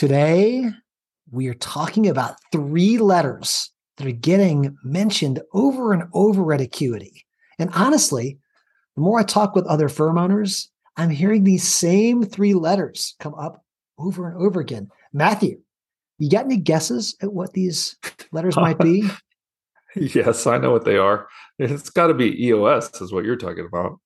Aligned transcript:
Today, 0.00 0.64
we 1.30 1.48
are 1.48 1.54
talking 1.54 2.08
about 2.08 2.36
three 2.52 2.96
letters 2.96 3.70
that 3.98 4.06
are 4.06 4.12
getting 4.12 4.74
mentioned 4.82 5.42
over 5.52 5.92
and 5.92 6.04
over 6.14 6.54
at 6.54 6.62
Acuity. 6.62 7.26
And 7.58 7.68
honestly, 7.74 8.38
the 8.96 9.02
more 9.02 9.20
I 9.20 9.24
talk 9.24 9.54
with 9.54 9.66
other 9.66 9.90
firm 9.90 10.16
owners, 10.16 10.70
I'm 10.96 11.10
hearing 11.10 11.44
these 11.44 11.68
same 11.68 12.22
three 12.22 12.54
letters 12.54 13.14
come 13.20 13.34
up 13.34 13.62
over 13.98 14.26
and 14.26 14.40
over 14.40 14.58
again. 14.58 14.88
Matthew, 15.12 15.60
you 16.16 16.30
got 16.30 16.46
any 16.46 16.56
guesses 16.56 17.14
at 17.20 17.34
what 17.34 17.52
these 17.52 17.98
letters 18.32 18.56
might 18.56 18.78
be? 18.78 19.06
yes, 19.96 20.46
I 20.46 20.56
know 20.56 20.70
what 20.70 20.86
they 20.86 20.96
are. 20.96 21.28
It's 21.58 21.90
got 21.90 22.06
to 22.06 22.14
be 22.14 22.46
EOS, 22.46 23.02
is 23.02 23.12
what 23.12 23.26
you're 23.26 23.36
talking 23.36 23.66
about. 23.66 24.00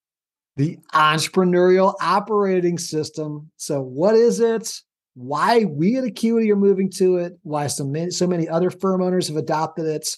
The 0.57 0.77
entrepreneurial 0.93 1.95
operating 2.01 2.79
system. 2.79 3.53
So, 3.59 3.81
what 3.81 4.17
is 4.17 4.41
it? 4.41 4.73
Why 5.15 5.65
we 5.65 5.97
at 5.97 6.05
Acuity 6.05 6.51
are 6.51 6.57
moving 6.57 6.91
to 6.93 7.19
it? 7.19 7.39
Why 7.43 7.69
so 7.69 7.85
many, 7.85 8.11
so 8.11 8.27
many 8.27 8.49
other 8.49 8.71
firm 8.71 9.03
owners 9.03 9.29
have 9.29 9.37
adopted 9.37 9.87
it? 9.87 10.17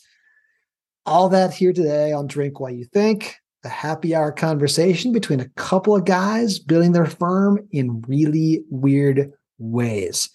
All 1.05 1.28
that 1.28 1.55
here 1.55 1.72
today 1.72 2.12
on 2.12 2.27
Drink 2.27 2.59
While 2.59 2.72
You 2.72 2.84
Think, 2.84 3.36
a 3.64 3.69
happy 3.69 4.14
hour 4.14 4.32
conversation 4.32 5.12
between 5.12 5.41
a 5.41 5.48
couple 5.50 5.95
of 5.95 6.05
guys 6.05 6.59
building 6.59 6.92
their 6.92 7.06
firm 7.06 7.69
in 7.70 8.02
really 8.09 8.64
weird 8.70 9.32
ways. 9.59 10.30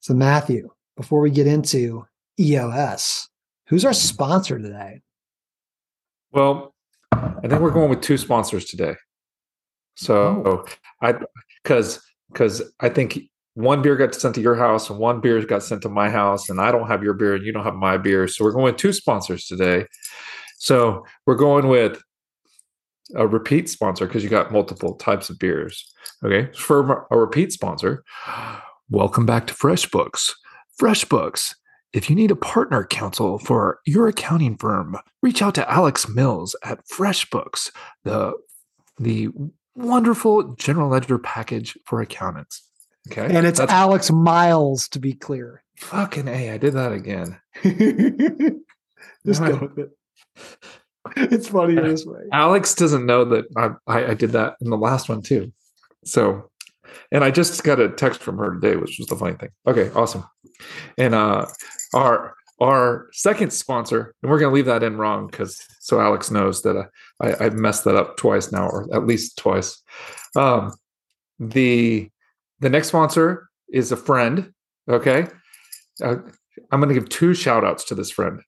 So, 0.00 0.14
Matthew, 0.14 0.70
before 0.96 1.20
we 1.20 1.30
get 1.30 1.46
into 1.46 2.06
EOS, 2.40 3.28
who's 3.66 3.84
our 3.84 3.92
sponsor 3.92 4.58
today? 4.58 5.02
Well, 6.30 6.74
I 7.12 7.48
think 7.48 7.60
we're 7.60 7.70
going 7.70 7.90
with 7.90 8.00
two 8.00 8.18
sponsors 8.18 8.64
today. 8.64 8.94
So 9.98 10.42
oh. 10.46 10.64
I 11.02 11.14
because 11.62 12.00
because 12.32 12.62
I 12.80 12.88
think 12.88 13.18
one 13.58 13.82
beer 13.82 13.96
got 13.96 14.14
sent 14.14 14.36
to 14.36 14.40
your 14.40 14.54
house 14.54 14.88
and 14.88 15.00
one 15.00 15.20
beer 15.20 15.44
got 15.44 15.64
sent 15.64 15.82
to 15.82 15.88
my 15.88 16.08
house, 16.08 16.48
and 16.48 16.60
I 16.60 16.70
don't 16.70 16.86
have 16.86 17.02
your 17.02 17.12
beer 17.12 17.34
and 17.34 17.44
you 17.44 17.50
don't 17.50 17.64
have 17.64 17.74
my 17.74 17.98
beer. 17.98 18.28
So 18.28 18.44
we're 18.44 18.52
going 18.52 18.66
with 18.66 18.76
two 18.76 18.92
sponsors 18.92 19.46
today. 19.46 19.84
So 20.58 21.04
we're 21.26 21.34
going 21.34 21.66
with 21.66 22.00
a 23.16 23.26
repeat 23.26 23.68
sponsor 23.68 24.06
because 24.06 24.22
you 24.22 24.30
got 24.30 24.52
multiple 24.52 24.94
types 24.94 25.28
of 25.28 25.40
beers. 25.40 25.92
Okay. 26.24 26.52
For 26.52 27.08
a 27.10 27.18
repeat 27.18 27.52
sponsor, 27.52 28.04
welcome 28.90 29.26
back 29.26 29.48
to 29.48 29.54
FreshBooks. 29.54 30.30
FreshBooks. 30.80 31.56
If 31.92 32.08
you 32.08 32.14
need 32.14 32.30
a 32.30 32.36
partner 32.36 32.84
counsel 32.84 33.40
for 33.40 33.80
your 33.84 34.06
accounting 34.06 34.56
firm, 34.56 34.96
reach 35.20 35.42
out 35.42 35.56
to 35.56 35.68
Alex 35.68 36.08
Mills 36.08 36.54
at 36.62 36.86
FreshBooks, 36.86 37.72
the, 38.04 38.34
the 39.00 39.30
wonderful 39.74 40.54
general 40.54 40.90
ledger 40.90 41.18
package 41.18 41.76
for 41.86 42.00
accountants. 42.00 42.67
Okay. 43.10 43.34
And 43.34 43.46
it's 43.46 43.58
That's, 43.58 43.72
Alex 43.72 44.10
Miles 44.10 44.88
to 44.90 44.98
be 44.98 45.14
clear. 45.14 45.62
Fucking 45.76 46.28
A, 46.28 46.50
I 46.50 46.58
did 46.58 46.74
that 46.74 46.92
again. 46.92 47.38
Just 49.26 49.40
go 49.40 49.56
with 49.56 49.78
it. 49.78 49.90
it's 51.16 51.48
funny 51.48 51.74
this 51.74 52.04
way. 52.04 52.20
Alex 52.32 52.74
doesn't 52.74 53.06
know 53.06 53.24
that 53.24 53.46
I, 53.56 53.70
I, 53.86 54.06
I 54.10 54.14
did 54.14 54.32
that 54.32 54.56
in 54.60 54.70
the 54.70 54.76
last 54.76 55.08
one 55.08 55.22
too. 55.22 55.52
So, 56.04 56.50
and 57.12 57.24
I 57.24 57.30
just 57.30 57.62
got 57.64 57.80
a 57.80 57.88
text 57.88 58.20
from 58.20 58.38
her 58.38 58.54
today, 58.54 58.76
which 58.76 58.98
was 58.98 59.08
the 59.08 59.16
funny 59.16 59.36
thing. 59.36 59.50
Okay, 59.66 59.90
awesome. 59.94 60.24
And 60.96 61.14
uh, 61.14 61.46
our 61.94 62.34
our 62.60 63.08
second 63.12 63.52
sponsor, 63.52 64.14
and 64.22 64.30
we're 64.30 64.38
going 64.38 64.50
to 64.50 64.54
leave 64.54 64.66
that 64.66 64.82
in 64.82 64.96
wrong 64.96 65.28
because 65.28 65.62
so 65.80 66.00
Alex 66.00 66.30
knows 66.30 66.62
that 66.62 66.76
uh, 66.76 66.84
I, 67.20 67.46
I 67.46 67.50
messed 67.50 67.84
that 67.84 67.96
up 67.96 68.16
twice 68.16 68.50
now, 68.50 68.68
or 68.68 68.88
at 68.94 69.06
least 69.06 69.38
twice. 69.38 69.82
Um, 70.34 70.74
the 71.38 72.10
the 72.60 72.70
next 72.70 72.88
sponsor 72.88 73.48
is 73.68 73.92
a 73.92 73.96
friend. 73.96 74.52
Okay, 74.88 75.26
uh, 76.02 76.16
I'm 76.70 76.80
going 76.80 76.88
to 76.88 76.94
give 76.94 77.08
two 77.08 77.34
shout 77.34 77.64
outs 77.64 77.84
to 77.84 77.94
this 77.94 78.10
friend. 78.10 78.40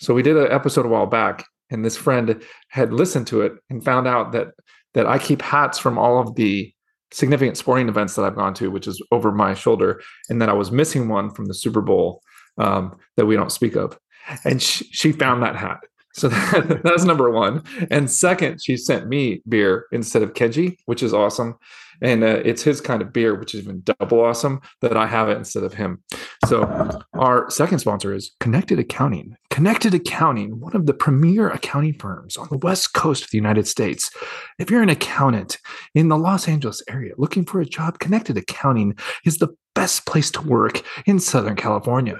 So 0.00 0.14
we 0.14 0.22
did 0.22 0.36
an 0.36 0.50
episode 0.50 0.86
a 0.86 0.88
while 0.88 1.06
back, 1.06 1.44
and 1.70 1.84
this 1.84 1.96
friend 1.96 2.42
had 2.68 2.92
listened 2.92 3.26
to 3.28 3.42
it 3.42 3.52
and 3.70 3.84
found 3.84 4.06
out 4.06 4.32
that 4.32 4.48
that 4.94 5.06
I 5.06 5.18
keep 5.18 5.42
hats 5.42 5.78
from 5.78 5.98
all 5.98 6.18
of 6.18 6.34
the 6.34 6.72
significant 7.10 7.56
sporting 7.56 7.88
events 7.88 8.14
that 8.14 8.24
I've 8.24 8.36
gone 8.36 8.54
to, 8.54 8.70
which 8.70 8.86
is 8.86 9.02
over 9.12 9.32
my 9.32 9.54
shoulder, 9.54 10.00
and 10.28 10.40
that 10.42 10.48
I 10.48 10.54
was 10.54 10.70
missing 10.70 11.08
one 11.08 11.30
from 11.30 11.46
the 11.46 11.54
Super 11.54 11.80
Bowl 11.80 12.22
um, 12.58 12.98
that 13.16 13.26
we 13.26 13.36
don't 13.36 13.52
speak 13.52 13.76
of. 13.76 13.98
And 14.44 14.62
she, 14.62 14.84
she 14.90 15.12
found 15.12 15.42
that 15.42 15.56
hat. 15.56 15.78
So 16.14 16.28
that, 16.28 16.80
that's 16.84 17.04
number 17.04 17.30
one. 17.30 17.62
And 17.90 18.10
second, 18.10 18.62
she 18.62 18.76
sent 18.76 19.08
me 19.08 19.42
beer 19.48 19.86
instead 19.92 20.22
of 20.22 20.34
Kenji, 20.34 20.76
which 20.86 21.02
is 21.02 21.14
awesome 21.14 21.56
and 22.00 22.22
uh, 22.22 22.40
it's 22.44 22.62
his 22.62 22.80
kind 22.80 23.02
of 23.02 23.12
beer, 23.12 23.34
which 23.38 23.54
is 23.54 23.62
even 23.62 23.82
double 23.82 24.20
awesome 24.20 24.60
that 24.82 24.96
I 24.96 25.06
have 25.06 25.28
it 25.28 25.36
instead 25.36 25.64
of 25.64 25.74
him. 25.74 26.02
So 26.46 27.00
our 27.14 27.50
second 27.50 27.80
sponsor 27.80 28.14
is 28.14 28.32
Connected 28.40 28.78
Accounting. 28.78 29.36
Connected 29.50 29.94
Accounting, 29.94 30.60
one 30.60 30.76
of 30.76 30.86
the 30.86 30.94
premier 30.94 31.48
accounting 31.50 31.94
firms 31.94 32.36
on 32.36 32.48
the 32.50 32.58
west 32.58 32.92
coast 32.94 33.24
of 33.24 33.30
the 33.30 33.38
United 33.38 33.66
States. 33.66 34.10
If 34.58 34.70
you're 34.70 34.82
an 34.82 34.88
accountant 34.88 35.58
in 35.94 36.08
the 36.08 36.18
Los 36.18 36.48
Angeles 36.48 36.82
area 36.88 37.14
looking 37.18 37.44
for 37.44 37.60
a 37.60 37.66
job, 37.66 37.98
Connected 37.98 38.36
Accounting 38.36 38.96
is 39.24 39.38
the 39.38 39.54
best 39.74 40.06
place 40.06 40.30
to 40.32 40.42
work 40.42 40.82
in 41.06 41.18
Southern 41.18 41.56
California. 41.56 42.18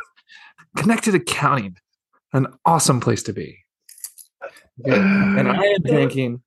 Connected 0.77 1.15
Accounting, 1.15 1.77
an 2.33 2.47
awesome 2.65 3.01
place 3.01 3.23
to 3.25 3.33
be. 3.33 3.59
And 4.85 5.49
I 5.49 5.63
am 5.65 5.83
thinking 5.83 6.43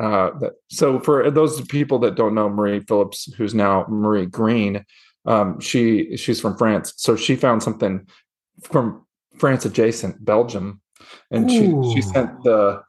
uh, 0.00 0.30
that, 0.38 0.52
so 0.68 1.00
for 1.00 1.30
those 1.30 1.60
people 1.62 1.98
that 2.00 2.14
don't 2.14 2.34
know 2.34 2.48
Marie 2.48 2.80
Phillips, 2.80 3.32
who's 3.34 3.54
now 3.54 3.84
Marie 3.88 4.26
Green, 4.26 4.84
um, 5.26 5.60
she 5.60 6.16
she's 6.16 6.40
from 6.40 6.56
France. 6.56 6.94
So 6.96 7.16
she 7.16 7.36
found 7.36 7.62
something 7.62 8.06
from 8.62 9.06
France 9.38 9.64
adjacent, 9.64 10.24
Belgium, 10.24 10.80
and 11.30 11.50
Ooh. 11.50 11.90
she 11.90 11.96
she 11.96 12.02
sent 12.02 12.42
the 12.44 12.82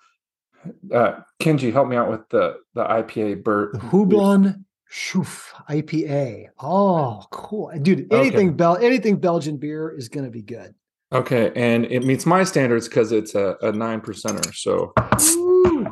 uh, 0.94 1.22
Kenji, 1.40 1.72
help 1.72 1.88
me 1.88 1.96
out 1.96 2.10
with 2.10 2.28
the 2.30 2.58
the 2.74 2.84
IPA 2.84 3.44
Bert 3.44 3.74
Houblon 3.76 4.66
Chouffe 4.92 5.52
IPA. 5.70 6.48
Oh, 6.60 7.26
cool, 7.32 7.72
dude! 7.82 8.12
Anything 8.14 8.50
okay. 8.50 8.56
Bel 8.56 8.78
anything 8.78 9.18
Belgian 9.18 9.58
beer 9.58 9.90
is 9.90 10.10
going 10.10 10.26
to 10.26 10.32
be 10.32 10.42
good. 10.42 10.74
Okay, 11.12 11.52
and 11.56 11.86
it 11.86 12.06
meets 12.06 12.28
my 12.28 12.44
standards 12.44 12.88
because 12.88 13.12
it's 13.12 13.34
a, 13.34 13.58
a 13.62 13.72
nine 13.72 14.00
percenter. 14.00 14.54
So 14.54 14.94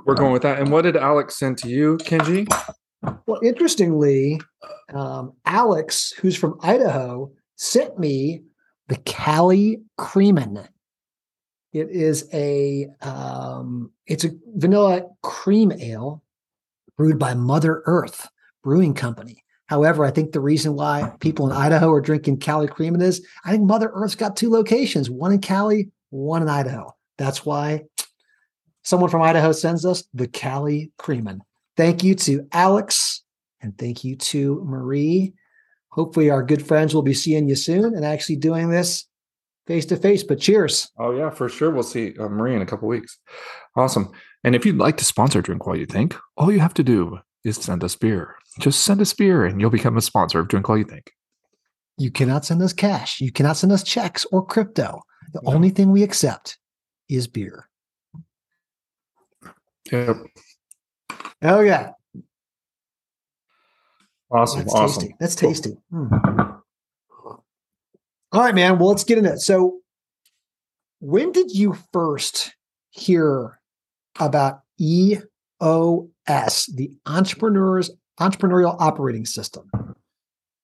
we're 0.05 0.13
going 0.13 0.31
with 0.31 0.43
that. 0.43 0.59
And 0.59 0.71
what 0.71 0.83
did 0.83 0.95
Alex 0.95 1.39
send 1.39 1.57
to 1.59 1.69
you, 1.69 1.97
Kenji? 1.97 2.47
Well, 3.25 3.39
interestingly, 3.43 4.39
um, 4.93 5.33
Alex, 5.45 6.11
who's 6.11 6.37
from 6.37 6.59
Idaho, 6.61 7.31
sent 7.55 7.97
me 7.97 8.43
the 8.89 8.97
Cali 8.97 9.81
Creamin. 9.99 10.67
It 11.73 11.89
is 11.89 12.29
a 12.31 12.87
um, 13.01 13.91
it's 14.05 14.23
a 14.23 14.31
vanilla 14.55 15.03
cream 15.23 15.71
ale 15.71 16.23
brewed 16.95 17.17
by 17.17 17.33
Mother 17.33 17.81
Earth 17.85 18.27
Brewing 18.63 18.93
Company. 18.93 19.43
However, 19.67 20.05
I 20.05 20.11
think 20.11 20.31
the 20.31 20.39
reason 20.39 20.75
why 20.75 21.13
people 21.19 21.45
in 21.45 21.55
Idaho 21.55 21.91
are 21.91 22.01
drinking 22.01 22.39
Cali 22.39 22.67
Creamin 22.67 23.01
is 23.01 23.25
I 23.43 23.51
think 23.51 23.63
Mother 23.63 23.91
Earth's 23.93 24.15
got 24.15 24.35
two 24.35 24.49
locations, 24.49 25.09
one 25.09 25.33
in 25.33 25.39
Cali, 25.39 25.91
one 26.09 26.41
in 26.41 26.49
Idaho. 26.49 26.95
That's 27.17 27.45
why 27.45 27.85
someone 28.83 29.09
from 29.09 29.21
Idaho 29.21 29.51
sends 29.51 29.85
us 29.85 30.03
the 30.13 30.27
Cali 30.27 30.91
Creamin. 30.97 31.39
Thank 31.75 32.03
you 32.03 32.15
to 32.15 32.47
Alex 32.53 33.23
and 33.61 33.77
thank 33.77 34.03
you 34.03 34.15
to 34.15 34.63
Marie. 34.65 35.33
Hopefully, 35.89 36.29
our 36.29 36.43
good 36.43 36.65
friends 36.65 36.93
will 36.93 37.01
be 37.01 37.13
seeing 37.13 37.49
you 37.49 37.55
soon 37.55 37.95
and 37.95 38.05
actually 38.05 38.37
doing 38.37 38.69
this 38.69 39.05
face 39.65 39.85
to 39.87 39.97
face. 39.97 40.23
But 40.23 40.39
cheers. 40.39 40.89
Oh, 40.97 41.11
yeah, 41.11 41.29
for 41.29 41.49
sure. 41.49 41.71
We'll 41.71 41.83
see 41.83 42.15
uh, 42.17 42.29
Marie 42.29 42.55
in 42.55 42.61
a 42.61 42.65
couple 42.65 42.87
weeks. 42.87 43.17
Awesome. 43.75 44.11
And 44.43 44.55
if 44.55 44.65
you'd 44.65 44.77
like 44.77 44.97
to 44.97 45.05
sponsor 45.05 45.41
Drink 45.41 45.65
While 45.65 45.75
You 45.75 45.85
Think, 45.85 46.15
all 46.37 46.51
you 46.51 46.59
have 46.59 46.73
to 46.75 46.83
do 46.83 47.19
is 47.43 47.57
send 47.57 47.83
us 47.83 47.95
beer. 47.95 48.35
Just 48.59 48.83
send 48.83 49.01
us 49.01 49.13
beer 49.13 49.45
and 49.45 49.61
you'll 49.61 49.69
become 49.69 49.97
a 49.97 50.01
sponsor 50.01 50.39
of 50.39 50.47
Drink 50.47 50.67
While 50.67 50.77
You 50.79 50.83
Think. 50.83 51.11
You 51.97 52.11
cannot 52.11 52.45
send 52.45 52.61
us 52.61 52.73
cash. 52.73 53.19
You 53.21 53.31
cannot 53.31 53.57
send 53.57 53.71
us 53.71 53.83
checks 53.83 54.25
or 54.31 54.45
crypto. 54.45 55.01
The 55.33 55.41
no. 55.43 55.53
only 55.53 55.69
thing 55.69 55.91
we 55.91 56.03
accept 56.03 56.57
is 57.09 57.27
beer. 57.27 57.69
Yep. 59.91 60.17
Oh 61.43 61.59
yeah. 61.61 61.91
Awesome. 64.29 64.59
That's 64.59 64.73
awesome. 64.73 65.01
Tasty. 65.03 65.15
That's 65.19 65.35
tasty. 65.35 65.77
Hmm. 65.91 66.07
All 68.33 68.41
right, 68.43 68.53
man. 68.53 68.77
Well, 68.77 68.89
let's 68.89 69.05
get 69.05 69.17
into 69.17 69.33
it. 69.33 69.39
So, 69.39 69.79
when 70.99 71.31
did 71.31 71.51
you 71.51 71.77
first 71.93 72.53
hear 72.89 73.59
about 74.19 74.61
EOS, 74.79 75.25
the 76.73 76.91
entrepreneurs 77.05 77.89
entrepreneurial 78.19 78.75
operating 78.79 79.25
system? 79.25 79.69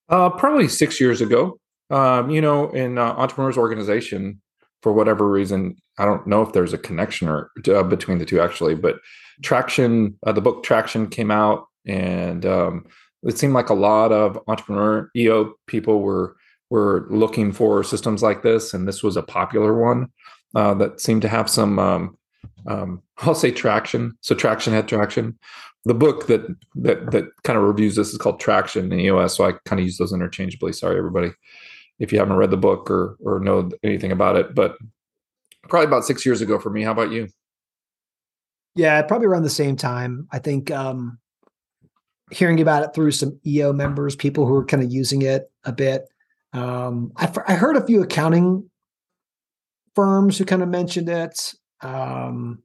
Uh, 0.10 0.30
probably 0.30 0.68
six 0.68 1.00
years 1.00 1.22
ago. 1.22 1.60
Um, 1.90 2.30
you 2.30 2.42
know, 2.42 2.70
in 2.72 2.98
uh, 2.98 3.14
entrepreneurs 3.14 3.58
organization, 3.58 4.42
for 4.82 4.92
whatever 4.92 5.30
reason, 5.30 5.78
I 5.98 6.06
don't 6.06 6.26
know 6.28 6.42
if 6.42 6.54
there's 6.54 6.74
a 6.74 6.78
connection 6.78 7.30
or 7.30 7.52
uh, 7.68 7.84
between 7.84 8.18
the 8.18 8.26
two 8.26 8.42
actually, 8.42 8.76
but 8.76 8.98
Traction, 9.42 10.18
uh, 10.26 10.32
the 10.32 10.42
book 10.42 10.64
Traction 10.64 11.08
came 11.10 11.32
out, 11.32 11.68
and 11.86 12.46
um, 12.46 12.86
it 13.24 13.38
seemed 13.38 13.54
like 13.54 13.70
a 13.70 13.76
lot 13.76 14.12
of 14.12 14.40
entrepreneur 14.48 15.10
EO 15.16 15.54
people 15.68 16.02
were 16.02 16.36
were 16.70 17.06
looking 17.10 17.52
for 17.52 17.84
systems 17.84 18.24
like 18.24 18.42
this, 18.42 18.74
and 18.74 18.88
this 18.88 19.04
was 19.04 19.16
a 19.16 19.24
popular 19.24 19.80
one 19.80 20.08
uh, 20.56 20.74
that 20.74 21.00
seemed 21.00 21.22
to 21.22 21.30
have 21.30 21.50
some, 21.50 21.78
um, 21.80 22.18
um, 22.68 23.02
I'll 23.20 23.36
say 23.36 23.52
traction. 23.52 24.18
So 24.22 24.36
traction 24.36 24.74
had 24.74 24.88
traction. 24.88 25.38
The 25.86 25.94
book 25.94 26.28
that 26.28 26.46
that 26.76 27.12
that 27.12 27.26
kind 27.44 27.58
of 27.58 27.66
reviews 27.66 27.96
this 27.96 28.12
is 28.14 28.18
called 28.18 28.40
Traction 28.40 28.92
in 28.92 29.00
EOS. 29.00 29.36
So 29.36 29.46
I 29.46 29.54
kind 29.66 29.80
of 29.80 29.86
use 29.86 29.98
those 29.98 30.14
interchangeably. 30.14 30.72
Sorry, 30.72 30.98
everybody, 30.98 31.32
if 32.00 32.14
you 32.14 32.20
haven't 32.20 32.38
read 32.38 32.52
the 32.52 32.58
book 32.58 32.90
or 32.90 33.18
or 33.20 33.40
know 33.40 33.70
anything 33.84 34.12
about 34.12 34.38
it. 34.38 34.56
But 34.56 34.78
probably 35.68 35.88
about 35.88 36.06
six 36.06 36.26
years 36.26 36.42
ago 36.42 36.58
for 36.58 36.70
me. 36.70 36.84
How 36.84 36.92
about 36.92 37.12
you? 37.12 37.28
Yeah, 38.76 39.02
probably 39.04 39.28
around 39.28 39.44
the 39.44 39.50
same 39.50 39.76
time. 39.76 40.28
I 40.32 40.40
think 40.40 40.72
um, 40.72 41.20
hearing 42.32 42.60
about 42.60 42.84
it 42.84 42.94
through 42.94 43.12
some 43.12 43.40
EO 43.46 43.74
members, 43.74 44.16
people 44.16 44.46
who 44.46 44.56
are 44.56 44.66
kind 44.66 44.84
of 44.84 44.92
using 44.92 45.22
it 45.22 45.52
a 45.64 45.72
bit. 45.72 46.08
Um, 46.54 47.12
I, 47.18 47.32
I 47.48 47.54
heard 47.56 47.76
a 47.76 47.86
few 47.86 48.02
accounting 48.02 48.70
firms 49.96 50.38
who 50.38 50.46
kind 50.46 50.64
of 50.64 50.70
mentioned 50.70 51.10
it. 51.10 51.54
Um, 51.84 52.64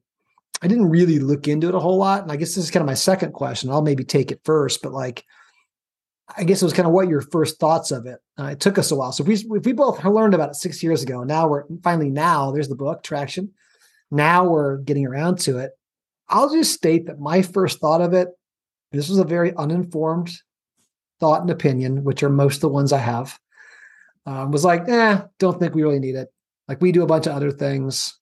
I 0.61 0.67
didn't 0.67 0.89
really 0.89 1.19
look 1.19 1.47
into 1.47 1.69
it 1.69 1.75
a 1.75 1.79
whole 1.79 1.97
lot. 1.97 2.23
And 2.23 2.31
I 2.31 2.35
guess 2.35 2.49
this 2.55 2.65
is 2.65 2.71
kind 2.71 2.81
of 2.81 2.87
my 2.87 2.93
second 2.93 3.33
question. 3.33 3.69
I'll 3.69 3.81
maybe 3.81 4.03
take 4.03 4.31
it 4.31 4.41
first, 4.43 4.81
but 4.81 4.91
like, 4.91 5.23
I 6.37 6.43
guess 6.43 6.61
it 6.61 6.65
was 6.65 6.73
kind 6.73 6.87
of 6.87 6.93
what 6.93 7.07
your 7.07 7.21
first 7.21 7.59
thoughts 7.59 7.91
of 7.91 8.05
it. 8.05 8.19
Uh, 8.37 8.45
it 8.45 8.59
took 8.59 8.77
us 8.77 8.91
a 8.91 8.95
while. 8.95 9.11
So 9.11 9.23
if 9.23 9.27
we, 9.27 9.57
if 9.57 9.65
we 9.65 9.73
both 9.73 10.03
learned 10.03 10.33
about 10.33 10.49
it 10.49 10.55
six 10.55 10.83
years 10.83 11.01
ago, 11.01 11.23
now 11.23 11.47
we're 11.47 11.63
finally 11.83 12.09
now 12.09 12.51
there's 12.51 12.67
the 12.67 12.75
book 12.75 13.03
traction. 13.03 13.51
Now 14.11 14.47
we're 14.47 14.77
getting 14.77 15.05
around 15.05 15.39
to 15.39 15.59
it. 15.59 15.71
I'll 16.27 16.53
just 16.53 16.73
state 16.73 17.07
that 17.07 17.19
my 17.19 17.41
first 17.41 17.79
thought 17.79 18.01
of 18.01 18.13
it, 18.13 18.29
this 18.91 19.09
was 19.09 19.17
a 19.17 19.23
very 19.23 19.55
uninformed 19.55 20.31
thought 21.19 21.41
and 21.41 21.49
opinion, 21.49 22.03
which 22.03 22.21
are 22.21 22.29
most 22.29 22.55
of 22.55 22.61
the 22.61 22.69
ones 22.69 22.93
I 22.93 22.99
have, 22.99 23.37
um, 24.25 24.51
was 24.51 24.63
like, 24.63 24.87
eh, 24.87 25.21
don't 25.39 25.59
think 25.59 25.73
we 25.73 25.83
really 25.83 25.99
need 25.99 26.15
it. 26.15 26.29
Like 26.67 26.81
we 26.81 26.91
do 26.91 27.03
a 27.03 27.07
bunch 27.07 27.25
of 27.25 27.33
other 27.33 27.51
things, 27.51 28.19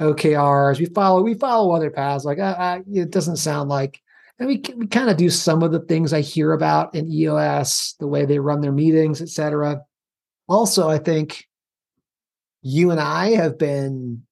OKRs. 0.00 0.78
We 0.78 0.86
follow 0.86 1.22
we 1.22 1.34
follow 1.34 1.74
other 1.74 1.90
paths. 1.90 2.24
Like 2.24 2.38
it 2.40 3.10
doesn't 3.10 3.36
sound 3.36 3.68
like, 3.68 4.00
and 4.38 4.48
we 4.48 4.62
we 4.76 4.86
kind 4.86 5.10
of 5.10 5.16
do 5.16 5.30
some 5.30 5.62
of 5.62 5.72
the 5.72 5.80
things 5.80 6.12
I 6.12 6.20
hear 6.20 6.52
about 6.52 6.94
in 6.94 7.10
EOS, 7.10 7.94
the 7.98 8.06
way 8.06 8.24
they 8.24 8.38
run 8.38 8.60
their 8.60 8.72
meetings, 8.72 9.20
etc. 9.20 9.80
Also, 10.48 10.88
I 10.88 10.98
think 10.98 11.46
you 12.62 12.90
and 12.90 13.00
I 13.00 13.30
have 13.30 13.58
been 13.58 14.22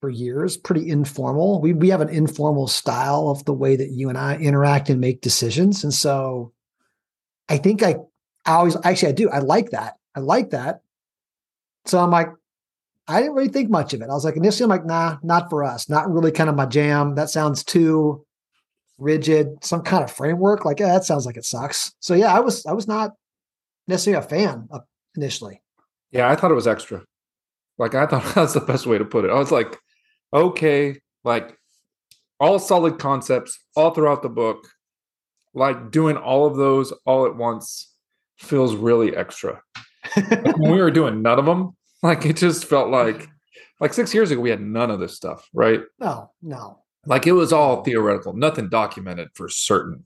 for 0.00 0.10
years 0.10 0.56
pretty 0.56 0.88
informal. 0.88 1.60
We 1.60 1.72
we 1.72 1.90
have 1.90 2.00
an 2.00 2.08
informal 2.08 2.68
style 2.68 3.28
of 3.28 3.44
the 3.44 3.52
way 3.52 3.76
that 3.76 3.90
you 3.90 4.08
and 4.08 4.18
I 4.18 4.36
interact 4.36 4.88
and 4.90 5.00
make 5.00 5.20
decisions, 5.20 5.84
and 5.84 5.92
so 5.92 6.52
I 7.48 7.58
think 7.58 7.82
I 7.82 7.96
I 8.46 8.52
always 8.52 8.76
actually 8.84 9.08
I 9.08 9.12
do 9.12 9.30
I 9.30 9.38
like 9.38 9.70
that 9.70 9.96
I 10.14 10.20
like 10.20 10.50
that. 10.50 10.82
So 11.86 11.98
I'm 11.98 12.10
like, 12.10 12.28
I 13.12 13.20
didn't 13.20 13.34
really 13.34 13.48
think 13.48 13.70
much 13.70 13.92
of 13.94 14.00
it. 14.00 14.08
I 14.08 14.14
was 14.14 14.24
like, 14.24 14.36
initially, 14.36 14.64
I'm 14.64 14.70
like, 14.70 14.86
nah, 14.86 15.18
not 15.22 15.50
for 15.50 15.64
us. 15.64 15.88
Not 15.88 16.10
really 16.10 16.32
kind 16.32 16.48
of 16.48 16.56
my 16.56 16.66
jam. 16.66 17.14
That 17.14 17.30
sounds 17.30 17.62
too 17.64 18.24
rigid. 18.98 19.62
Some 19.62 19.82
kind 19.82 20.02
of 20.02 20.10
framework. 20.10 20.64
Like, 20.64 20.80
yeah, 20.80 20.88
that 20.88 21.04
sounds 21.04 21.26
like 21.26 21.36
it 21.36 21.44
sucks. 21.44 21.92
So 22.00 22.14
yeah, 22.14 22.34
I 22.34 22.40
was 22.40 22.64
I 22.66 22.72
was 22.72 22.88
not 22.88 23.12
necessarily 23.86 24.24
a 24.24 24.28
fan 24.28 24.68
of 24.70 24.82
initially. 25.16 25.60
Yeah, 26.10 26.30
I 26.30 26.36
thought 26.36 26.50
it 26.50 26.54
was 26.54 26.66
extra. 26.66 27.04
Like 27.78 27.94
I 27.94 28.06
thought 28.06 28.24
that's 28.34 28.54
the 28.54 28.60
best 28.60 28.86
way 28.86 28.98
to 28.98 29.04
put 29.04 29.24
it. 29.24 29.30
I 29.30 29.38
was 29.38 29.50
like, 29.50 29.78
okay, 30.32 31.00
like 31.24 31.56
all 32.40 32.58
solid 32.58 32.98
concepts 32.98 33.58
all 33.76 33.92
throughout 33.92 34.22
the 34.22 34.28
book. 34.28 34.68
Like 35.54 35.90
doing 35.90 36.16
all 36.16 36.46
of 36.46 36.56
those 36.56 36.92
all 37.04 37.26
at 37.26 37.36
once 37.36 37.92
feels 38.38 38.74
really 38.74 39.14
extra. 39.14 39.60
like 40.16 40.56
when 40.58 40.72
we 40.72 40.80
were 40.80 40.90
doing 40.90 41.22
none 41.22 41.38
of 41.38 41.44
them, 41.44 41.76
like 42.02 42.26
it 42.26 42.36
just 42.36 42.64
felt 42.64 42.90
like 42.90 43.28
like 43.80 43.94
six 43.94 44.14
years 44.14 44.30
ago 44.30 44.40
we 44.40 44.50
had 44.50 44.60
none 44.60 44.90
of 44.90 45.00
this 45.00 45.14
stuff, 45.14 45.48
right? 45.52 45.80
No, 45.98 46.30
no. 46.42 46.78
Like 47.06 47.26
it 47.26 47.32
was 47.32 47.52
all 47.52 47.82
theoretical, 47.82 48.32
nothing 48.32 48.68
documented 48.68 49.28
for 49.34 49.48
certain. 49.48 50.04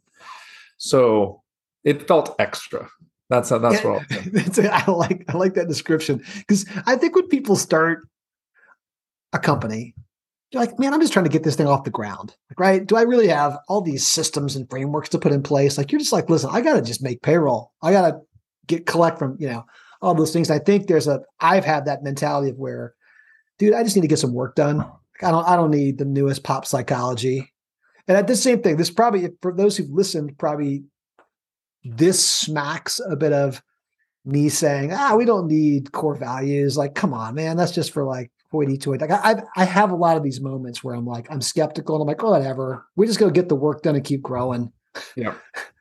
So 0.78 1.42
it 1.84 2.06
felt 2.08 2.34
extra. 2.38 2.88
That's 3.28 3.50
how 3.50 3.58
that's 3.58 3.82
what 3.82 4.04
I 4.58 4.90
like. 4.90 5.24
I 5.28 5.36
like 5.36 5.54
that 5.54 5.68
description 5.68 6.22
because 6.38 6.64
I 6.86 6.96
think 6.96 7.14
when 7.14 7.28
people 7.28 7.56
start 7.56 8.06
a 9.32 9.38
company, 9.38 9.94
you're 10.52 10.62
like, 10.62 10.78
man, 10.78 10.94
I'm 10.94 11.00
just 11.00 11.12
trying 11.12 11.24
to 11.24 11.30
get 11.30 11.42
this 11.42 11.56
thing 11.56 11.66
off 11.66 11.84
the 11.84 11.90
ground. 11.90 12.36
Like, 12.50 12.60
right? 12.60 12.86
Do 12.86 12.96
I 12.96 13.02
really 13.02 13.28
have 13.28 13.58
all 13.68 13.80
these 13.80 14.06
systems 14.06 14.54
and 14.54 14.70
frameworks 14.70 15.08
to 15.10 15.18
put 15.18 15.32
in 15.32 15.42
place? 15.42 15.76
Like, 15.76 15.90
you're 15.90 15.98
just 15.98 16.12
like, 16.12 16.30
listen, 16.30 16.50
I 16.52 16.60
got 16.60 16.74
to 16.74 16.82
just 16.82 17.02
make 17.02 17.22
payroll. 17.22 17.72
I 17.82 17.90
got 17.90 18.10
to 18.10 18.20
get 18.66 18.86
collect 18.86 19.18
from 19.18 19.36
you 19.38 19.48
know 19.48 19.64
all 20.02 20.14
those 20.14 20.32
things. 20.32 20.50
I 20.50 20.58
think 20.58 20.86
there's 20.86 21.08
a 21.08 21.22
I've 21.40 21.64
had 21.64 21.86
that 21.86 22.02
mentality 22.02 22.50
of 22.50 22.56
where, 22.56 22.94
dude, 23.58 23.74
I 23.74 23.82
just 23.82 23.96
need 23.96 24.02
to 24.02 24.08
get 24.08 24.18
some 24.18 24.34
work 24.34 24.54
done. 24.54 24.80
I 25.22 25.30
don't 25.30 25.46
I 25.48 25.56
don't 25.56 25.70
need 25.70 25.98
the 25.98 26.04
newest 26.04 26.44
pop 26.44 26.66
psychology. 26.66 27.52
And 28.08 28.16
at 28.16 28.26
the 28.26 28.36
same 28.36 28.62
thing, 28.62 28.76
this 28.76 28.90
probably 28.90 29.28
for 29.42 29.52
those 29.52 29.76
who've 29.76 29.90
listened, 29.90 30.38
probably 30.38 30.84
this 31.84 32.24
smacks 32.24 33.00
a 33.08 33.16
bit 33.16 33.32
of 33.32 33.62
me 34.24 34.48
saying, 34.48 34.92
ah, 34.92 35.14
we 35.16 35.24
don't 35.24 35.46
need 35.46 35.92
core 35.92 36.16
values. 36.16 36.76
Like, 36.76 36.94
come 36.94 37.14
on, 37.14 37.34
man, 37.34 37.56
that's 37.56 37.72
just 37.72 37.92
for 37.92 38.04
like 38.04 38.30
hoity 38.50 38.76
toity. 38.76 39.06
Like 39.06 39.20
I 39.24 39.42
I 39.56 39.64
have 39.64 39.90
a 39.90 39.96
lot 39.96 40.16
of 40.16 40.22
these 40.22 40.40
moments 40.40 40.84
where 40.84 40.94
I'm 40.94 41.06
like, 41.06 41.26
I'm 41.30 41.40
skeptical 41.40 41.96
and 41.96 42.02
I'm 42.02 42.08
like, 42.08 42.22
oh, 42.22 42.30
whatever. 42.30 42.86
We 42.96 43.06
just 43.06 43.18
go 43.18 43.30
get 43.30 43.48
the 43.48 43.56
work 43.56 43.82
done 43.82 43.96
and 43.96 44.04
keep 44.04 44.22
growing. 44.22 44.72
Yeah. 45.16 45.34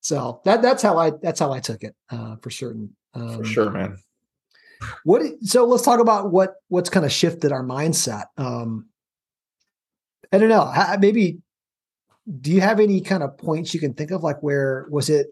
so 0.00 0.40
that 0.44 0.62
that's 0.62 0.82
how 0.82 0.96
I 0.98 1.12
that's 1.22 1.40
how 1.40 1.52
I 1.52 1.60
took 1.60 1.82
it 1.82 1.94
uh, 2.10 2.36
for 2.36 2.50
certain. 2.50 2.94
Um, 3.14 3.38
For 3.38 3.44
sure, 3.44 3.70
man. 3.70 3.98
What? 5.04 5.22
So 5.42 5.64
let's 5.64 5.82
talk 5.82 6.00
about 6.00 6.30
what 6.30 6.54
what's 6.68 6.90
kind 6.90 7.04
of 7.04 7.12
shifted 7.12 7.52
our 7.52 7.64
mindset. 7.64 8.24
Um, 8.36 8.88
I 10.32 10.38
don't 10.38 10.48
know. 10.48 10.72
Maybe 11.00 11.38
do 12.40 12.52
you 12.52 12.60
have 12.60 12.80
any 12.80 13.00
kind 13.00 13.22
of 13.22 13.38
points 13.38 13.72
you 13.72 13.80
can 13.80 13.94
think 13.94 14.10
of? 14.10 14.22
Like 14.22 14.42
where 14.42 14.86
was 14.90 15.08
it? 15.08 15.28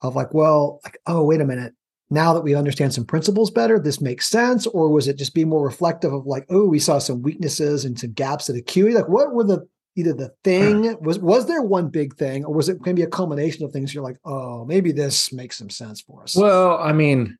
Of 0.00 0.14
like, 0.14 0.32
well, 0.32 0.80
like, 0.84 0.98
oh, 1.06 1.24
wait 1.24 1.40
a 1.40 1.44
minute. 1.44 1.74
Now 2.08 2.32
that 2.32 2.42
we 2.42 2.54
understand 2.54 2.94
some 2.94 3.04
principles 3.04 3.50
better, 3.50 3.78
this 3.78 4.00
makes 4.00 4.28
sense. 4.28 4.66
Or 4.66 4.88
was 4.88 5.08
it 5.08 5.18
just 5.18 5.34
be 5.34 5.44
more 5.44 5.64
reflective 5.64 6.12
of 6.12 6.24
like, 6.24 6.46
oh, 6.50 6.66
we 6.66 6.78
saw 6.78 6.98
some 6.98 7.20
weaknesses 7.20 7.84
and 7.84 7.98
some 7.98 8.12
gaps 8.12 8.48
at 8.48 8.56
Acuity? 8.56 8.94
Like, 8.94 9.08
what 9.08 9.34
were 9.34 9.44
the 9.44 9.68
either 9.98 10.12
the 10.12 10.32
thing 10.44 10.96
was 11.02 11.18
was 11.18 11.46
there 11.46 11.62
one 11.62 11.88
big 11.88 12.14
thing 12.16 12.44
or 12.44 12.54
was 12.54 12.68
it 12.68 12.78
maybe 12.86 13.02
a 13.02 13.06
culmination 13.06 13.64
of 13.64 13.72
things 13.72 13.92
you're 13.92 14.04
like 14.04 14.18
oh 14.24 14.64
maybe 14.64 14.92
this 14.92 15.32
makes 15.32 15.58
some 15.58 15.70
sense 15.70 16.00
for 16.00 16.22
us 16.22 16.36
well 16.36 16.78
i 16.78 16.92
mean 16.92 17.36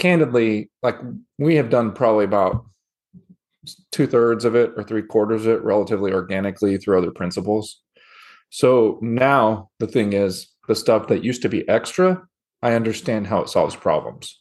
candidly 0.00 0.70
like 0.82 0.96
we 1.38 1.54
have 1.54 1.70
done 1.70 1.92
probably 1.92 2.24
about 2.24 2.64
two-thirds 3.92 4.44
of 4.44 4.56
it 4.56 4.72
or 4.76 4.82
three 4.82 5.02
quarters 5.02 5.46
of 5.46 5.52
it 5.52 5.62
relatively 5.62 6.12
organically 6.12 6.78
through 6.78 6.98
other 6.98 7.10
principles. 7.10 7.80
So 8.48 8.98
now 9.02 9.70
the 9.78 9.86
thing 9.86 10.12
is 10.12 10.48
the 10.66 10.74
stuff 10.74 11.08
that 11.08 11.24
used 11.24 11.42
to 11.42 11.48
be 11.48 11.68
extra 11.68 12.22
i 12.62 12.74
understand 12.74 13.26
how 13.26 13.40
it 13.40 13.48
solves 13.48 13.76
problems. 13.76 14.38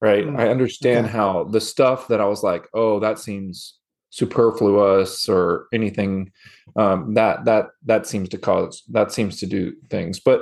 Right? 0.00 0.26
Mm, 0.26 0.38
i 0.38 0.48
understand 0.48 1.06
okay. 1.06 1.16
how 1.16 1.44
the 1.44 1.60
stuff 1.60 2.08
that 2.08 2.20
i 2.20 2.26
was 2.26 2.42
like 2.42 2.66
oh 2.74 3.00
that 3.00 3.18
seems 3.18 3.78
superfluous 4.16 5.28
or 5.28 5.66
anything 5.72 6.30
um, 6.76 7.14
that 7.14 7.44
that 7.44 7.66
that 7.84 8.06
seems 8.06 8.28
to 8.30 8.38
cause 8.38 8.82
that 8.88 9.12
seems 9.12 9.38
to 9.40 9.46
do 9.46 9.74
things. 9.90 10.20
But 10.20 10.40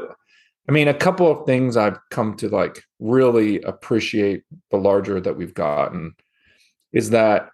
i 0.66 0.72
mean 0.72 0.88
a 0.88 0.94
couple 0.94 1.30
of 1.30 1.44
things 1.44 1.76
i've 1.76 1.98
come 2.10 2.34
to 2.34 2.48
like 2.48 2.82
really 2.98 3.60
appreciate 3.64 4.44
the 4.70 4.78
larger 4.78 5.20
that 5.20 5.36
we've 5.36 5.52
gotten 5.52 6.14
is 6.90 7.10
that 7.10 7.50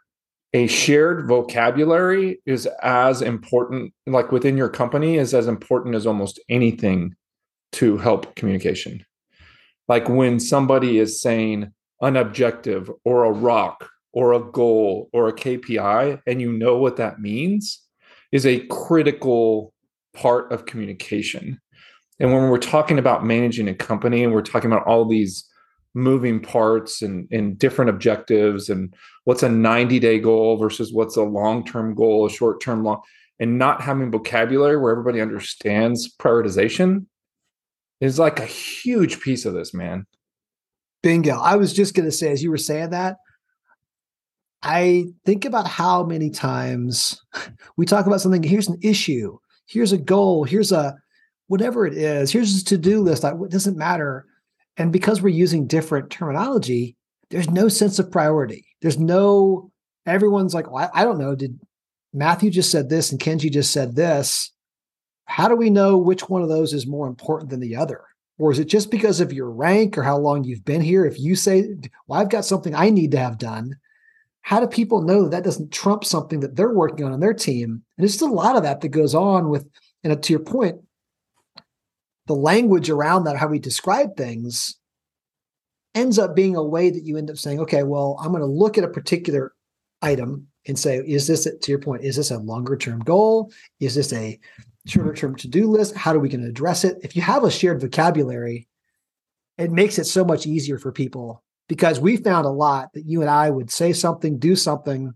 a 0.52 0.66
shared 0.66 1.26
vocabulary 1.26 2.40
is 2.46 2.66
as 2.82 3.22
important 3.22 3.92
like 4.06 4.32
within 4.32 4.56
your 4.56 4.68
company 4.68 5.16
is 5.16 5.34
as 5.34 5.46
important 5.46 5.94
as 5.94 6.06
almost 6.06 6.40
anything 6.48 7.14
to 7.72 7.96
help 7.98 8.34
communication. 8.34 9.04
Like 9.88 10.08
when 10.08 10.40
somebody 10.40 10.98
is 10.98 11.20
saying 11.20 11.72
an 12.00 12.16
objective 12.16 12.90
or 13.04 13.24
a 13.24 13.30
rock 13.30 13.88
or 14.12 14.32
a 14.32 14.40
goal 14.40 15.08
or 15.12 15.28
a 15.28 15.32
KPI 15.32 16.20
and 16.26 16.40
you 16.40 16.52
know 16.52 16.78
what 16.78 16.96
that 16.96 17.20
means 17.20 17.82
is 18.32 18.46
a 18.46 18.66
critical 18.66 19.72
part 20.14 20.52
of 20.52 20.66
communication. 20.66 21.60
And 22.18 22.32
when 22.32 22.50
we're 22.50 22.58
talking 22.58 22.98
about 22.98 23.24
managing 23.24 23.68
a 23.68 23.74
company 23.74 24.22
and 24.22 24.32
we're 24.32 24.42
talking 24.42 24.70
about 24.70 24.86
all 24.86 25.04
these 25.06 25.46
moving 25.94 26.40
parts 26.40 27.02
and, 27.02 27.26
and 27.32 27.58
different 27.58 27.90
objectives 27.90 28.68
and 28.68 28.94
what's 29.24 29.42
a 29.42 29.48
90 29.48 29.98
day 29.98 30.18
goal 30.18 30.56
versus 30.56 30.92
what's 30.92 31.16
a 31.16 31.22
long 31.22 31.64
term 31.64 31.94
goal, 31.94 32.26
a 32.26 32.30
short 32.30 32.60
term 32.60 32.84
long, 32.84 33.00
and 33.38 33.58
not 33.58 33.80
having 33.80 34.10
vocabulary 34.10 34.76
where 34.76 34.92
everybody 34.92 35.20
understands 35.20 36.14
prioritization 36.16 37.06
is 38.00 38.18
like 38.18 38.38
a 38.38 38.46
huge 38.46 39.20
piece 39.20 39.44
of 39.44 39.54
this, 39.54 39.74
man. 39.74 40.06
Bingo. 41.02 41.38
I 41.38 41.56
was 41.56 41.72
just 41.72 41.94
going 41.94 42.06
to 42.06 42.12
say, 42.12 42.30
as 42.30 42.42
you 42.42 42.50
were 42.50 42.58
saying 42.58 42.90
that, 42.90 43.16
I 44.62 45.06
think 45.24 45.44
about 45.44 45.66
how 45.66 46.04
many 46.04 46.30
times 46.30 47.20
we 47.76 47.86
talk 47.86 48.06
about 48.06 48.20
something. 48.20 48.42
Here's 48.42 48.68
an 48.68 48.78
issue. 48.82 49.38
Here's 49.66 49.92
a 49.92 49.98
goal. 49.98 50.44
Here's 50.44 50.72
a 50.72 50.96
whatever 51.46 51.86
it 51.86 51.94
is. 51.94 52.30
Here's 52.30 52.60
a 52.60 52.64
to 52.66 52.78
do 52.78 53.00
list. 53.00 53.24
It 53.24 53.50
doesn't 53.50 53.76
matter. 53.76 54.26
And 54.76 54.92
because 54.92 55.20
we're 55.20 55.30
using 55.30 55.66
different 55.66 56.10
terminology, 56.10 56.96
there's 57.30 57.50
no 57.50 57.68
sense 57.68 57.98
of 57.98 58.10
priority. 58.10 58.66
There's 58.82 58.98
no, 58.98 59.70
everyone's 60.06 60.54
like, 60.54 60.70
well, 60.70 60.90
I 60.94 61.04
don't 61.04 61.18
know. 61.18 61.34
Did 61.34 61.58
Matthew 62.12 62.50
just 62.50 62.70
said 62.70 62.88
this 62.88 63.10
and 63.10 63.20
Kenji 63.20 63.50
just 63.50 63.72
said 63.72 63.96
this? 63.96 64.52
How 65.26 65.48
do 65.48 65.54
we 65.54 65.70
know 65.70 65.96
which 65.96 66.28
one 66.28 66.42
of 66.42 66.48
those 66.48 66.72
is 66.72 66.86
more 66.86 67.06
important 67.06 67.50
than 67.50 67.60
the 67.60 67.76
other? 67.76 68.02
Or 68.38 68.50
is 68.50 68.58
it 68.58 68.64
just 68.66 68.90
because 68.90 69.20
of 69.20 69.32
your 69.32 69.50
rank 69.50 69.98
or 69.98 70.02
how 70.02 70.16
long 70.16 70.44
you've 70.44 70.64
been 70.64 70.80
here? 70.80 71.04
If 71.04 71.20
you 71.20 71.36
say, 71.36 71.76
well, 72.06 72.20
I've 72.20 72.30
got 72.30 72.44
something 72.44 72.74
I 72.74 72.90
need 72.90 73.10
to 73.12 73.18
have 73.18 73.38
done, 73.38 73.76
how 74.50 74.58
do 74.58 74.66
people 74.66 75.02
know 75.02 75.22
that 75.22 75.30
that 75.30 75.44
doesn't 75.44 75.70
trump 75.70 76.04
something 76.04 76.40
that 76.40 76.56
they're 76.56 76.74
working 76.74 77.06
on 77.06 77.12
on 77.12 77.20
their 77.20 77.32
team? 77.32 77.70
And 77.70 77.82
there's 77.96 78.14
just 78.14 78.28
a 78.28 78.34
lot 78.34 78.56
of 78.56 78.64
that 78.64 78.80
that 78.80 78.88
goes 78.88 79.14
on 79.14 79.48
with, 79.48 79.64
and 80.02 80.20
to 80.20 80.32
your 80.32 80.40
point, 80.40 80.80
the 82.26 82.34
language 82.34 82.90
around 82.90 83.24
that, 83.24 83.36
how 83.36 83.46
we 83.46 83.60
describe 83.60 84.16
things, 84.16 84.76
ends 85.94 86.18
up 86.18 86.34
being 86.34 86.56
a 86.56 86.64
way 86.64 86.90
that 86.90 87.04
you 87.04 87.16
end 87.16 87.30
up 87.30 87.38
saying, 87.38 87.60
okay, 87.60 87.84
well, 87.84 88.18
I'm 88.20 88.32
going 88.32 88.40
to 88.40 88.46
look 88.46 88.76
at 88.76 88.82
a 88.82 88.88
particular 88.88 89.52
item 90.02 90.48
and 90.66 90.76
say, 90.76 90.96
is 90.96 91.28
this, 91.28 91.44
to 91.44 91.70
your 91.70 91.78
point, 91.78 92.02
is 92.02 92.16
this 92.16 92.32
a 92.32 92.38
longer 92.38 92.76
term 92.76 92.98
goal? 92.98 93.52
Is 93.78 93.94
this 93.94 94.12
a 94.12 94.36
shorter 94.84 95.14
term 95.14 95.36
to 95.36 95.46
do 95.46 95.70
list? 95.70 95.94
How 95.94 96.12
are 96.12 96.18
we 96.18 96.28
going 96.28 96.42
to 96.42 96.48
address 96.48 96.82
it? 96.82 96.98
If 97.04 97.14
you 97.14 97.22
have 97.22 97.44
a 97.44 97.52
shared 97.52 97.80
vocabulary, 97.80 98.66
it 99.58 99.70
makes 99.70 99.96
it 100.00 100.06
so 100.06 100.24
much 100.24 100.44
easier 100.44 100.76
for 100.76 100.90
people 100.90 101.44
because 101.70 102.00
we 102.00 102.16
found 102.16 102.46
a 102.46 102.50
lot 102.50 102.88
that 102.94 103.06
you 103.06 103.20
and 103.20 103.30
I 103.30 103.48
would 103.48 103.70
say 103.70 103.92
something, 103.92 104.40
do 104.40 104.56
something 104.56 105.14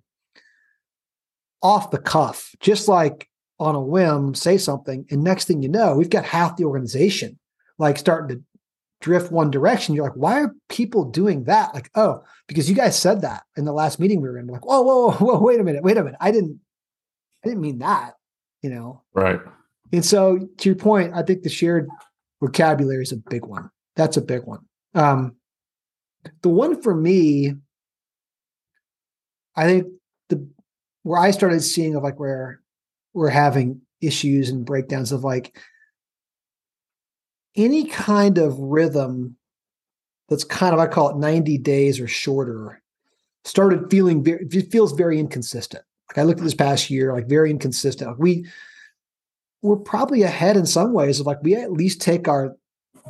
off 1.60 1.90
the 1.90 1.98
cuff, 1.98 2.54
just 2.60 2.86
like 2.86 3.28
on 3.58 3.74
a 3.74 3.80
whim, 3.80 4.36
say 4.36 4.56
something. 4.56 5.04
And 5.10 5.24
next 5.24 5.48
thing 5.48 5.64
you 5.64 5.68
know, 5.68 5.96
we've 5.96 6.08
got 6.08 6.24
half 6.24 6.56
the 6.56 6.62
organization 6.62 7.40
like 7.76 7.98
starting 7.98 8.36
to 8.36 8.44
drift 9.00 9.32
one 9.32 9.50
direction. 9.50 9.96
You're 9.96 10.04
like, 10.04 10.16
why 10.16 10.42
are 10.42 10.54
people 10.68 11.10
doing 11.10 11.42
that? 11.44 11.74
Like, 11.74 11.90
oh, 11.96 12.22
because 12.46 12.70
you 12.70 12.76
guys 12.76 12.96
said 12.96 13.22
that 13.22 13.42
in 13.56 13.64
the 13.64 13.72
last 13.72 13.98
meeting 13.98 14.20
we 14.20 14.28
were 14.28 14.38
in. 14.38 14.46
We're 14.46 14.54
like, 14.54 14.64
whoa, 14.64 14.82
whoa, 14.82 15.10
whoa, 15.10 15.40
wait 15.40 15.58
a 15.58 15.64
minute, 15.64 15.82
wait 15.82 15.96
a 15.96 16.04
minute. 16.04 16.18
I 16.20 16.30
didn't, 16.30 16.60
I 17.44 17.48
didn't 17.48 17.62
mean 17.62 17.80
that, 17.80 18.14
you 18.62 18.70
know? 18.70 19.02
Right. 19.12 19.40
And 19.92 20.04
so 20.04 20.48
to 20.58 20.68
your 20.68 20.76
point, 20.76 21.14
I 21.16 21.22
think 21.22 21.42
the 21.42 21.48
shared 21.48 21.88
vocabulary 22.40 23.02
is 23.02 23.10
a 23.10 23.16
big 23.16 23.44
one. 23.44 23.70
That's 23.96 24.16
a 24.16 24.22
big 24.22 24.44
one. 24.44 24.60
Um, 24.94 25.34
the 26.42 26.48
one 26.48 26.80
for 26.80 26.94
me, 26.94 27.54
I 29.56 29.66
think 29.66 29.86
the 30.28 30.48
where 31.02 31.20
I 31.20 31.30
started 31.30 31.60
seeing 31.62 31.94
of 31.94 32.02
like 32.02 32.18
where 32.18 32.60
we're 33.12 33.28
having 33.28 33.80
issues 34.00 34.50
and 34.50 34.66
breakdowns 34.66 35.12
of 35.12 35.24
like 35.24 35.56
any 37.56 37.84
kind 37.84 38.38
of 38.38 38.58
rhythm 38.58 39.36
that's 40.28 40.44
kind 40.44 40.74
of 40.74 40.80
I 40.80 40.86
call 40.86 41.10
it 41.10 41.16
90 41.16 41.58
days 41.58 42.00
or 42.00 42.08
shorter 42.08 42.82
started 43.44 43.90
feeling 43.90 44.24
very 44.24 44.46
it 44.50 44.72
feels 44.72 44.92
very 44.92 45.18
inconsistent. 45.20 45.84
Like 46.08 46.18
I 46.18 46.22
looked 46.22 46.40
at 46.40 46.44
this 46.44 46.54
past 46.54 46.90
year, 46.90 47.12
like 47.12 47.28
very 47.28 47.50
inconsistent. 47.50 48.10
Like 48.10 48.18
we 48.18 48.46
we're 49.62 49.76
probably 49.76 50.22
ahead 50.22 50.56
in 50.56 50.66
some 50.66 50.92
ways 50.92 51.20
of 51.20 51.26
like 51.26 51.42
we 51.42 51.54
at 51.54 51.72
least 51.72 52.00
take 52.00 52.28
our 52.28 52.56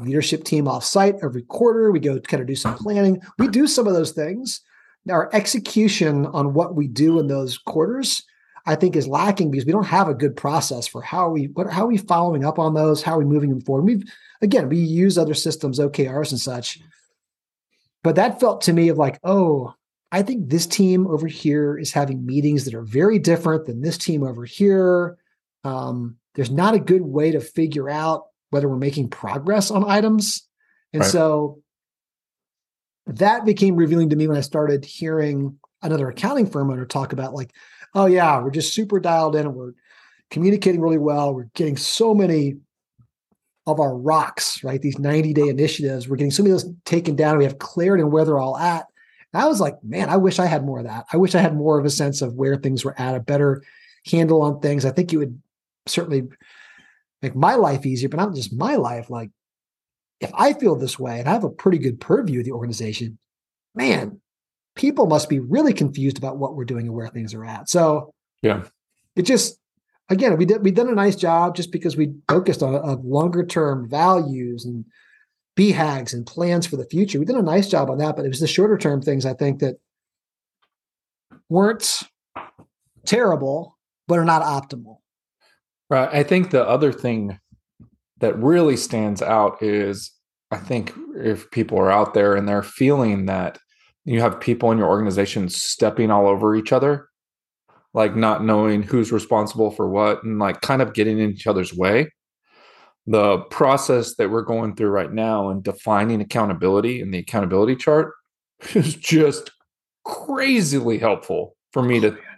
leadership 0.01 0.45
team 0.45 0.67
off 0.67 0.85
site 0.85 1.17
every 1.23 1.43
quarter. 1.43 1.91
We 1.91 2.01
go 2.01 2.19
kind 2.21 2.41
of 2.41 2.47
do 2.47 2.57
some 2.57 2.75
planning. 2.75 3.21
We 3.39 3.49
do 3.49 3.67
some 3.67 3.87
of 3.87 3.95
those 3.95 4.13
things. 4.13 4.61
Our 5.09 5.31
execution 5.35 6.27
on 6.27 6.55
what 6.55 6.75
we 6.75 6.89
do 6.89 7.19
in 7.19 7.29
those 7.29 7.59
quarters, 7.59 8.25
I 8.67 8.75
think, 8.75 8.97
is 8.97 9.07
lacking 9.07 9.51
because 9.51 9.67
we 9.67 9.73
don't 9.73 9.85
have 9.85 10.09
a 10.09 10.15
good 10.15 10.37
process 10.37 10.87
for 10.87 11.03
how 11.03 11.29
we 11.29 11.47
what 11.49 11.71
how 11.71 11.85
are 11.85 11.89
we 11.89 11.99
following 11.99 12.45
up 12.45 12.59
on 12.59 12.75
those? 12.75 13.03
How 13.03 13.17
are 13.17 13.19
we 13.19 13.25
moving 13.25 13.51
them 13.51 13.61
forward? 13.61 13.85
We've 13.85 14.05
again 14.41 14.69
we 14.69 14.79
use 14.79 15.19
other 15.19 15.35
systems, 15.35 15.79
OKRs 15.79 16.31
and 16.31 16.41
such, 16.41 16.81
but 18.03 18.17
that 18.17 18.41
felt 18.41 18.63
to 18.63 18.73
me 18.73 18.89
of 18.89 18.97
like, 18.97 19.19
oh, 19.25 19.75
I 20.11 20.23
think 20.23 20.49
this 20.49 20.67
team 20.67 21.07
over 21.07 21.27
here 21.27 21.77
is 21.77 21.93
having 21.93 22.25
meetings 22.25 22.65
that 22.65 22.75
are 22.75 22.85
very 22.85 23.19
different 23.19 23.67
than 23.67 23.83
this 23.83 23.99
team 23.99 24.23
over 24.23 24.45
here. 24.45 25.19
Um, 25.65 26.17
there's 26.35 26.51
not 26.51 26.75
a 26.75 26.79
good 26.79 27.03
way 27.03 27.33
to 27.33 27.41
figure 27.41 27.91
out 27.91 28.27
whether 28.54 28.68
we're 28.68 28.76
making 28.76 29.08
progress 29.08 29.73
on 29.73 29.84
items. 29.90 30.46
And 30.92 31.02
right. 31.02 31.11
so 31.11 31.61
that 33.06 33.44
became 33.44 33.75
revealing 33.75 34.11
to 34.11 34.16
me 34.16 34.28
when 34.28 34.37
I 34.37 34.42
started 34.42 34.84
hearing 34.84 35.58
another 35.82 36.08
accounting 36.08 36.49
firm 36.49 36.70
owner 36.70 36.87
talk 36.87 37.12
about, 37.12 37.34
like, 37.34 37.50
oh, 37.96 38.06
yeah, 38.06 38.40
we're 38.40 38.52
just 38.52 38.73
super 38.73 39.00
dialed 39.00 39.34
in 39.34 39.46
and 39.46 39.56
we're 39.56 39.73
communicating 40.30 40.80
really 40.80 40.99
well. 40.99 41.34
We're 41.34 41.50
getting 41.54 41.76
so 41.76 42.14
many 42.14 42.54
of 43.66 43.80
our 43.80 43.96
rocks, 43.96 44.62
right? 44.62 44.80
These 44.80 45.00
90 45.00 45.32
day 45.32 45.49
initiatives, 45.49 46.08
we're 46.08 46.16
getting 46.16 46.30
so 46.30 46.44
many 46.44 46.54
of 46.54 46.62
those 46.62 46.73
taken 46.84 47.16
down. 47.16 47.38
We 47.38 47.44
have 47.44 47.58
clarity 47.58 48.04
on 48.04 48.12
where 48.12 48.25
they're 48.25 48.38
all 48.38 48.56
at. 48.56 48.87
And 49.32 49.42
I 49.42 49.46
was 49.46 49.61
like, 49.61 49.82
man, 49.82 50.11
I 50.11 50.16
wish 50.16 50.38
I 50.38 50.46
had 50.46 50.64
more 50.64 50.78
of 50.78 50.84
that. 50.84 51.06
I 51.12 51.16
wish 51.16 51.34
I 51.34 51.40
had 51.40 51.56
more 51.56 51.76
of 51.76 51.84
a 51.84 51.90
sense 51.90 52.23
of 52.23 52.34
where 52.34 52.54
things 52.54 52.84
were 52.84 52.94
at, 53.00 53.16
a 53.16 53.20
better 53.20 53.64
handle 54.06 54.42
on 54.42 54.61
things. 54.61 54.84
I 54.84 54.92
think 54.92 55.12
it 55.12 55.16
would 55.16 55.42
certainly 55.87 56.28
make 57.25 57.35
my 57.35 57.54
life 57.54 57.87
easier, 57.87 58.09
but 58.09 58.19
not 58.19 58.35
just 58.35 58.52
my 58.52 58.76
life. 58.76 59.09
Like 59.11 59.31
if 60.21 60.31
I 60.35 60.52
feel 60.52 60.76
this 60.76 60.99
way 60.99 61.21
and 61.21 61.28
I 61.28 61.33
have 61.33 61.45
a 61.45 61.50
pretty 61.50 61.78
good 61.78 62.00
purview 62.00 62.40
of 62.40 62.45
the 62.45 62.52
organization, 62.52 63.19
man, 63.75 64.21
people 64.76 65.07
must 65.07 65.28
be 65.28 65.40
really 65.40 65.73
confused 65.73 66.19
about 66.19 66.37
what 66.37 66.54
we're 66.54 66.64
doing 66.64 66.87
and 66.87 66.95
where 66.95 67.09
things 67.09 67.35
are 67.35 67.45
at. 67.45 67.69
So 67.69 68.12
yeah, 68.43 68.64
it 69.16 69.23
just 69.23 69.59
again 70.11 70.37
we 70.37 70.45
did 70.45 70.62
we 70.62 70.71
done 70.71 70.90
a 70.90 70.95
nice 70.95 71.16
job 71.16 71.57
just 71.57 71.73
because 71.73 71.97
we 71.97 72.14
focused 72.28 72.62
on, 72.62 72.75
on 72.76 73.02
longer 73.09 73.45
term 73.45 73.88
values 73.88 74.66
and 74.66 74.85
BHAGs 75.57 76.12
and 76.12 76.26
plans 76.26 76.66
for 76.66 76.76
the 76.76 76.87
future. 76.87 77.19
We 77.19 77.25
did 77.25 77.37
a 77.37 77.43
nice 77.43 77.69
job 77.69 77.88
on 77.88 77.99
that, 77.99 78.16
but 78.16 78.25
it 78.25 78.28
was 78.28 78.40
the 78.40 78.47
shorter 78.47 78.76
term 78.76 79.00
things 79.00 79.25
I 79.25 79.35
think 79.35 79.61
that 79.61 79.76
weren't 81.49 82.02
terrible, 83.07 83.78
but 84.09 84.19
are 84.19 84.25
not 84.25 84.43
optimal. 84.43 84.99
Right. 85.91 86.09
I 86.12 86.23
think 86.23 86.50
the 86.50 86.67
other 86.67 86.93
thing 86.93 87.38
that 88.19 88.38
really 88.38 88.76
stands 88.76 89.21
out 89.21 89.62
is 89.62 90.12
I 90.50 90.57
think 90.59 90.93
if 91.17 91.50
people 91.50 91.79
are 91.79 91.91
out 91.91 92.14
there 92.14 92.35
and 92.35 92.49
they're 92.49 92.62
feeling 92.62 93.26
that 93.26 93.59
you 94.05 94.21
have 94.21 94.41
people 94.41 94.71
in 94.71 94.79
your 94.79 94.88
organization 94.88 95.49
stepping 95.49 96.11
all 96.11 96.26
over 96.26 96.55
each 96.55 96.73
other, 96.73 97.09
like 97.93 98.17
not 98.17 98.45
knowing 98.45 98.83
who's 98.83 99.12
responsible 99.12 99.71
for 99.71 99.88
what 99.88 100.23
and 100.25 100.38
like 100.38 100.61
kind 100.61 100.83
of 100.83 100.95
getting 100.95 101.19
in 101.19 101.31
each 101.31 101.47
other's 101.47 101.75
way. 101.75 102.11
The 103.07 103.38
process 103.50 104.14
that 104.17 104.31
we're 104.31 104.43
going 104.43 104.76
through 104.76 104.91
right 104.91 105.12
now 105.12 105.50
and 105.50 105.62
defining 105.62 106.21
accountability 106.21 107.00
in 107.00 107.11
the 107.11 107.19
accountability 107.19 107.76
chart 107.76 108.12
is 108.75 108.95
just 108.95 109.50
crazily 110.05 110.99
helpful 110.99 111.57
for 111.73 111.83
me 111.83 112.00
to 112.00 112.12
oh, 112.12 112.34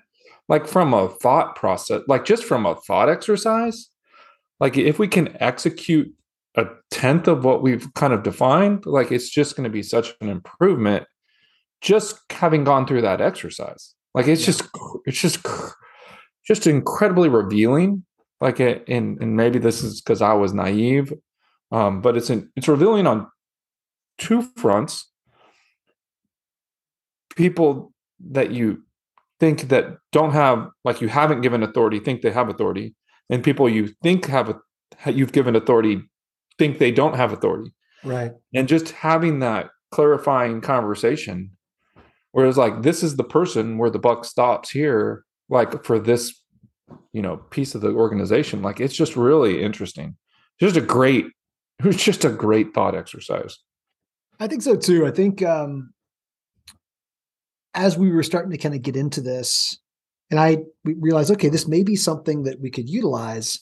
like 0.48 0.66
from 0.66 0.94
a 0.94 1.08
thought 1.08 1.56
process, 1.56 2.02
like 2.06 2.24
just 2.24 2.44
from 2.44 2.66
a 2.66 2.76
thought 2.76 3.08
exercise, 3.08 3.88
like 4.60 4.76
if 4.76 4.98
we 4.98 5.08
can 5.08 5.36
execute 5.40 6.12
a 6.56 6.66
tenth 6.90 7.28
of 7.28 7.44
what 7.44 7.62
we've 7.62 7.92
kind 7.94 8.12
of 8.12 8.22
defined, 8.22 8.86
like 8.86 9.12
it's 9.12 9.28
just 9.28 9.56
going 9.56 9.64
to 9.64 9.70
be 9.70 9.82
such 9.82 10.14
an 10.20 10.28
improvement 10.28 11.06
just 11.82 12.18
having 12.30 12.64
gone 12.64 12.86
through 12.86 13.02
that 13.02 13.20
exercise. 13.20 13.94
Like 14.14 14.28
it's 14.28 14.42
yeah. 14.42 14.46
just 14.46 14.62
it's 15.04 15.20
just 15.20 15.46
just 16.46 16.66
incredibly 16.66 17.28
revealing. 17.28 18.04
Like 18.40 18.60
it, 18.60 18.84
and 18.88 19.20
and 19.20 19.36
maybe 19.36 19.58
this 19.58 19.82
is 19.82 20.00
because 20.00 20.22
I 20.22 20.34
was 20.34 20.52
naive, 20.52 21.12
um, 21.72 22.00
but 22.02 22.16
it's 22.16 22.30
in, 22.30 22.50
it's 22.56 22.68
revealing 22.68 23.06
on 23.06 23.26
two 24.18 24.42
fronts. 24.56 25.10
People 27.34 27.92
that 28.30 28.50
you 28.50 28.85
think 29.38 29.68
that 29.68 29.96
don't 30.12 30.32
have 30.32 30.68
like 30.84 31.00
you 31.00 31.08
haven't 31.08 31.42
given 31.42 31.62
authority 31.62 31.98
think 32.00 32.22
they 32.22 32.30
have 32.30 32.48
authority. 32.48 32.94
And 33.28 33.42
people 33.42 33.68
you 33.68 33.88
think 34.02 34.26
have 34.26 34.50
a, 34.50 35.12
you've 35.12 35.32
given 35.32 35.56
authority 35.56 36.00
think 36.58 36.78
they 36.78 36.92
don't 36.92 37.16
have 37.16 37.32
authority. 37.32 37.72
Right. 38.04 38.32
And 38.54 38.68
just 38.68 38.90
having 38.92 39.40
that 39.40 39.68
clarifying 39.90 40.60
conversation 40.60 41.50
where 42.32 42.46
it's 42.46 42.58
like 42.58 42.82
this 42.82 43.02
is 43.02 43.16
the 43.16 43.24
person 43.24 43.78
where 43.78 43.90
the 43.90 43.98
buck 43.98 44.24
stops 44.24 44.70
here 44.70 45.24
like 45.48 45.84
for 45.84 45.98
this 45.98 46.42
you 47.12 47.22
know 47.22 47.38
piece 47.50 47.74
of 47.74 47.80
the 47.80 47.90
organization. 47.90 48.62
Like 48.62 48.80
it's 48.80 48.96
just 48.96 49.16
really 49.16 49.62
interesting. 49.62 50.16
Just 50.60 50.76
a 50.76 50.80
great 50.80 51.26
it 51.78 51.84
was 51.84 51.96
just 52.02 52.24
a 52.24 52.30
great 52.30 52.74
thought 52.74 52.94
exercise. 52.94 53.58
I 54.38 54.46
think 54.46 54.62
so 54.62 54.76
too. 54.76 55.06
I 55.06 55.10
think 55.10 55.42
um 55.42 55.92
as 57.76 57.96
we 57.96 58.10
were 58.10 58.22
starting 58.22 58.50
to 58.50 58.58
kind 58.58 58.74
of 58.74 58.82
get 58.82 58.96
into 58.96 59.20
this, 59.20 59.78
and 60.30 60.40
I 60.40 60.58
realized, 60.84 61.30
okay, 61.30 61.48
this 61.48 61.68
may 61.68 61.84
be 61.84 61.94
something 61.94 62.42
that 62.44 62.60
we 62.60 62.70
could 62.70 62.88
utilize. 62.88 63.60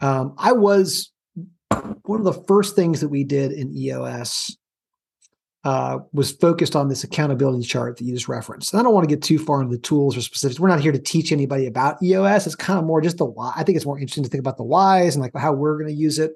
Um, 0.00 0.34
I 0.38 0.52
was 0.52 1.10
one 2.04 2.20
of 2.20 2.24
the 2.24 2.44
first 2.46 2.74
things 2.74 3.00
that 3.00 3.08
we 3.08 3.24
did 3.24 3.52
in 3.52 3.76
EOS 3.76 4.56
uh, 5.64 5.98
was 6.12 6.32
focused 6.32 6.76
on 6.76 6.88
this 6.88 7.04
accountability 7.04 7.66
chart 7.66 7.96
that 7.96 8.04
you 8.04 8.14
just 8.14 8.28
referenced. 8.28 8.72
And 8.72 8.80
I 8.80 8.82
don't 8.82 8.94
want 8.94 9.08
to 9.08 9.14
get 9.14 9.22
too 9.22 9.38
far 9.38 9.60
into 9.60 9.76
the 9.76 9.82
tools 9.82 10.16
or 10.16 10.22
specifics. 10.22 10.58
We're 10.58 10.68
not 10.68 10.80
here 10.80 10.92
to 10.92 10.98
teach 10.98 11.32
anybody 11.32 11.66
about 11.66 12.02
EOS. 12.02 12.46
It's 12.46 12.54
kind 12.54 12.78
of 12.78 12.86
more 12.86 13.02
just 13.02 13.18
the 13.18 13.26
why. 13.26 13.52
I 13.54 13.64
think 13.64 13.76
it's 13.76 13.84
more 13.84 13.98
interesting 13.98 14.24
to 14.24 14.30
think 14.30 14.40
about 14.40 14.56
the 14.56 14.64
whys 14.64 15.14
and 15.14 15.22
like 15.22 15.36
how 15.36 15.52
we're 15.52 15.76
going 15.76 15.94
to 15.94 16.00
use 16.00 16.18
it. 16.18 16.32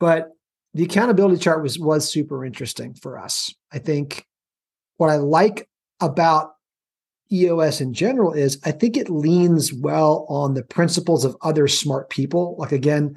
But 0.00 0.30
the 0.74 0.84
accountability 0.84 1.38
chart 1.38 1.62
was 1.62 1.78
was 1.78 2.10
super 2.10 2.44
interesting 2.44 2.94
for 2.94 3.18
us. 3.18 3.54
I 3.72 3.78
think 3.78 4.26
what 4.96 5.10
I 5.10 5.16
like 5.16 5.68
about 6.00 6.54
EOS 7.30 7.80
in 7.80 7.92
general 7.92 8.32
is 8.32 8.58
I 8.64 8.72
think 8.72 8.96
it 8.96 9.10
leans 9.10 9.72
well 9.72 10.26
on 10.28 10.54
the 10.54 10.62
principles 10.62 11.24
of 11.24 11.36
other 11.42 11.68
smart 11.68 12.08
people. 12.10 12.56
Like 12.58 12.72
again, 12.72 13.16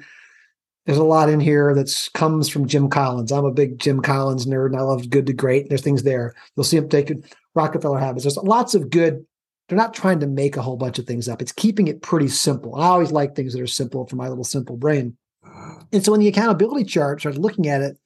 there's 0.84 0.98
a 0.98 1.04
lot 1.04 1.28
in 1.28 1.40
here 1.40 1.74
that 1.74 2.10
comes 2.14 2.48
from 2.48 2.66
Jim 2.66 2.90
Collins. 2.90 3.32
I'm 3.32 3.44
a 3.44 3.52
big 3.52 3.78
Jim 3.78 4.02
Collins 4.02 4.46
nerd 4.46 4.66
and 4.66 4.76
I 4.76 4.82
love 4.82 5.10
good 5.10 5.26
to 5.26 5.32
great. 5.32 5.68
There's 5.68 5.82
things 5.82 6.02
there. 6.02 6.34
You'll 6.56 6.64
see 6.64 6.76
him 6.76 6.88
taking 6.88 7.24
Rockefeller 7.54 7.98
habits. 7.98 8.24
There's 8.24 8.36
lots 8.36 8.74
of 8.74 8.90
good. 8.90 9.24
They're 9.68 9.78
not 9.78 9.94
trying 9.94 10.20
to 10.20 10.26
make 10.26 10.56
a 10.56 10.62
whole 10.62 10.76
bunch 10.76 10.98
of 10.98 11.06
things 11.06 11.28
up. 11.28 11.40
It's 11.40 11.52
keeping 11.52 11.86
it 11.86 12.02
pretty 12.02 12.28
simple. 12.28 12.74
I 12.74 12.88
always 12.88 13.12
like 13.12 13.34
things 13.34 13.52
that 13.52 13.62
are 13.62 13.66
simple 13.66 14.06
for 14.06 14.16
my 14.16 14.28
little 14.28 14.44
simple 14.44 14.76
brain. 14.76 15.16
And 15.92 16.04
so 16.04 16.12
when 16.12 16.20
the 16.20 16.28
accountability 16.28 16.84
chart 16.84 17.20
started 17.20 17.40
looking 17.40 17.68
at 17.68 17.80
it, 17.80 17.96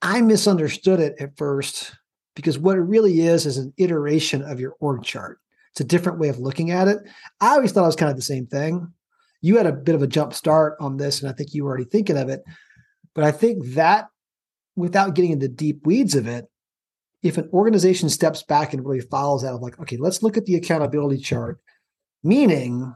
I 0.00 0.20
misunderstood 0.22 0.98
it 0.98 1.14
at 1.20 1.36
first 1.36 1.92
because 2.34 2.58
what 2.58 2.76
it 2.76 2.82
really 2.82 3.20
is 3.20 3.46
is 3.46 3.58
an 3.58 3.72
iteration 3.76 4.42
of 4.42 4.60
your 4.60 4.74
org 4.80 5.02
chart. 5.02 5.38
It's 5.72 5.80
a 5.80 5.84
different 5.84 6.18
way 6.18 6.28
of 6.28 6.38
looking 6.38 6.70
at 6.70 6.88
it. 6.88 6.98
I 7.40 7.54
always 7.54 7.72
thought 7.72 7.84
it 7.84 7.86
was 7.86 7.96
kind 7.96 8.10
of 8.10 8.16
the 8.16 8.22
same 8.22 8.46
thing. 8.46 8.92
You 9.40 9.56
had 9.56 9.66
a 9.66 9.72
bit 9.72 9.94
of 9.94 10.02
a 10.02 10.06
jump 10.06 10.34
start 10.34 10.76
on 10.80 10.96
this, 10.96 11.20
and 11.20 11.30
I 11.30 11.32
think 11.32 11.54
you 11.54 11.64
were 11.64 11.70
already 11.70 11.84
thinking 11.84 12.16
of 12.16 12.28
it. 12.28 12.42
But 13.14 13.24
I 13.24 13.32
think 13.32 13.64
that 13.74 14.08
without 14.76 15.14
getting 15.14 15.32
into 15.32 15.48
deep 15.48 15.86
weeds 15.86 16.14
of 16.14 16.26
it, 16.26 16.46
if 17.22 17.38
an 17.38 17.48
organization 17.52 18.08
steps 18.08 18.42
back 18.42 18.72
and 18.72 18.84
really 18.84 19.00
follows 19.00 19.44
out 19.44 19.54
of 19.54 19.62
like, 19.62 19.78
okay, 19.80 19.96
let's 19.96 20.22
look 20.22 20.36
at 20.36 20.44
the 20.44 20.56
accountability 20.56 21.18
chart, 21.18 21.58
meaning 22.22 22.94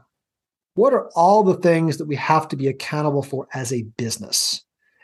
what 0.75 0.93
are 0.93 1.09
all 1.15 1.43
the 1.43 1.57
things 1.57 1.97
that 1.97 2.07
we 2.07 2.15
have 2.15 2.47
to 2.49 2.55
be 2.55 2.67
accountable 2.67 3.23
for 3.23 3.47
as 3.53 3.73
a 3.73 3.83
business? 3.97 4.63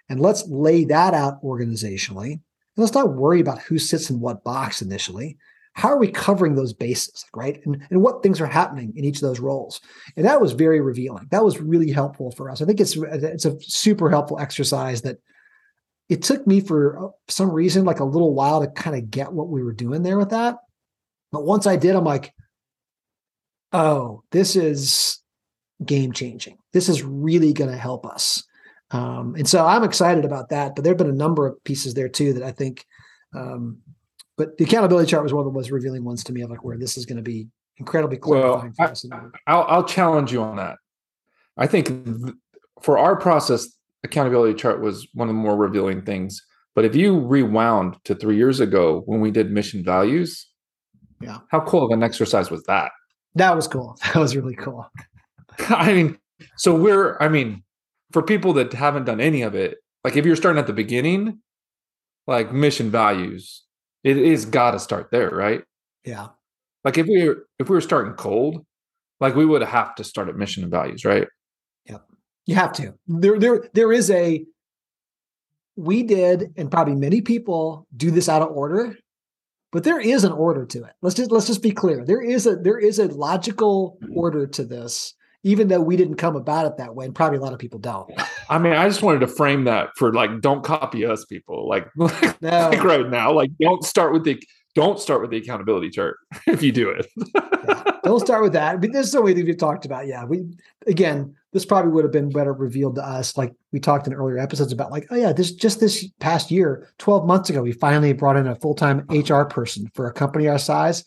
And 0.09 0.19
let's 0.19 0.47
lay 0.47 0.85
that 0.85 1.13
out 1.13 1.41
organizationally. 1.43 2.41
And 2.75 2.83
let's 2.83 2.95
not 2.95 3.13
worry 3.13 3.39
about 3.39 3.61
who 3.61 3.77
sits 3.77 4.09
in 4.09 4.19
what 4.19 4.43
box 4.43 4.81
initially. 4.81 5.37
How 5.73 5.89
are 5.89 5.97
we 5.97 6.11
covering 6.11 6.53
those 6.55 6.73
bases, 6.73 7.25
right? 7.35 7.59
And, 7.65 7.85
and 7.89 8.01
what 8.01 8.21
things 8.21 8.39
are 8.39 8.45
happening 8.45 8.93
in 8.95 9.05
each 9.05 9.15
of 9.15 9.21
those 9.21 9.39
roles? 9.39 9.81
And 10.15 10.25
that 10.25 10.39
was 10.39 10.51
very 10.51 10.81
revealing. 10.81 11.27
That 11.31 11.43
was 11.43 11.59
really 11.59 11.91
helpful 11.91 12.31
for 12.31 12.49
us. 12.49 12.61
I 12.61 12.65
think 12.65 12.79
it's 12.79 12.95
it's 12.95 13.45
a 13.45 13.59
super 13.59 14.09
helpful 14.09 14.39
exercise 14.39 15.01
that 15.01 15.17
it 16.09 16.21
took 16.21 16.45
me 16.45 16.59
for 16.59 17.07
uh, 17.07 17.09
some 17.27 17.49
reason 17.49 17.85
like 17.85 18.01
a 18.01 18.05
little 18.05 18.35
while 18.35 18.61
to 18.61 18.67
kind 18.67 18.95
of 18.95 19.09
get 19.09 19.33
what 19.33 19.49
we 19.49 19.63
were 19.63 19.73
doing 19.73 20.03
there 20.03 20.17
with 20.17 20.29
that. 20.29 20.57
But 21.31 21.45
once 21.45 21.65
I 21.65 21.75
did, 21.75 21.95
I'm 21.95 22.03
like, 22.03 22.33
oh, 23.71 24.21
this 24.31 24.55
is 24.55 25.19
game 25.83 26.11
changing. 26.11 26.59
This 26.71 26.87
is 26.87 27.01
really 27.01 27.53
going 27.53 27.71
to 27.71 27.77
help 27.77 28.05
us. 28.05 28.43
Um, 28.93 29.35
and 29.35 29.47
so 29.47 29.65
I'm 29.65 29.83
excited 29.83 30.23
about 30.23 30.49
that. 30.49 30.75
But 30.75 30.83
there 30.83 30.91
have 30.91 30.97
been 30.97 31.09
a 31.09 31.13
number 31.13 31.47
of 31.47 31.61
pieces 31.63 31.95
there 31.95 32.07
too 32.07 32.33
that 32.33 32.43
I 32.43 32.51
think. 32.51 32.85
Um, 33.35 33.79
but 34.37 34.57
the 34.57 34.63
accountability 34.63 35.09
chart 35.09 35.23
was 35.23 35.33
one 35.33 35.45
of 35.45 35.51
the 35.51 35.57
most 35.57 35.71
revealing 35.71 36.03
ones 36.03 36.23
to 36.23 36.33
me 36.33 36.41
of 36.41 36.49
like 36.49 36.63
where 36.63 36.77
this 36.77 36.97
is 36.97 37.05
going 37.05 37.17
to 37.17 37.23
be 37.23 37.47
incredibly 37.77 38.17
clarifying 38.17 38.73
well, 38.77 38.87
for 38.87 38.91
us. 38.91 39.05
I, 39.47 39.55
will 39.55 39.65
I'll 39.67 39.83
challenge 39.83 40.31
you 40.31 40.41
on 40.41 40.55
that. 40.55 40.77
I 41.57 41.67
think 41.67 41.87
th- 41.87 42.35
for 42.81 42.97
our 42.97 43.15
process, 43.15 43.67
accountability 44.03 44.55
chart 44.55 44.81
was 44.81 45.07
one 45.13 45.29
of 45.29 45.35
the 45.35 45.41
more 45.41 45.55
revealing 45.55 46.01
things. 46.01 46.41
But 46.75 46.85
if 46.85 46.95
you 46.95 47.19
rewound 47.19 47.97
to 48.05 48.15
three 48.15 48.35
years 48.35 48.59
ago 48.59 49.03
when 49.05 49.21
we 49.21 49.29
did 49.29 49.51
mission 49.51 49.83
values, 49.83 50.47
yeah, 51.21 51.39
how 51.49 51.61
cool 51.61 51.85
of 51.85 51.91
an 51.91 52.03
exercise 52.03 52.49
was 52.49 52.63
that? 52.63 52.91
That 53.35 53.55
was 53.55 53.67
cool. 53.67 53.97
That 54.13 54.15
was 54.15 54.35
really 54.35 54.55
cool. 54.55 54.89
I 55.69 55.93
mean, 55.93 56.17
so 56.57 56.75
we're, 56.75 57.17
I 57.19 57.27
mean, 57.29 57.63
for 58.13 58.21
people 58.21 58.53
that 58.53 58.71
haven't 58.73 59.05
done 59.05 59.19
any 59.19 59.41
of 59.41 59.55
it, 59.55 59.79
like 60.03 60.15
if 60.15 60.25
you're 60.25 60.35
starting 60.35 60.59
at 60.59 60.67
the 60.67 60.73
beginning, 60.73 61.39
like 62.27 62.53
mission 62.53 62.89
values, 62.91 63.63
it 64.03 64.17
is 64.17 64.45
got 64.45 64.71
to 64.71 64.79
start 64.79 65.09
there, 65.11 65.31
right? 65.31 65.63
Yeah. 66.05 66.27
Like 66.85 66.97
if 66.97 67.07
we 67.07 67.27
were, 67.27 67.47
if 67.59 67.69
we 67.69 67.75
were 67.75 67.81
starting 67.81 68.13
cold, 68.13 68.65
like 69.19 69.35
we 69.35 69.45
would 69.45 69.63
have 69.63 69.95
to 69.95 70.03
start 70.03 70.29
at 70.29 70.35
mission 70.35 70.63
and 70.63 70.71
values, 70.71 71.03
right? 71.03 71.27
Yep. 71.85 72.05
You 72.45 72.55
have 72.55 72.73
to. 72.73 72.93
There, 73.07 73.39
there, 73.39 73.69
there 73.73 73.91
is 73.91 74.11
a. 74.11 74.45
We 75.75 76.03
did, 76.03 76.53
and 76.55 76.69
probably 76.69 76.93
many 76.93 77.21
people 77.21 77.87
do 77.97 78.11
this 78.11 78.29
out 78.29 78.43
of 78.43 78.49
order, 78.49 78.95
but 79.71 79.83
there 79.83 79.99
is 79.99 80.23
an 80.23 80.31
order 80.31 80.65
to 80.67 80.83
it. 80.83 80.93
Let's 81.01 81.15
just 81.15 81.31
let's 81.31 81.47
just 81.47 81.63
be 81.63 81.71
clear. 81.71 82.05
There 82.05 82.21
is 82.21 82.45
a 82.45 82.55
there 82.55 82.77
is 82.77 82.99
a 82.99 83.07
logical 83.07 83.97
mm-hmm. 84.03 84.15
order 84.15 84.45
to 84.45 84.63
this 84.63 85.15
even 85.43 85.67
though 85.67 85.81
we 85.81 85.97
didn't 85.97 86.15
come 86.15 86.35
about 86.35 86.65
it 86.65 86.77
that 86.77 86.95
way, 86.95 87.05
and 87.05 87.13
probably 87.13 87.37
a 87.37 87.41
lot 87.41 87.53
of 87.53 87.59
people 87.59 87.79
don't. 87.79 88.09
I 88.49 88.57
mean, 88.57 88.73
I 88.73 88.87
just 88.87 89.01
wanted 89.01 89.19
to 89.19 89.27
frame 89.27 89.65
that 89.65 89.89
for 89.97 90.13
like, 90.13 90.41
don't 90.41 90.63
copy 90.63 91.05
us, 91.05 91.25
people. 91.25 91.67
Like, 91.67 91.87
no. 91.95 92.09
like 92.41 92.83
right 92.83 93.09
now, 93.09 93.33
like, 93.33 93.51
don't 93.59 93.83
start 93.83 94.13
with 94.13 94.23
the 94.23 94.41
don't 94.75 94.99
start 94.99 95.21
with 95.21 95.29
the 95.29 95.37
accountability 95.37 95.89
chart 95.91 96.17
if 96.47 96.63
you 96.63 96.71
do 96.71 96.89
it. 96.89 97.05
yeah, 97.35 97.83
don't 98.03 98.21
start 98.21 98.41
with 98.41 98.53
that. 98.53 98.75
I 98.75 98.77
mean, 98.77 98.91
there's 98.91 99.11
so 99.11 99.21
many 99.21 99.35
things 99.35 99.45
we've 99.47 99.57
talked 99.57 99.85
about. 99.85 100.07
Yeah, 100.07 100.25
we 100.25 100.45
again, 100.87 101.35
this 101.51 101.65
probably 101.65 101.91
would 101.91 102.05
have 102.05 102.13
been 102.13 102.29
better 102.29 102.53
revealed 102.53 102.95
to 102.95 103.05
us, 103.05 103.37
like 103.37 103.53
we 103.71 103.79
talked 103.79 104.07
in 104.07 104.13
earlier 104.13 104.39
episodes 104.39 104.71
about, 104.71 104.91
like, 104.91 105.07
oh 105.11 105.15
yeah, 105.15 105.33
this 105.33 105.51
just 105.51 105.79
this 105.79 106.07
past 106.19 106.51
year, 106.51 106.89
12 106.99 107.27
months 107.27 107.49
ago, 107.49 107.61
we 107.61 107.73
finally 107.73 108.13
brought 108.13 108.37
in 108.37 108.47
a 108.47 108.55
full 108.55 108.73
time 108.75 109.05
HR 109.09 109.43
person 109.43 109.91
for 109.93 110.07
a 110.07 110.13
company 110.13 110.47
our 110.47 110.57
size 110.57 111.03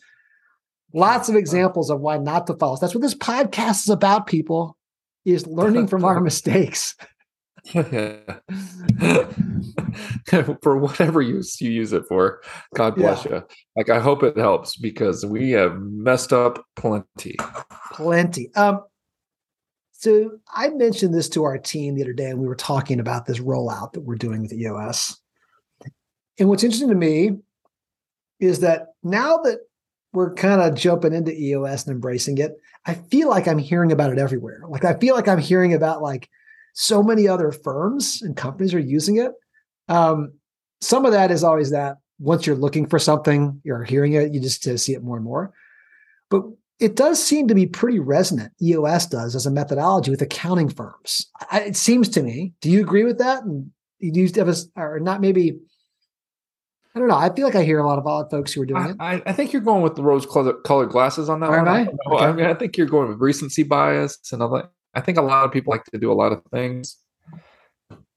Lots 0.93 1.29
of 1.29 1.35
examples 1.35 1.89
of 1.89 1.99
why 1.99 2.17
not 2.17 2.47
to 2.47 2.55
follow. 2.55 2.77
That's 2.77 2.95
what 2.95 3.01
this 3.01 3.15
podcast 3.15 3.83
is 3.83 3.89
about, 3.89 4.27
people, 4.27 4.77
is 5.25 5.45
learning 5.45 5.87
from 5.87 6.05
our 6.05 6.19
mistakes. 6.21 6.95
for 10.61 10.77
whatever 10.77 11.21
use 11.21 11.59
you 11.59 11.69
use 11.69 11.91
it 11.91 12.03
for, 12.07 12.41
God 12.75 12.95
bless 12.95 13.25
yeah. 13.25 13.31
you. 13.31 13.43
Like 13.75 13.89
I 13.89 13.99
hope 13.99 14.23
it 14.23 14.37
helps 14.37 14.77
because 14.77 15.25
we 15.25 15.51
have 15.51 15.77
messed 15.79 16.31
up 16.31 16.63
plenty. 16.75 17.35
Plenty. 17.91 18.53
Um, 18.55 18.83
so 19.91 20.39
I 20.53 20.69
mentioned 20.69 21.13
this 21.13 21.27
to 21.29 21.43
our 21.43 21.57
team 21.57 21.95
the 21.95 22.03
other 22.03 22.13
day, 22.13 22.29
and 22.29 22.39
we 22.39 22.47
were 22.47 22.55
talking 22.55 22.99
about 22.99 23.25
this 23.25 23.39
rollout 23.39 23.93
that 23.93 24.01
we're 24.01 24.15
doing 24.15 24.41
with 24.41 24.51
the 24.51 24.61
EOS. 24.61 25.19
And 26.39 26.49
what's 26.49 26.63
interesting 26.63 26.89
to 26.89 26.95
me 26.95 27.31
is 28.39 28.59
that 28.59 28.89
now 29.03 29.37
that 29.37 29.61
we're 30.17 30.33
kind 30.33 30.59
of 30.59 30.73
jumping 30.73 31.13
into 31.13 31.31
EOS 31.31 31.85
and 31.85 31.93
embracing 31.93 32.39
it, 32.39 32.59
I 32.87 32.95
feel 32.95 33.29
like 33.29 33.47
I'm 33.47 33.59
hearing 33.59 33.91
about 33.91 34.11
it 34.11 34.17
everywhere. 34.17 34.63
Like 34.67 34.83
I 34.83 34.95
feel 34.95 35.13
like 35.13 35.27
I'm 35.27 35.37
hearing 35.37 35.75
about 35.75 36.01
like 36.01 36.27
so 36.73 37.03
many 37.03 37.27
other 37.27 37.51
firms 37.51 38.23
and 38.23 38.35
companies 38.35 38.73
are 38.73 38.79
using 38.79 39.17
it. 39.17 39.31
Um, 39.89 40.33
some 40.81 41.05
of 41.05 41.11
that 41.11 41.29
is 41.29 41.43
always 41.43 41.69
that 41.69 41.97
once 42.17 42.47
you're 42.47 42.55
looking 42.55 42.87
for 42.87 42.97
something, 42.97 43.61
you're 43.63 43.83
hearing 43.83 44.13
it, 44.13 44.33
you 44.33 44.39
just 44.39 44.63
see 44.79 44.93
it 44.93 45.03
more 45.03 45.17
and 45.17 45.25
more. 45.25 45.53
But 46.31 46.45
it 46.79 46.95
does 46.95 47.23
seem 47.23 47.47
to 47.49 47.55
be 47.55 47.67
pretty 47.67 47.99
resonant. 47.99 48.53
EOS 48.59 49.05
does 49.05 49.35
as 49.35 49.45
a 49.45 49.51
methodology 49.51 50.09
with 50.09 50.23
accounting 50.23 50.69
firms. 50.69 51.29
I, 51.51 51.59
it 51.61 51.75
seems 51.75 52.09
to 52.09 52.23
me. 52.23 52.53
Do 52.61 52.71
you 52.71 52.81
agree 52.81 53.03
with 53.03 53.19
that? 53.19 53.43
And 53.43 53.69
you 53.99 54.27
have 54.35 54.49
a, 54.49 54.55
or 54.77 54.99
not 54.99 55.21
maybe 55.21 55.59
I 56.97 56.99
don't 56.99 57.09
know. 57.09 57.15
I 57.15 57.31
feel 57.31 57.45
like 57.45 57.55
I 57.55 57.63
hear 57.63 57.77
a 57.77 57.85
lot 57.85 57.99
of 57.99 58.07
odd 58.07 58.31
folks 58.31 58.51
who 58.51 58.63
are 58.63 58.65
doing 58.65 58.81
I, 58.81 58.89
it. 58.89 58.95
I, 58.99 59.29
I 59.29 59.33
think 59.33 59.53
you're 59.53 59.61
going 59.61 59.83
with 59.83 59.95
the 59.95 60.01
rose 60.01 60.25
colored 60.25 60.89
glasses 60.89 61.29
on 61.29 61.41
that 61.41 61.51
one. 61.51 61.67
I? 61.67 61.81
Okay. 61.81 62.25
I 62.25 62.31
mean, 62.31 62.47
I 62.47 62.55
think 62.55 62.75
you're 62.75 62.87
going 62.87 63.07
with 63.07 63.19
recency 63.19 63.61
bias 63.61 64.17
and 64.31 64.41
that. 64.41 64.69
I 64.95 65.01
think 65.01 65.19
a 65.19 65.21
lot 65.21 65.45
of 65.45 65.51
people 65.51 65.69
like 65.71 65.83
to 65.85 65.99
do 65.99 66.11
a 66.11 66.15
lot 66.15 66.31
of 66.31 66.41
things. 66.51 66.97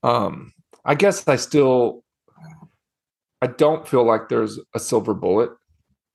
Um, 0.03 0.55
I 0.83 0.95
guess 0.95 1.29
I 1.29 1.37
still, 1.37 2.05
I 3.43 3.49
don't 3.49 3.87
feel 3.87 4.03
like 4.03 4.31
there's 4.31 4.59
a 4.75 4.81
silver 4.81 5.13
bullet. 5.13 5.51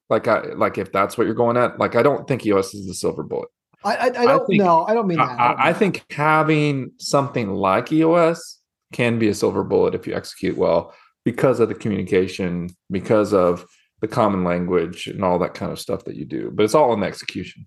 Like 0.10 0.28
I 0.28 0.40
like 0.56 0.80
if 0.80 0.92
that's 0.92 1.20
what 1.20 1.28
you're 1.28 1.36
going 1.36 1.58
at. 1.58 1.78
Like 1.78 1.96
I 1.96 2.02
don't 2.02 2.28
think 2.28 2.48
EOS 2.48 2.74
is 2.74 2.88
the 2.88 2.96
silver 2.96 3.22
bullet. 3.22 3.50
I, 3.84 3.96
I, 3.96 4.06
I 4.06 4.26
don't 4.26 4.50
know. 4.54 4.86
I 4.88 4.96
don't 4.96 5.06
mean 5.06 5.20
that. 5.20 5.40
I, 5.40 5.52
I, 5.54 5.70
I 5.70 5.74
think 5.74 6.04
having 6.10 6.94
something 6.98 7.54
like 7.54 7.92
EOS 7.92 8.60
can 8.92 9.20
be 9.20 9.28
a 9.28 9.36
silver 9.36 9.64
bullet 9.64 9.94
if 9.94 10.08
you 10.08 10.16
execute 10.16 10.58
well 10.58 10.96
because 11.26 11.60
of 11.60 11.68
the 11.68 11.76
communication, 11.76 12.70
because 12.90 13.34
of 13.34 13.66
the 14.02 14.08
common 14.08 14.44
language 14.44 15.08
and 15.08 15.24
all 15.24 15.40
that 15.40 15.56
kind 15.56 15.72
of 15.72 15.80
stuff 15.80 16.06
that 16.06 16.16
you 16.16 16.24
do. 16.26 16.52
But 16.54 16.64
it's 16.64 16.76
all 16.76 16.94
in 16.94 17.00
the 17.00 17.08
execution. 17.08 17.66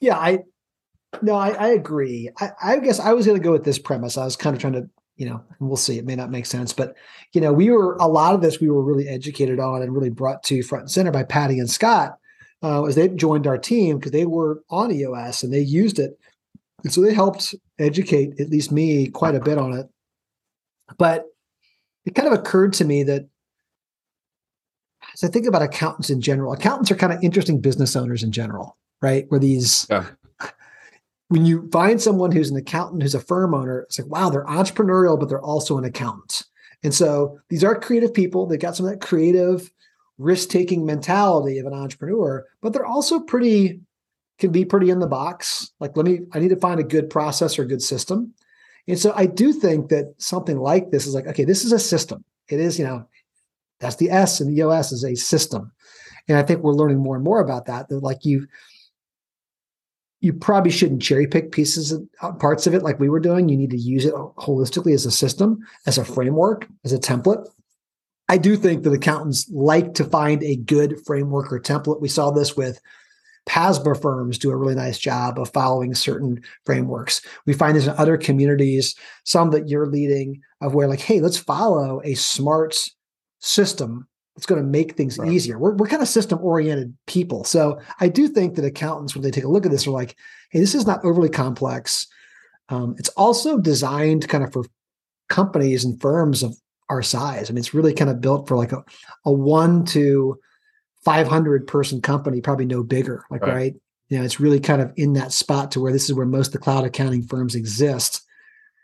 Yeah, 0.00 0.18
I 0.18 0.40
no, 1.20 1.34
I, 1.34 1.50
I 1.50 1.68
agree. 1.68 2.30
I, 2.40 2.50
I 2.62 2.78
guess 2.78 3.00
I 3.00 3.12
was 3.12 3.26
going 3.26 3.38
to 3.38 3.44
go 3.44 3.52
with 3.52 3.64
this 3.64 3.78
premise. 3.78 4.16
I 4.16 4.24
was 4.24 4.36
kind 4.36 4.56
of 4.56 4.60
trying 4.60 4.72
to, 4.74 4.88
you 5.16 5.26
know, 5.26 5.42
we'll 5.60 5.76
see. 5.76 5.98
It 5.98 6.06
may 6.06 6.16
not 6.16 6.30
make 6.30 6.46
sense, 6.46 6.72
but 6.72 6.94
you 7.32 7.40
know, 7.40 7.52
we 7.52 7.70
were 7.70 7.96
a 7.96 8.06
lot 8.06 8.34
of 8.34 8.40
this 8.40 8.60
we 8.60 8.70
were 8.70 8.82
really 8.82 9.08
educated 9.08 9.60
on 9.60 9.82
and 9.82 9.94
really 9.94 10.10
brought 10.10 10.42
to 10.44 10.62
front 10.62 10.82
and 10.82 10.90
center 10.90 11.10
by 11.10 11.22
Patty 11.22 11.58
and 11.58 11.70
Scott 11.70 12.16
uh, 12.62 12.84
as 12.84 12.94
they 12.94 13.08
joined 13.08 13.46
our 13.46 13.58
team 13.58 13.98
because 13.98 14.12
they 14.12 14.26
were 14.26 14.62
on 14.70 14.90
EOS 14.90 15.42
and 15.42 15.52
they 15.52 15.60
used 15.60 15.98
it, 15.98 16.18
and 16.84 16.92
so 16.92 17.00
they 17.00 17.14
helped 17.14 17.54
educate 17.78 18.40
at 18.40 18.48
least 18.48 18.72
me 18.72 19.08
quite 19.08 19.34
a 19.34 19.40
bit 19.40 19.58
on 19.58 19.72
it. 19.74 19.86
But 20.98 21.26
it 22.04 22.14
kind 22.14 22.28
of 22.28 22.34
occurred 22.34 22.72
to 22.74 22.84
me 22.84 23.02
that 23.04 23.28
as 25.14 25.24
I 25.24 25.28
think 25.28 25.46
about 25.46 25.62
accountants 25.62 26.10
in 26.10 26.20
general, 26.20 26.52
accountants 26.52 26.90
are 26.90 26.96
kind 26.96 27.12
of 27.12 27.22
interesting 27.22 27.60
business 27.60 27.96
owners 27.96 28.22
in 28.22 28.32
general, 28.32 28.76
right? 29.00 29.26
Where 29.28 29.40
these, 29.40 29.86
yeah. 29.90 30.06
when 31.28 31.44
you 31.44 31.68
find 31.70 32.00
someone 32.00 32.32
who's 32.32 32.50
an 32.50 32.56
accountant, 32.56 33.02
who's 33.02 33.14
a 33.14 33.20
firm 33.20 33.54
owner, 33.54 33.80
it's 33.80 33.98
like, 33.98 34.10
wow, 34.10 34.30
they're 34.30 34.44
entrepreneurial, 34.44 35.18
but 35.18 35.28
they're 35.28 35.40
also 35.40 35.78
an 35.78 35.84
accountant. 35.84 36.44
And 36.82 36.94
so 36.94 37.38
these 37.48 37.62
are 37.62 37.78
creative 37.78 38.12
people. 38.12 38.46
They've 38.46 38.58
got 38.58 38.76
some 38.76 38.86
of 38.86 38.92
that 38.92 39.00
creative, 39.00 39.70
risk 40.18 40.48
taking 40.48 40.84
mentality 40.84 41.58
of 41.58 41.66
an 41.66 41.74
entrepreneur, 41.74 42.46
but 42.60 42.72
they're 42.72 42.86
also 42.86 43.20
pretty, 43.20 43.80
can 44.38 44.50
be 44.50 44.64
pretty 44.64 44.90
in 44.90 44.98
the 44.98 45.06
box. 45.06 45.70
Like, 45.78 45.96
let 45.96 46.06
me, 46.06 46.20
I 46.32 46.38
need 46.38 46.48
to 46.48 46.56
find 46.56 46.80
a 46.80 46.84
good 46.84 47.10
process 47.10 47.58
or 47.58 47.62
a 47.62 47.68
good 47.68 47.82
system. 47.82 48.34
And 48.88 48.98
so 48.98 49.12
I 49.14 49.26
do 49.26 49.52
think 49.52 49.88
that 49.90 50.14
something 50.18 50.58
like 50.58 50.90
this 50.90 51.06
is 51.06 51.14
like, 51.14 51.26
okay, 51.26 51.44
this 51.44 51.64
is 51.64 51.72
a 51.72 51.78
system. 51.78 52.24
It 52.48 52.60
is, 52.60 52.78
you 52.78 52.84
know, 52.84 53.06
that's 53.80 53.96
the 53.96 54.10
S 54.10 54.40
and 54.40 54.50
the 54.50 54.60
EOS 54.60 54.92
is 54.92 55.04
a 55.04 55.14
system. 55.14 55.72
And 56.28 56.38
I 56.38 56.42
think 56.42 56.60
we're 56.60 56.72
learning 56.72 56.98
more 56.98 57.16
and 57.16 57.24
more 57.24 57.40
about 57.40 57.66
that. 57.66 57.88
That 57.88 58.02
like 58.02 58.24
you, 58.24 58.46
you 60.20 60.32
probably 60.32 60.70
shouldn't 60.70 61.02
cherry 61.02 61.26
pick 61.26 61.50
pieces 61.50 61.92
of 61.92 62.08
uh, 62.20 62.32
parts 62.32 62.66
of 62.66 62.74
it 62.74 62.82
like 62.82 63.00
we 63.00 63.08
were 63.08 63.20
doing. 63.20 63.48
You 63.48 63.56
need 63.56 63.70
to 63.70 63.78
use 63.78 64.04
it 64.04 64.14
holistically 64.14 64.94
as 64.94 65.04
a 65.04 65.10
system, 65.10 65.58
as 65.86 65.98
a 65.98 66.04
framework, 66.04 66.68
as 66.84 66.92
a 66.92 66.98
template. 66.98 67.48
I 68.28 68.38
do 68.38 68.56
think 68.56 68.84
that 68.84 68.92
accountants 68.92 69.50
like 69.50 69.94
to 69.94 70.04
find 70.04 70.42
a 70.42 70.56
good 70.56 71.04
framework 71.04 71.52
or 71.52 71.60
template. 71.60 72.00
We 72.00 72.08
saw 72.08 72.30
this 72.30 72.56
with 72.56 72.80
PASBA 73.46 74.00
firms 74.00 74.38
do 74.38 74.50
a 74.50 74.56
really 74.56 74.74
nice 74.74 74.98
job 74.98 75.38
of 75.38 75.52
following 75.52 75.94
certain 75.94 76.40
frameworks. 76.64 77.22
We 77.46 77.52
find 77.52 77.76
this 77.76 77.86
in 77.86 77.94
other 77.96 78.16
communities, 78.16 78.94
some 79.24 79.50
that 79.50 79.68
you're 79.68 79.86
leading, 79.86 80.40
of 80.60 80.74
where 80.74 80.88
like, 80.88 81.00
hey, 81.00 81.20
let's 81.20 81.36
follow 81.36 82.00
a 82.04 82.14
smart 82.14 82.76
system 83.40 84.06
that's 84.36 84.46
going 84.46 84.62
to 84.62 84.66
make 84.66 84.96
things 84.96 85.18
right. 85.18 85.30
easier. 85.30 85.58
We're, 85.58 85.74
we're 85.74 85.88
kind 85.88 86.02
of 86.02 86.08
system 86.08 86.38
oriented 86.40 86.96
people. 87.06 87.44
So 87.44 87.80
I 88.00 88.08
do 88.08 88.28
think 88.28 88.54
that 88.54 88.64
accountants, 88.64 89.14
when 89.14 89.22
they 89.22 89.30
take 89.30 89.44
a 89.44 89.48
look 89.48 89.66
at 89.66 89.72
this, 89.72 89.86
are 89.86 89.90
like, 89.90 90.16
hey, 90.50 90.60
this 90.60 90.74
is 90.74 90.86
not 90.86 91.04
overly 91.04 91.28
complex. 91.28 92.06
Um, 92.68 92.94
it's 92.98 93.10
also 93.10 93.58
designed 93.58 94.28
kind 94.28 94.44
of 94.44 94.52
for 94.52 94.64
companies 95.28 95.84
and 95.84 96.00
firms 96.00 96.42
of 96.42 96.56
our 96.88 97.02
size. 97.02 97.50
I 97.50 97.52
mean, 97.52 97.58
it's 97.58 97.74
really 97.74 97.92
kind 97.92 98.10
of 98.10 98.20
built 98.20 98.48
for 98.48 98.56
like 98.56 98.72
a, 98.72 98.84
a 99.24 99.32
one 99.32 99.84
to 99.86 100.38
500 101.04 101.66
person 101.66 102.00
company, 102.00 102.40
probably 102.40 102.66
no 102.66 102.82
bigger. 102.82 103.24
Like, 103.30 103.42
right. 103.42 103.54
right? 103.54 103.74
You 104.08 104.18
know, 104.18 104.24
it's 104.24 104.40
really 104.40 104.60
kind 104.60 104.82
of 104.82 104.92
in 104.96 105.14
that 105.14 105.32
spot 105.32 105.70
to 105.72 105.80
where 105.80 105.92
this 105.92 106.04
is 106.04 106.14
where 106.14 106.26
most 106.26 106.48
of 106.48 106.52
the 106.52 106.58
cloud 106.58 106.84
accounting 106.84 107.22
firms 107.22 107.54
exist. 107.54 108.22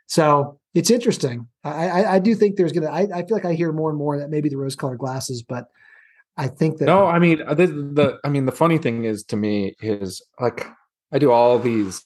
So 0.07 0.59
it's 0.75 0.91
interesting. 0.91 1.49
I, 1.65 1.89
I, 1.89 2.15
I 2.15 2.19
do 2.19 2.35
think 2.35 2.57
there's 2.57 2.73
gonna. 2.73 2.91
I, 2.91 3.09
I 3.13 3.27
feel 3.27 3.37
like 3.37 3.45
I 3.45 3.53
hear 3.53 3.73
more 3.73 3.91
and 3.91 3.99
more 3.99 4.19
that 4.19 4.31
maybe 4.31 4.49
the 4.49 4.57
rose-colored 4.57 4.99
glasses, 4.99 5.43
but 5.43 5.67
I 6.39 6.49
think 6.49 6.79
that. 6.79 6.87
No, 6.87 7.07
I 7.07 7.19
mean 7.19 7.43
uh, 7.47 7.55
the, 7.55 7.67
the 7.67 8.19
I 8.25 8.31
mean 8.31 8.47
the 8.47 8.53
funny 8.53 8.79
thing 8.79 9.05
is 9.05 9.23
to 9.25 9.37
me 9.37 9.75
is 9.81 10.23
like 10.41 10.67
I 11.13 11.19
do 11.19 11.31
all 11.31 11.59
these 11.59 12.05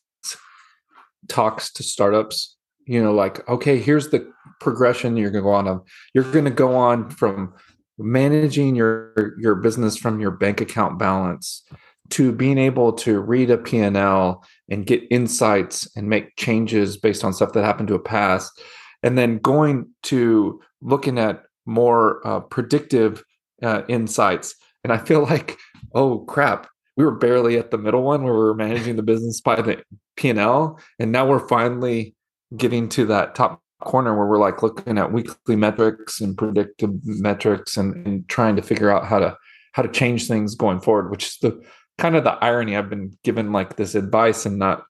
talks 1.28 1.72
to 1.74 1.82
startups. 1.82 2.56
You 2.86 3.00
know, 3.00 3.12
like 3.12 3.48
okay, 3.48 3.78
here's 3.78 4.08
the 4.08 4.32
progression 4.60 5.16
you're 5.16 5.30
going 5.30 5.44
to 5.44 5.48
go 5.48 5.52
on. 5.52 5.80
You're 6.14 6.30
going 6.32 6.44
to 6.44 6.50
go 6.50 6.74
on 6.74 7.10
from 7.10 7.54
managing 7.98 8.74
your 8.74 9.34
your 9.38 9.54
business 9.54 9.96
from 9.96 10.20
your 10.20 10.30
bank 10.30 10.60
account 10.60 10.98
balance 10.98 11.62
to 12.10 12.32
being 12.32 12.58
able 12.58 12.92
to 12.92 13.20
read 13.20 13.50
a 13.50 13.56
P&L 13.56 14.44
and 14.68 14.86
get 14.86 15.02
insights 15.10 15.88
and 15.96 16.08
make 16.08 16.36
changes 16.36 16.98
based 16.98 17.24
on 17.24 17.32
stuff 17.32 17.52
that 17.52 17.64
happened 17.64 17.88
to 17.88 17.94
a 17.94 17.98
past 17.98 18.60
and 19.02 19.16
then 19.16 19.38
going 19.38 19.88
to 20.02 20.60
looking 20.82 21.18
at 21.18 21.44
more 21.64 22.26
uh, 22.26 22.40
predictive 22.40 23.22
uh, 23.62 23.82
insights. 23.88 24.56
And 24.84 24.92
i 24.92 24.98
feel 24.98 25.22
like 25.32 25.58
oh 25.94 26.20
crap 26.20 26.68
we 26.96 27.04
were 27.04 27.12
barely 27.12 27.58
at 27.58 27.70
the 27.70 27.78
middle 27.78 28.02
one 28.02 28.22
where 28.22 28.34
we 28.34 28.40
were 28.40 28.54
managing 28.54 28.96
the 28.96 29.02
business 29.02 29.40
by 29.40 29.60
the 29.60 29.82
p&l 30.16 30.78
and 30.98 31.12
now 31.12 31.26
we're 31.26 31.48
finally 31.48 32.14
getting 32.56 32.88
to 32.90 33.06
that 33.06 33.34
top 33.34 33.61
corner 33.84 34.16
where 34.16 34.26
we're 34.26 34.38
like 34.38 34.62
looking 34.62 34.98
at 34.98 35.12
weekly 35.12 35.56
metrics 35.56 36.20
and 36.20 36.36
predictive 36.36 36.90
metrics 37.04 37.76
and, 37.76 38.06
and 38.06 38.28
trying 38.28 38.56
to 38.56 38.62
figure 38.62 38.90
out 38.90 39.06
how 39.06 39.18
to 39.18 39.36
how 39.72 39.82
to 39.82 39.88
change 39.88 40.26
things 40.26 40.54
going 40.54 40.80
forward 40.80 41.10
which 41.10 41.26
is 41.26 41.38
the 41.42 41.62
kind 41.98 42.16
of 42.16 42.24
the 42.24 42.32
irony 42.44 42.76
i've 42.76 42.90
been 42.90 43.16
given 43.22 43.52
like 43.52 43.76
this 43.76 43.94
advice 43.94 44.46
and 44.46 44.58
not 44.58 44.84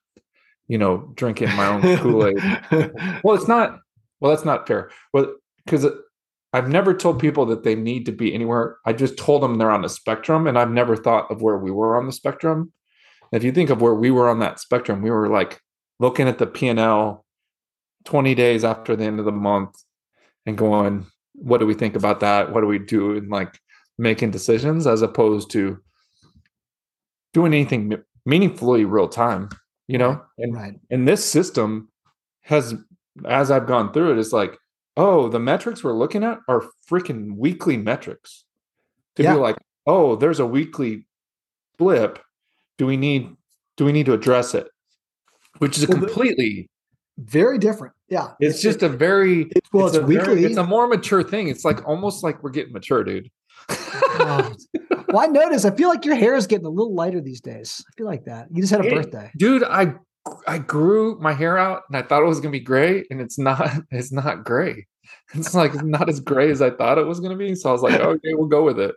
you 0.67 0.77
know 0.77 1.11
drinking 1.15 1.53
my 1.55 1.67
own 1.67 1.97
kool-aid. 1.97 2.37
Well 3.23 3.35
it's 3.35 3.47
not 3.47 3.79
well 4.19 4.31
that's 4.31 4.45
not 4.45 4.67
fair. 4.67 4.89
Well 5.13 5.35
because 5.65 5.85
i've 6.51 6.69
never 6.69 6.93
told 6.93 7.19
people 7.19 7.45
that 7.47 7.63
they 7.63 7.75
need 7.75 8.05
to 8.05 8.11
be 8.11 8.33
anywhere. 8.33 8.77
I 8.85 8.93
just 8.93 9.17
told 9.17 9.43
them 9.43 9.57
they're 9.57 9.71
on 9.71 9.85
a 9.85 9.89
spectrum 9.89 10.47
and 10.47 10.57
i've 10.57 10.71
never 10.71 10.95
thought 10.95 11.29
of 11.31 11.41
where 11.41 11.57
we 11.57 11.71
were 11.71 11.97
on 11.97 12.05
the 12.05 12.11
spectrum. 12.11 12.73
If 13.31 13.43
you 13.43 13.51
think 13.51 13.69
of 13.69 13.81
where 13.81 13.95
we 13.95 14.11
were 14.11 14.29
on 14.29 14.39
that 14.39 14.59
spectrum 14.59 15.01
we 15.01 15.11
were 15.11 15.29
like 15.29 15.59
looking 15.99 16.27
at 16.27 16.37
the 16.37 16.47
p&l 16.47 17.25
20 18.05 18.35
days 18.35 18.63
after 18.63 18.95
the 18.95 19.03
end 19.03 19.19
of 19.19 19.25
the 19.25 19.31
month 19.31 19.81
and 20.45 20.57
going 20.57 21.05
what 21.35 21.59
do 21.59 21.65
we 21.65 21.73
think 21.73 21.95
about 21.95 22.19
that? 22.19 22.51
What 22.51 22.61
do 22.61 22.67
we 22.67 22.79
do 22.79 23.17
and 23.17 23.29
like 23.29 23.59
making 23.97 24.31
decisions 24.31 24.85
as 24.85 25.01
opposed 25.01 25.49
to 25.51 25.79
doing 27.33 27.53
anything 27.53 27.95
meaningfully 28.25 28.85
real 28.85 29.07
time 29.07 29.49
you 29.87 29.97
know? 29.97 30.21
And 30.37 30.55
right. 30.55 30.73
and 30.89 31.07
this 31.07 31.23
system 31.23 31.89
has 32.41 32.75
as 33.27 33.51
i've 33.51 33.67
gone 33.67 33.93
through 33.93 34.11
it 34.11 34.17
is 34.17 34.33
like 34.33 34.57
oh 34.97 35.29
the 35.29 35.39
metrics 35.39 35.83
we're 35.83 35.93
looking 35.93 36.23
at 36.23 36.39
are 36.47 36.65
freaking 36.89 37.35
weekly 37.37 37.77
metrics. 37.77 38.43
To 39.15 39.23
yeah. 39.23 39.33
be 39.33 39.39
like 39.39 39.57
oh 39.85 40.15
there's 40.15 40.39
a 40.39 40.45
weekly 40.45 41.05
blip. 41.77 42.19
Do 42.77 42.85
we 42.85 42.97
need 42.97 43.35
do 43.77 43.85
we 43.85 43.91
need 43.91 44.07
to 44.07 44.13
address 44.13 44.55
it? 44.55 44.67
Which 45.59 45.77
is 45.77 45.83
a 45.83 45.87
completely 45.87 46.69
very 47.17 47.57
different. 47.57 47.93
Yeah. 48.09 48.29
It's, 48.39 48.55
it's 48.55 48.63
just 48.63 48.83
a 48.83 48.89
very 48.89 49.43
it's, 49.55 49.71
well, 49.71 49.87
it's, 49.87 49.95
it's 49.95 50.05
weekly. 50.05 50.35
Very, 50.35 50.45
it's 50.45 50.57
a 50.57 50.63
more 50.63 50.87
mature 50.87 51.23
thing. 51.23 51.47
It's 51.47 51.65
like 51.65 51.87
almost 51.87 52.23
like 52.23 52.41
we're 52.43 52.51
getting 52.51 52.73
mature, 52.73 53.03
dude. 53.03 53.29
oh. 53.69 54.53
Well, 55.13 55.23
I 55.23 55.27
notice. 55.27 55.63
I 55.63 55.71
feel 55.71 55.89
like 55.89 56.05
your 56.05 56.15
hair 56.15 56.35
is 56.35 56.47
getting 56.47 56.65
a 56.65 56.69
little 56.69 56.95
lighter 56.95 57.21
these 57.21 57.39
days. 57.39 57.83
I 57.87 57.91
feel 57.95 58.07
like 58.07 58.25
that. 58.25 58.47
You 58.51 58.61
just 58.61 58.71
had 58.71 58.83
a 58.83 58.87
it, 58.87 58.95
birthday, 58.95 59.31
dude. 59.37 59.63
I 59.63 59.93
I 60.47 60.57
grew 60.57 61.19
my 61.19 61.33
hair 61.33 61.55
out, 61.57 61.83
and 61.87 61.95
I 61.95 62.01
thought 62.01 62.23
it 62.23 62.27
was 62.27 62.39
gonna 62.39 62.51
be 62.51 62.59
gray, 62.59 63.05
and 63.11 63.21
it's 63.21 63.37
not. 63.37 63.69
It's 63.91 64.11
not 64.11 64.43
gray. 64.43 64.87
It's 65.35 65.53
like 65.53 65.73
not 65.83 66.09
as 66.09 66.19
gray 66.19 66.49
as 66.49 66.61
I 66.61 66.71
thought 66.71 66.97
it 66.97 67.05
was 67.05 67.19
gonna 67.19 67.37
be. 67.37 67.53
So 67.53 67.69
I 67.69 67.73
was 67.73 67.83
like, 67.83 67.99
okay, 67.99 68.33
we'll 68.33 68.47
go 68.47 68.63
with 68.63 68.79
it. 68.79 68.95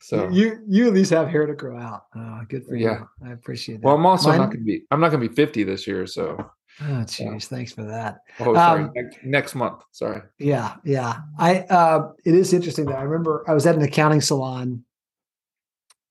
So 0.00 0.28
you 0.28 0.58
you 0.68 0.86
at 0.86 0.92
least 0.92 1.10
have 1.12 1.28
hair 1.28 1.46
to 1.46 1.54
grow 1.54 1.78
out. 1.78 2.02
Oh, 2.14 2.42
good 2.48 2.66
for 2.66 2.76
yeah. 2.76 3.00
you. 3.22 3.28
I 3.28 3.32
appreciate 3.32 3.76
that. 3.76 3.84
Well, 3.84 3.94
I'm 3.94 4.04
also 4.04 4.28
Mine, 4.28 4.38
not 4.38 4.50
gonna 4.50 4.64
be. 4.64 4.82
I'm 4.90 5.00
not 5.00 5.10
gonna 5.10 5.26
be 5.26 5.34
50 5.34 5.64
this 5.64 5.86
year, 5.86 6.06
so 6.06 6.50
Oh, 6.80 7.04
jeez. 7.04 7.46
Thanks 7.46 7.72
for 7.72 7.82
that. 7.84 8.20
Oh, 8.38 8.54
sorry. 8.54 8.84
Um, 8.84 8.92
next, 8.94 9.18
next, 9.24 9.54
month. 9.54 9.82
Sorry. 9.90 10.22
Yeah. 10.38 10.76
Yeah. 10.84 11.20
I, 11.38 11.60
uh, 11.62 12.12
it 12.24 12.34
is 12.34 12.52
interesting 12.52 12.86
that 12.86 12.98
I 12.98 13.02
remember 13.02 13.44
I 13.48 13.54
was 13.54 13.66
at 13.66 13.74
an 13.74 13.82
accounting 13.82 14.20
salon 14.20 14.84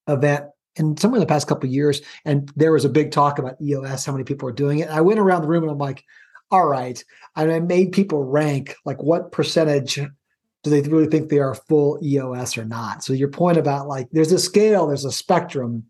event 0.07 0.45
and 0.77 0.99
somewhere 0.99 1.17
in 1.17 1.21
the 1.21 1.31
past 1.31 1.47
couple 1.47 1.69
years, 1.69 2.01
and 2.25 2.51
there 2.55 2.71
was 2.71 2.85
a 2.85 2.89
big 2.89 3.11
talk 3.11 3.39
about 3.39 3.61
EOS, 3.61 4.05
how 4.05 4.11
many 4.11 4.23
people 4.23 4.47
are 4.47 4.53
doing 4.53 4.79
it. 4.79 4.89
I 4.89 5.01
went 5.01 5.19
around 5.19 5.41
the 5.41 5.47
room 5.47 5.63
and 5.63 5.71
I'm 5.71 5.77
like, 5.77 6.03
all 6.51 6.67
right. 6.67 7.03
And 7.35 7.51
I 7.51 7.59
made 7.59 7.91
people 7.91 8.23
rank 8.23 8.75
like 8.85 9.01
what 9.01 9.31
percentage 9.31 9.95
do 9.95 10.69
they 10.69 10.81
really 10.81 11.07
think 11.07 11.29
they 11.29 11.39
are 11.39 11.55
full 11.55 11.99
EOS 12.03 12.57
or 12.57 12.65
not? 12.65 13.03
So 13.03 13.13
your 13.13 13.29
point 13.29 13.57
about 13.57 13.87
like 13.87 14.07
there's 14.11 14.31
a 14.31 14.39
scale, 14.39 14.87
there's 14.87 15.05
a 15.05 15.11
spectrum. 15.11 15.85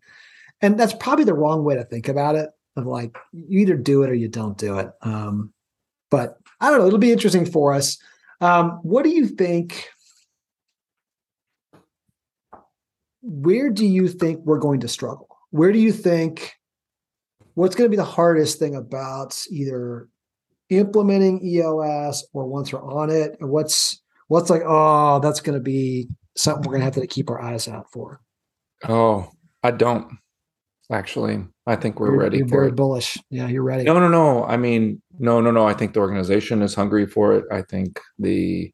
And 0.60 0.78
that's 0.78 0.94
probably 0.94 1.24
the 1.24 1.34
wrong 1.34 1.64
way 1.64 1.76
to 1.76 1.84
think 1.84 2.08
about 2.08 2.34
it 2.34 2.50
of 2.78 2.86
like 2.86 3.16
you 3.32 3.60
either 3.60 3.76
do 3.76 4.02
it 4.02 4.10
or 4.10 4.14
you 4.14 4.28
don't 4.28 4.58
do 4.58 4.78
it. 4.78 4.90
Um, 5.02 5.52
but 6.10 6.38
I 6.60 6.70
don't 6.70 6.80
know. 6.80 6.86
It'll 6.86 6.98
be 6.98 7.12
interesting 7.12 7.46
for 7.46 7.72
us. 7.74 7.98
Um, 8.40 8.80
what 8.82 9.04
do 9.04 9.10
you 9.10 9.26
think? 9.26 9.88
Where 13.22 13.70
do 13.70 13.86
you 13.86 14.08
think 14.08 14.40
we're 14.44 14.58
going 14.58 14.80
to 14.80 14.88
struggle? 14.88 15.28
Where 15.50 15.72
do 15.72 15.78
you 15.78 15.92
think 15.92 16.52
what's 17.54 17.74
going 17.74 17.86
to 17.86 17.90
be 17.90 17.96
the 17.96 18.04
hardest 18.04 18.58
thing 18.58 18.76
about 18.76 19.42
either 19.50 20.08
implementing 20.70 21.44
EOS 21.44 22.26
or 22.32 22.46
once 22.46 22.72
we're 22.72 22.82
on 22.82 23.10
it? 23.10 23.36
What's 23.40 24.00
what's 24.28 24.50
like, 24.50 24.62
oh, 24.64 25.20
that's 25.20 25.40
going 25.40 25.58
to 25.58 25.62
be 25.62 26.08
something 26.36 26.62
we're 26.62 26.78
going 26.78 26.80
to 26.80 26.84
have 26.84 26.94
to 26.94 27.06
keep 27.06 27.30
our 27.30 27.40
eyes 27.40 27.68
out 27.68 27.90
for? 27.92 28.20
Oh, 28.88 29.30
I 29.62 29.72
don't 29.72 30.18
actually. 30.90 31.44
I 31.66 31.76
think 31.76 32.00
we're 32.00 32.08
you're, 32.08 32.18
ready. 32.18 32.38
You're 32.38 32.46
very 32.46 32.68
it. 32.68 32.76
bullish. 32.76 33.18
Yeah, 33.30 33.48
you're 33.48 33.62
ready. 33.62 33.84
No, 33.84 33.98
no, 33.98 34.08
no. 34.08 34.44
I 34.44 34.56
mean, 34.56 35.02
no, 35.18 35.40
no, 35.40 35.50
no. 35.50 35.66
I 35.66 35.74
think 35.74 35.94
the 35.94 36.00
organization 36.00 36.62
is 36.62 36.74
hungry 36.74 37.06
for 37.06 37.34
it. 37.34 37.44
I 37.52 37.62
think 37.62 38.00
the 38.18 38.72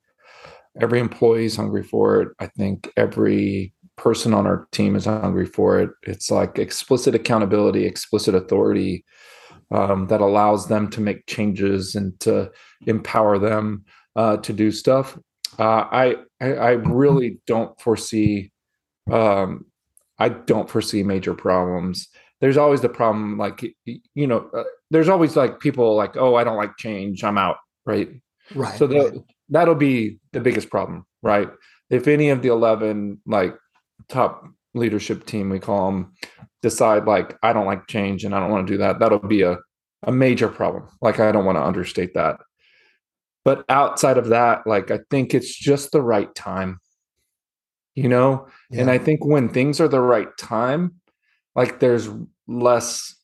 every 0.81 1.01
employee 1.01 1.47
is 1.47 1.57
hungry 1.57 1.83
for 1.83 2.21
it. 2.21 2.29
I 2.39 2.47
think 2.47 2.91
every 2.97 3.73
person 3.97 4.35
on 4.35 4.47
our 4.47 4.67
team 4.73 4.97
is 4.97 5.05
hungry 5.05 5.47
for 5.47 5.81
it. 5.81 5.91
It's 6.03 6.31
like 6.31 6.59
explicit 6.59 7.15
accountability, 7.15 7.85
explicit 7.85 8.35
authority 8.35 9.05
um, 9.71 10.09
that 10.09 10.21
allows 10.21 10.69
them 10.69 10.91
to 10.91 11.01
make 11.01 11.27
changes 11.27 11.95
and 11.95 12.19
to 12.21 12.51
empower 12.87 13.39
them 13.39 13.85
uh, 14.17 14.37
to 14.39 14.53
do 14.53 14.71
stuff. 14.71 15.19
Uh, 15.59 15.87
I, 15.91 16.17
I, 16.41 16.55
I 16.55 16.71
really 16.71 17.39
don't 17.47 17.81
foresee 17.81 18.51
um, 19.11 19.67
I 20.25 20.31
don't 20.31 20.71
foresee 20.71 21.03
major 21.03 21.35
problems. 21.35 22.09
There's 22.41 22.57
always 22.57 22.81
the 22.81 22.89
problem, 22.89 23.37
like 23.37 23.63
you 23.85 24.27
know, 24.27 24.49
uh, 24.57 24.65
there's 24.91 25.11
always 25.11 25.37
like 25.37 25.61
people 25.61 25.95
like, 25.95 26.17
oh, 26.17 26.35
I 26.35 26.45
don't 26.45 26.57
like 26.57 26.79
change, 26.79 27.23
I'm 27.23 27.37
out, 27.37 27.59
right? 27.85 28.09
Right. 28.55 28.79
So 28.79 28.87
right. 28.87 29.13
that 29.13 29.25
that'll 29.51 29.75
be 29.75 30.19
the 30.33 30.41
biggest 30.41 30.71
problem, 30.71 31.05
right? 31.23 31.51
If 31.91 32.09
any 32.09 32.31
of 32.31 32.41
the 32.41 32.49
11 32.49 33.21
like 33.27 33.55
top 34.09 34.47
leadership 34.73 35.27
team 35.27 35.51
we 35.51 35.61
call 35.61 35.91
them 35.91 36.15
decide 36.63 37.05
like 37.05 37.37
I 37.43 37.53
don't 37.53 37.67
like 37.67 37.87
change 37.87 38.25
and 38.25 38.35
I 38.35 38.41
don't 38.41 38.51
want 38.51 38.67
to 38.67 38.73
do 38.73 38.79
that, 38.79 38.99
that'll 38.99 39.19
be 39.19 39.43
a 39.43 39.59
a 40.07 40.13
major 40.13 40.49
problem. 40.49 40.89
Like 41.03 41.21
I 41.21 41.33
don't 41.33 41.45
want 41.45 41.57
to 41.57 41.63
understate 41.63 42.15
that. 42.15 42.41
But 43.45 43.67
outside 43.69 44.17
of 44.17 44.29
that, 44.29 44.67
like 44.67 44.91
I 44.91 45.01
think 45.11 45.35
it's 45.35 45.55
just 45.55 45.93
the 45.93 46.03
right 46.03 46.35
time. 46.35 46.81
You 47.95 48.09
know? 48.09 48.49
And 48.73 48.91
I 48.91 48.99
think 48.99 49.25
when 49.25 49.49
things 49.49 49.81
are 49.81 49.89
the 49.89 50.01
right 50.01 50.29
time, 50.37 50.95
like 51.55 51.79
there's 51.81 52.09
less 52.49 53.15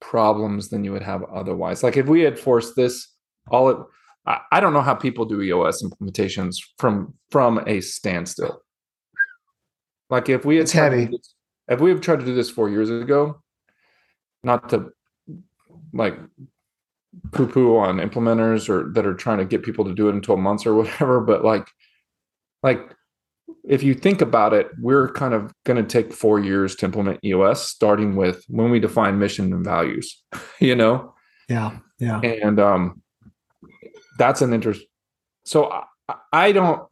problems 0.00 0.68
than 0.70 0.84
you 0.84 0.92
would 0.92 1.02
have 1.02 1.22
otherwise. 1.24 1.82
Like 1.82 1.96
if 1.96 2.06
we 2.06 2.20
had 2.22 2.38
forced 2.38 2.76
this 2.76 3.08
all 3.50 3.68
it 3.70 3.78
I, 4.26 4.40
I 4.52 4.60
don't 4.60 4.72
know 4.72 4.80
how 4.80 4.94
people 4.94 5.24
do 5.24 5.40
EOS 5.42 5.82
implementations 5.82 6.56
from 6.78 7.14
from 7.30 7.62
a 7.66 7.80
standstill. 7.80 8.60
Like 10.10 10.28
if 10.28 10.44
we 10.44 10.56
had 10.56 10.62
It's 10.64 10.72
tried 10.72 10.90
to 10.90 10.96
heavy. 10.96 11.06
do 11.12 11.16
this- 11.18 11.34
if 11.68 11.80
we 11.80 11.90
had 11.90 12.02
tried 12.02 12.20
to 12.20 12.24
do 12.26 12.34
this 12.34 12.48
four 12.48 12.68
years 12.70 12.90
ago, 12.90 13.42
not 14.44 14.68
to 14.70 14.90
like 15.92 16.16
poo 17.32 17.46
poo 17.48 17.76
on 17.76 17.96
implementers 17.98 18.68
or 18.68 18.92
that 18.92 19.04
are 19.06 19.14
trying 19.14 19.38
to 19.38 19.44
get 19.44 19.62
people 19.64 19.84
to 19.84 19.92
do 19.94 20.08
it 20.08 20.12
in 20.14 20.20
12 20.22 20.40
months 20.40 20.64
or 20.66 20.74
whatever, 20.74 21.20
but 21.20 21.44
like 21.44 21.68
like 22.62 22.94
if 23.66 23.82
you 23.82 23.94
think 23.94 24.20
about 24.20 24.54
it, 24.54 24.68
we're 24.78 25.10
kind 25.12 25.34
of 25.34 25.52
going 25.64 25.76
to 25.76 25.88
take 25.88 26.12
four 26.12 26.38
years 26.38 26.76
to 26.76 26.86
implement 26.86 27.18
EOS, 27.24 27.68
starting 27.68 28.14
with 28.14 28.44
when 28.48 28.70
we 28.70 28.78
define 28.78 29.18
mission 29.18 29.52
and 29.52 29.64
values, 29.64 30.22
you 30.60 30.74
know, 30.74 31.14
yeah. 31.48 31.78
Yeah. 31.98 32.20
and 32.20 32.60
um, 32.60 33.02
that's 34.18 34.42
an 34.42 34.52
interest. 34.52 34.82
So 35.44 35.70
I, 36.08 36.14
I 36.32 36.52
don't. 36.52 36.82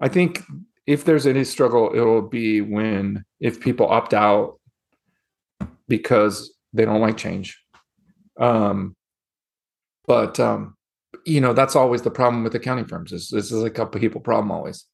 I 0.00 0.08
think 0.08 0.42
if 0.86 1.04
there's 1.04 1.26
any 1.26 1.44
struggle, 1.44 1.92
it 1.92 2.00
will 2.00 2.28
be 2.28 2.60
when 2.60 3.24
if 3.40 3.60
people 3.60 3.86
opt 3.86 4.12
out 4.12 4.60
because 5.88 6.52
they 6.72 6.84
don't 6.84 7.00
like 7.00 7.16
change. 7.16 7.58
Um, 8.38 8.94
but 10.06 10.38
um, 10.38 10.76
you 11.24 11.40
know 11.40 11.52
that's 11.52 11.76
always 11.76 12.02
the 12.02 12.10
problem 12.10 12.44
with 12.44 12.54
accounting 12.54 12.86
firms. 12.86 13.12
Is 13.12 13.28
this 13.28 13.50
is 13.50 13.62
a 13.62 13.70
people 13.86 14.20
problem 14.20 14.50
always, 14.50 14.86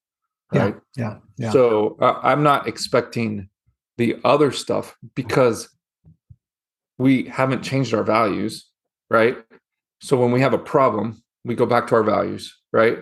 Yeah. 0.52 0.62
right? 0.62 0.76
Yeah. 0.96 1.16
Yeah. 1.36 1.50
So 1.50 1.96
uh, 2.00 2.20
I'm 2.22 2.42
not 2.42 2.66
expecting 2.66 3.48
the 3.98 4.16
other 4.24 4.52
stuff 4.52 4.96
because 5.14 5.68
we 6.98 7.24
haven't 7.24 7.62
changed 7.62 7.94
our 7.94 8.04
values, 8.04 8.68
right? 9.08 9.38
So 10.00 10.18
when 10.18 10.32
we 10.32 10.40
have 10.40 10.54
a 10.54 10.58
problem, 10.58 11.22
we 11.44 11.54
go 11.54 11.66
back 11.66 11.86
to 11.88 11.94
our 11.96 12.02
values, 12.02 12.58
right? 12.72 12.98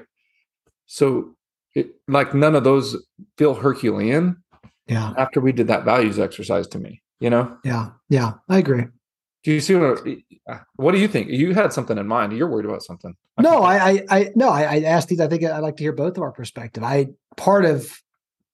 So 0.87 1.35
it, 1.75 1.95
like 2.07 2.35
none 2.35 2.55
of 2.55 2.64
those 2.64 2.97
feel 3.37 3.55
Herculean 3.55 4.43
yeah. 4.87 5.12
after 5.17 5.41
we 5.41 5.53
did 5.53 5.69
that 5.69 5.85
values 5.85 6.19
exercise 6.19 6.67
to 6.69 6.79
me, 6.79 7.03
you 7.21 7.31
know? 7.31 7.57
Yeah. 7.64 7.91
Yeah. 8.09 8.35
I 8.49 8.59
agree. 8.59 8.87
Do 9.48 9.54
you 9.54 9.61
see 9.62 9.76
what, 9.76 10.06
what 10.76 10.92
do 10.92 10.98
you 10.98 11.08
think? 11.08 11.30
You 11.30 11.54
had 11.54 11.72
something 11.72 11.96
in 11.96 12.06
mind. 12.06 12.37
You're 12.37 12.50
worried 12.50 12.66
about 12.66 12.82
something. 12.82 13.16
No, 13.40 13.62
I, 13.62 13.78
I, 13.78 14.04
I 14.11 14.30
no, 14.34 14.50
I, 14.50 14.64
I 14.64 14.80
asked 14.80 15.08
these. 15.08 15.20
I 15.20 15.26
think 15.26 15.42
I'd 15.42 15.61
like 15.61 15.78
to 15.78 15.82
hear 15.82 15.94
both 15.94 16.18
of 16.18 16.22
our 16.22 16.32
perspective. 16.32 16.84
I 16.84 17.06
part 17.38 17.64
of 17.64 17.98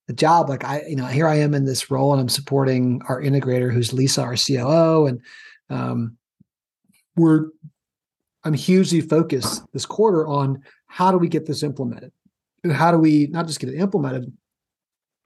the 0.06 0.12
job, 0.12 0.48
like 0.48 0.62
I, 0.62 0.84
you 0.86 0.94
know, 0.94 1.06
here 1.06 1.26
I 1.26 1.34
am 1.34 1.52
in 1.52 1.64
this 1.64 1.90
role, 1.90 2.12
and 2.12 2.20
I'm 2.20 2.28
supporting 2.28 3.02
our 3.08 3.20
integrator, 3.20 3.72
who's 3.72 3.92
Lisa, 3.92 4.22
our 4.22 4.36
COO, 4.36 5.06
and 5.06 5.20
um, 5.68 6.16
we're. 7.16 7.48
I'm 8.44 8.54
hugely 8.54 9.00
focused 9.00 9.64
this 9.72 9.86
quarter 9.86 10.28
on 10.28 10.62
how 10.86 11.10
do 11.10 11.18
we 11.18 11.26
get 11.26 11.44
this 11.44 11.64
implemented, 11.64 12.12
and 12.62 12.72
how 12.72 12.92
do 12.92 12.98
we 12.98 13.26
not 13.32 13.48
just 13.48 13.58
get 13.58 13.68
it 13.68 13.80
implemented, 13.80 14.32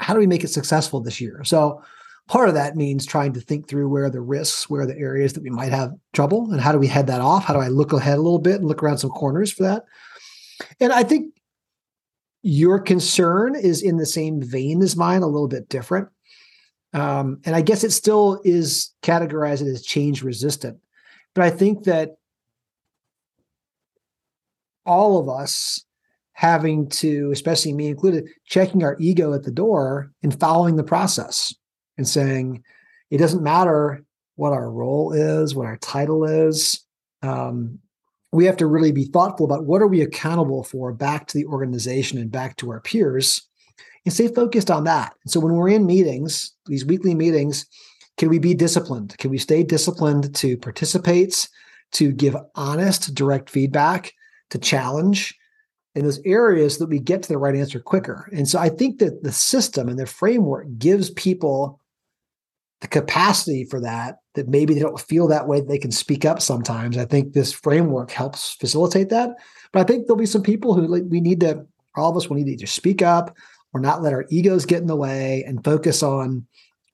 how 0.01 0.15
do 0.15 0.19
we 0.19 0.27
make 0.27 0.45
it 0.45 0.49
successful 0.49 1.03
this 1.03 1.21
year? 1.21 1.45
So 1.45 1.83
part 2.29 2.49
of 2.49 2.55
that 2.55 2.77
means 2.77 3.05
trying 3.05 3.33
to 3.33 3.41
think 3.41 3.67
through 3.67 3.89
where 3.89 4.05
are 4.05 4.11
the 4.11 4.21
risks, 4.21 4.69
where 4.69 4.83
are 4.83 4.87
the 4.87 4.99
areas 4.99 5.33
that 5.33 5.43
we 5.43 5.51
might 5.51 5.73
have 5.73 5.93
trouble, 6.13 6.53
and 6.53 6.61
how 6.61 6.73
do 6.73 6.79
we 6.79 6.87
head 6.87 7.07
that 7.09 7.21
off? 7.21 7.45
How 7.45 7.55
do 7.55 7.61
I 7.61 7.69
look 7.69 7.93
ahead 7.93 8.19
a 8.19 8.23
little 8.23 8.39
bit 8.39 8.57
and 8.57 8.67
look 8.67 8.83
around 8.83 8.99
some 8.99 9.11
corners 9.11 9.51
for 9.51 9.65
that? 9.65 9.85
And 10.79 10.93
I 10.93 11.03
think 11.03 11.35
your 12.43 12.79
concern 12.79 13.57
is 13.57 13.83
in 13.83 13.97
the 13.97 14.07
same 14.07 14.43
vein 14.43 14.83
as 14.83 14.97
mine, 14.97 15.23
a 15.23 15.27
little 15.27 15.49
bit 15.49 15.69
different. 15.69 16.09
Um, 16.93 17.41
and 17.45 17.57
I 17.57 17.63
guess 17.63 17.85
it 17.85 17.93
still 17.93 18.41
is 18.45 18.95
categorized 19.03 19.67
as 19.67 19.83
change 19.83 20.23
resistant. 20.23 20.79
But 21.35 21.45
I 21.45 21.51
think 21.51 21.85
that 21.85 22.17
all 24.87 25.19
of 25.19 25.29
us 25.29 25.85
having 26.33 26.89
to, 26.89 27.31
especially 27.33 27.73
me 27.73 27.89
included, 27.89 28.29
checking 28.47 28.85
our 28.85 28.97
ego 29.01 29.35
at 29.35 29.43
the 29.43 29.51
door 29.51 30.13
and 30.23 30.39
following 30.39 30.77
the 30.77 30.85
process 30.85 31.55
and 31.99 32.09
saying, 32.09 32.65
it 33.11 33.19
doesn't 33.19 33.43
matter 33.43 34.03
what 34.37 34.53
our 34.53 34.71
role 34.71 35.13
is, 35.13 35.55
what 35.55 35.67
our 35.67 35.77
title 35.79 36.25
is. 36.25 36.81
Um, 37.23 37.81
we 38.33 38.45
have 38.45 38.57
to 38.59 38.67
really 38.67 38.93
be 38.93 39.05
thoughtful 39.05 39.45
about 39.45 39.65
what 39.65 39.83
are 39.83 39.89
we 39.89 40.01
accountable 40.01 40.63
for 40.63 40.93
back 40.93 41.27
to 41.27 41.39
the 41.39 41.47
organization 41.47 42.19
and 42.19 42.31
back 42.31 42.57
to 42.59 42.71
our 42.71 42.81
peers 42.81 43.43
and 44.05 44.15
stay 44.15 44.29
focused 44.29 44.71
on 44.71 44.85
that. 44.85 45.15
And 45.25 45.31
so 45.31 45.41
when 45.41 45.55
we're 45.55 45.71
in 45.71 45.87
meetings, 45.87 46.53
these 46.67 46.85
weekly 46.85 47.15
meetings, 47.15 47.67
can 48.17 48.29
we 48.29 48.39
be 48.39 48.55
disciplined? 48.55 49.17
Can 49.19 49.31
we 49.31 49.39
stay 49.39 49.63
disciplined 49.63 50.35
to 50.37 50.57
participate, 50.57 51.49
to 51.93 52.13
give 52.13 52.37
honest, 52.55 53.15
direct 53.15 53.51
feedback, 53.51 54.13
to 54.51 54.59
challenge 54.59 55.35
in 55.95 56.05
those 56.05 56.21
areas 56.25 56.79
that 56.79 56.89
we 56.89 56.99
get 56.99 57.23
to 57.23 57.29
the 57.29 57.39
right 57.39 57.57
answer 57.57 57.81
quicker? 57.81 58.29
And 58.33 58.47
so 58.47 58.59
I 58.59 58.69
think 58.69 58.99
that 58.99 59.23
the 59.23 59.33
system 59.33 59.89
and 59.89 59.99
the 59.99 60.07
framework 60.07 60.67
gives 60.79 61.11
people 61.11 61.81
the 62.81 62.89
capacity 62.89 63.65
for 63.65 63.81
that 63.81 64.17
that 64.35 64.49
maybe 64.49 64.73
they 64.73 64.81
don't 64.81 65.01
feel 65.01 65.27
that 65.29 65.49
way 65.49 65.61
they 65.61 65.79
can 65.79 65.91
speak 65.91 66.25
up 66.25 66.41
sometimes. 66.41 66.97
I 66.97 67.05
think 67.05 67.33
this 67.33 67.53
framework 67.53 68.11
helps 68.11 68.55
facilitate 68.55 69.09
that. 69.11 69.31
But 69.73 69.81
i 69.81 69.85
think 69.85 70.07
there'll 70.07 70.19
be 70.19 70.27
some 70.27 70.43
people 70.43 70.75
who 70.75 70.87
like, 70.87 71.05
we 71.09 71.21
need 71.21 71.41
to 71.41 71.67
all 71.97 72.11
of 72.11 72.17
us 72.17 72.29
will 72.29 72.37
need 72.37 72.45
to 72.45 72.53
either 72.53 72.67
speak 72.67 73.03
up 73.03 73.37
or 73.75 73.81
not 73.81 74.03
let 74.03 74.13
our 74.13 74.25
egos 74.31 74.65
get 74.65 74.81
in 74.81 74.87
the 74.87 74.97
way 74.97 75.45
and 75.47 75.65
focus 75.65 76.03
on 76.03 76.47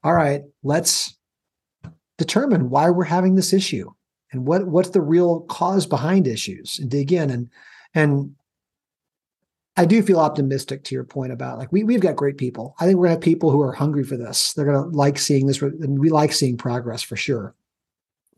all 0.03 0.15
right 0.15 0.43
let's 0.63 1.17
determine 2.19 2.71
why 2.71 2.91
we're 2.91 3.05
having 3.05 3.35
this 3.35 3.53
issue 3.53 3.91
and 4.35 4.47
what 4.47 4.67
what's 4.67 4.91
the 4.91 5.01
real 5.01 5.41
cause 5.43 5.87
behind 5.87 6.27
issues. 6.27 6.79
And 6.79 6.91
dig 6.91 7.13
in 7.13 7.31
and 7.31 7.49
and 7.95 8.35
I 9.77 9.85
do 9.85 10.03
feel 10.03 10.21
optimistic 10.21 10.85
to 10.85 10.95
your 10.95 11.05
point 11.05 11.33
about 11.33 11.59
like 11.59 11.73
we 11.73 11.83
we've 11.83 12.01
got 12.01 12.17
great 12.17 12.39
people. 12.39 12.77
I 12.79 12.87
think 12.87 12.97
we're 12.97 13.07
gonna 13.07 13.17
have 13.17 13.23
people 13.23 13.51
who 13.51 13.61
are 13.61 13.73
hungry 13.73 14.05
for 14.05 14.17
this. 14.17 14.53
They're 14.53 14.67
gonna 14.67 14.87
like 14.87 15.19
seeing 15.19 15.47
this, 15.47 15.61
and 15.61 15.99
we 15.99 16.11
like 16.11 16.33
seeing 16.33 16.57
progress 16.57 17.03
for 17.03 17.17
sure. 17.17 17.55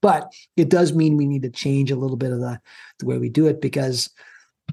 But 0.00 0.32
it 0.56 0.68
does 0.68 0.94
mean 0.94 1.16
we 1.16 1.26
need 1.26 1.42
to 1.42 1.50
change 1.50 1.90
a 1.90 1.96
little 1.96 2.16
bit 2.16 2.32
of 2.32 2.40
the 2.40 2.60
the 2.98 3.06
way 3.06 3.18
we 3.18 3.28
do 3.28 3.46
it 3.46 3.60
because 3.60 4.10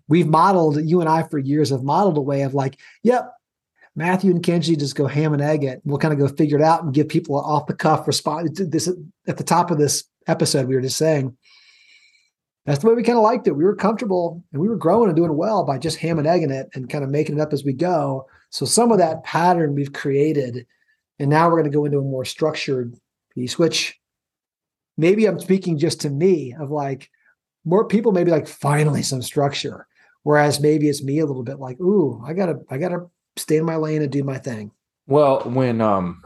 we've 0.07 0.27
modeled 0.27 0.77
you 0.89 1.01
and 1.01 1.09
I 1.09 1.23
for 1.23 1.37
years 1.37 1.69
have 1.69 1.83
modeled 1.83 2.17
a 2.17 2.21
way 2.21 2.43
of 2.43 2.53
like, 2.53 2.79
yep, 3.03 3.33
Matthew 3.95 4.31
and 4.31 4.43
Kenji 4.43 4.77
just 4.77 4.95
go 4.95 5.07
ham 5.07 5.33
and 5.33 5.41
egg 5.41 5.63
it. 5.63 5.81
We'll 5.83 5.99
kind 5.99 6.13
of 6.13 6.19
go 6.19 6.33
figure 6.33 6.57
it 6.57 6.63
out 6.63 6.83
and 6.83 6.93
give 6.93 7.09
people 7.09 7.37
an 7.39 7.45
off 7.45 7.67
the 7.67 7.73
cuff 7.73 8.07
response. 8.07 8.51
This 8.53 8.89
at 9.27 9.37
the 9.37 9.43
top 9.43 9.69
of 9.69 9.77
this 9.77 10.05
episode, 10.27 10.67
we 10.67 10.75
were 10.75 10.81
just 10.81 10.97
saying 10.97 11.35
that's 12.65 12.79
the 12.79 12.87
way 12.87 12.95
we 12.95 13.03
kind 13.03 13.17
of 13.17 13.23
liked 13.23 13.47
it. 13.47 13.55
We 13.55 13.65
were 13.65 13.75
comfortable 13.75 14.41
and 14.51 14.61
we 14.61 14.69
were 14.69 14.77
growing 14.77 15.09
and 15.09 15.15
doing 15.15 15.35
well 15.35 15.63
by 15.65 15.77
just 15.77 15.97
ham 15.97 16.17
and 16.17 16.27
egging 16.27 16.51
it 16.51 16.69
and 16.73 16.89
kind 16.89 17.03
of 17.03 17.09
making 17.09 17.37
it 17.37 17.41
up 17.41 17.51
as 17.51 17.63
we 17.63 17.73
go. 17.73 18.25
So 18.51 18.65
some 18.65 18.91
of 18.91 18.99
that 18.99 19.23
pattern 19.23 19.75
we've 19.75 19.93
created, 19.93 20.65
and 21.19 21.29
now 21.29 21.47
we're 21.49 21.59
going 21.59 21.71
to 21.71 21.77
go 21.77 21.85
into 21.85 21.99
a 21.99 22.03
more 22.03 22.25
structured 22.25 22.95
piece, 23.33 23.59
which 23.59 23.99
maybe 24.97 25.25
I'm 25.25 25.39
speaking 25.39 25.77
just 25.77 26.01
to 26.01 26.09
me 26.09 26.55
of 26.57 26.71
like 26.71 27.09
more 27.65 27.85
people 27.85 28.11
maybe 28.11 28.31
like 28.31 28.47
finally 28.47 29.03
some 29.03 29.21
structure. 29.21 29.87
Whereas 30.23 30.61
maybe 30.61 30.87
it's 30.87 31.03
me 31.03 31.19
a 31.19 31.25
little 31.25 31.43
bit 31.43 31.59
like, 31.59 31.79
ooh, 31.81 32.23
I 32.25 32.33
gotta, 32.33 32.59
I 32.69 32.77
gotta 32.77 33.07
stay 33.35 33.57
in 33.57 33.65
my 33.65 33.75
lane 33.75 34.01
and 34.01 34.11
do 34.11 34.23
my 34.23 34.37
thing. 34.37 34.71
Well, 35.05 35.41
when 35.41 35.81
um 35.81 36.21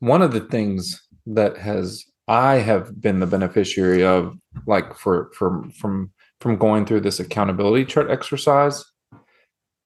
one 0.00 0.22
of 0.22 0.32
the 0.32 0.40
things 0.40 1.00
that 1.26 1.56
has 1.58 2.04
I 2.30 2.58
have 2.58 3.00
been 3.00 3.18
the 3.18 3.26
beneficiary 3.26 4.04
of 4.04 4.38
like 4.64 4.96
for 4.96 5.32
for 5.34 5.64
from 5.76 6.12
from 6.40 6.56
going 6.58 6.86
through 6.86 7.00
this 7.00 7.18
accountability 7.18 7.84
chart 7.84 8.08
exercise 8.08 8.84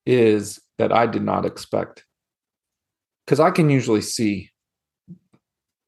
is 0.04 0.60
that 0.76 0.92
I 0.92 1.06
did 1.06 1.22
not 1.22 1.46
expect 1.46 2.04
because 3.24 3.40
I 3.40 3.50
can 3.50 3.70
usually 3.70 4.02
see 4.02 4.50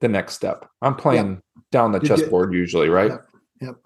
the 0.00 0.08
next 0.08 0.32
step. 0.32 0.66
I'm 0.80 0.94
playing 0.94 1.42
down 1.72 1.92
the 1.92 2.00
chessboard 2.00 2.54
usually, 2.54 2.88
right? 2.88 3.10
Yep. 3.10 3.26
Yep. 3.60 3.76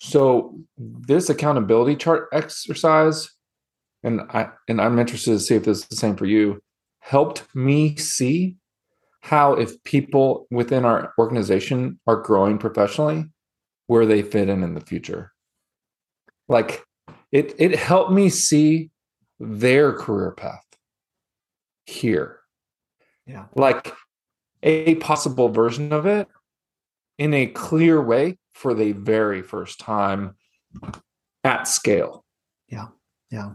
So 0.00 0.60
this 0.78 1.30
accountability 1.30 1.96
chart 1.96 2.28
exercise, 2.32 3.28
and 4.04 4.20
I 4.30 4.50
and 4.68 4.80
I'm 4.80 5.00
interested 5.00 5.32
to 5.32 5.40
see 5.40 5.56
if 5.56 5.64
this 5.64 5.78
is 5.78 5.86
the 5.86 5.96
same 5.96 6.14
for 6.14 6.26
you, 6.26 6.60
helped 7.00 7.42
me 7.56 7.96
see 7.96 8.54
how 9.24 9.54
if 9.54 9.82
people 9.84 10.46
within 10.50 10.84
our 10.84 11.14
organization 11.18 11.98
are 12.06 12.16
growing 12.16 12.58
professionally, 12.58 13.24
where 13.86 14.04
they 14.04 14.20
fit 14.20 14.50
in 14.50 14.62
in 14.62 14.74
the 14.74 14.82
future. 14.82 15.32
like 16.46 16.84
it 17.32 17.54
it 17.58 17.74
helped 17.74 18.12
me 18.12 18.28
see 18.28 18.90
their 19.40 19.94
career 19.94 20.32
path 20.32 20.64
here. 21.86 22.40
Yeah. 23.26 23.46
Like 23.54 23.94
a 24.62 24.96
possible 24.96 25.48
version 25.48 25.90
of 25.94 26.04
it 26.04 26.28
in 27.16 27.32
a 27.32 27.46
clear 27.46 28.02
way 28.02 28.36
for 28.52 28.74
the 28.74 28.92
very 28.92 29.40
first 29.40 29.80
time 29.80 30.36
at 31.42 31.66
scale. 31.66 32.26
Yeah. 32.68 32.88
Yeah. 33.30 33.52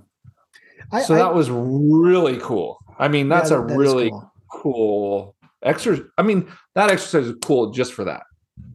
I, 0.92 1.04
so 1.04 1.14
I, 1.14 1.18
that 1.20 1.36
was 1.36 1.52
really 1.52 2.38
cool. 2.38 2.80
I 2.98 3.08
mean, 3.08 3.30
that's 3.30 3.52
yeah, 3.52 3.64
a 3.64 3.68
that 3.68 3.78
really 3.78 4.10
cool. 4.10 4.32
cool 4.52 5.36
exercise. 5.64 6.06
I 6.18 6.24
mean, 6.24 6.52
that 6.76 6.90
exercise 6.90 7.28
is 7.28 7.36
cool 7.44 7.72
just 7.72 7.94
for 7.94 8.06
that. 8.06 8.24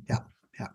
Yeah. 0.08 0.18
Yeah. 0.58 0.68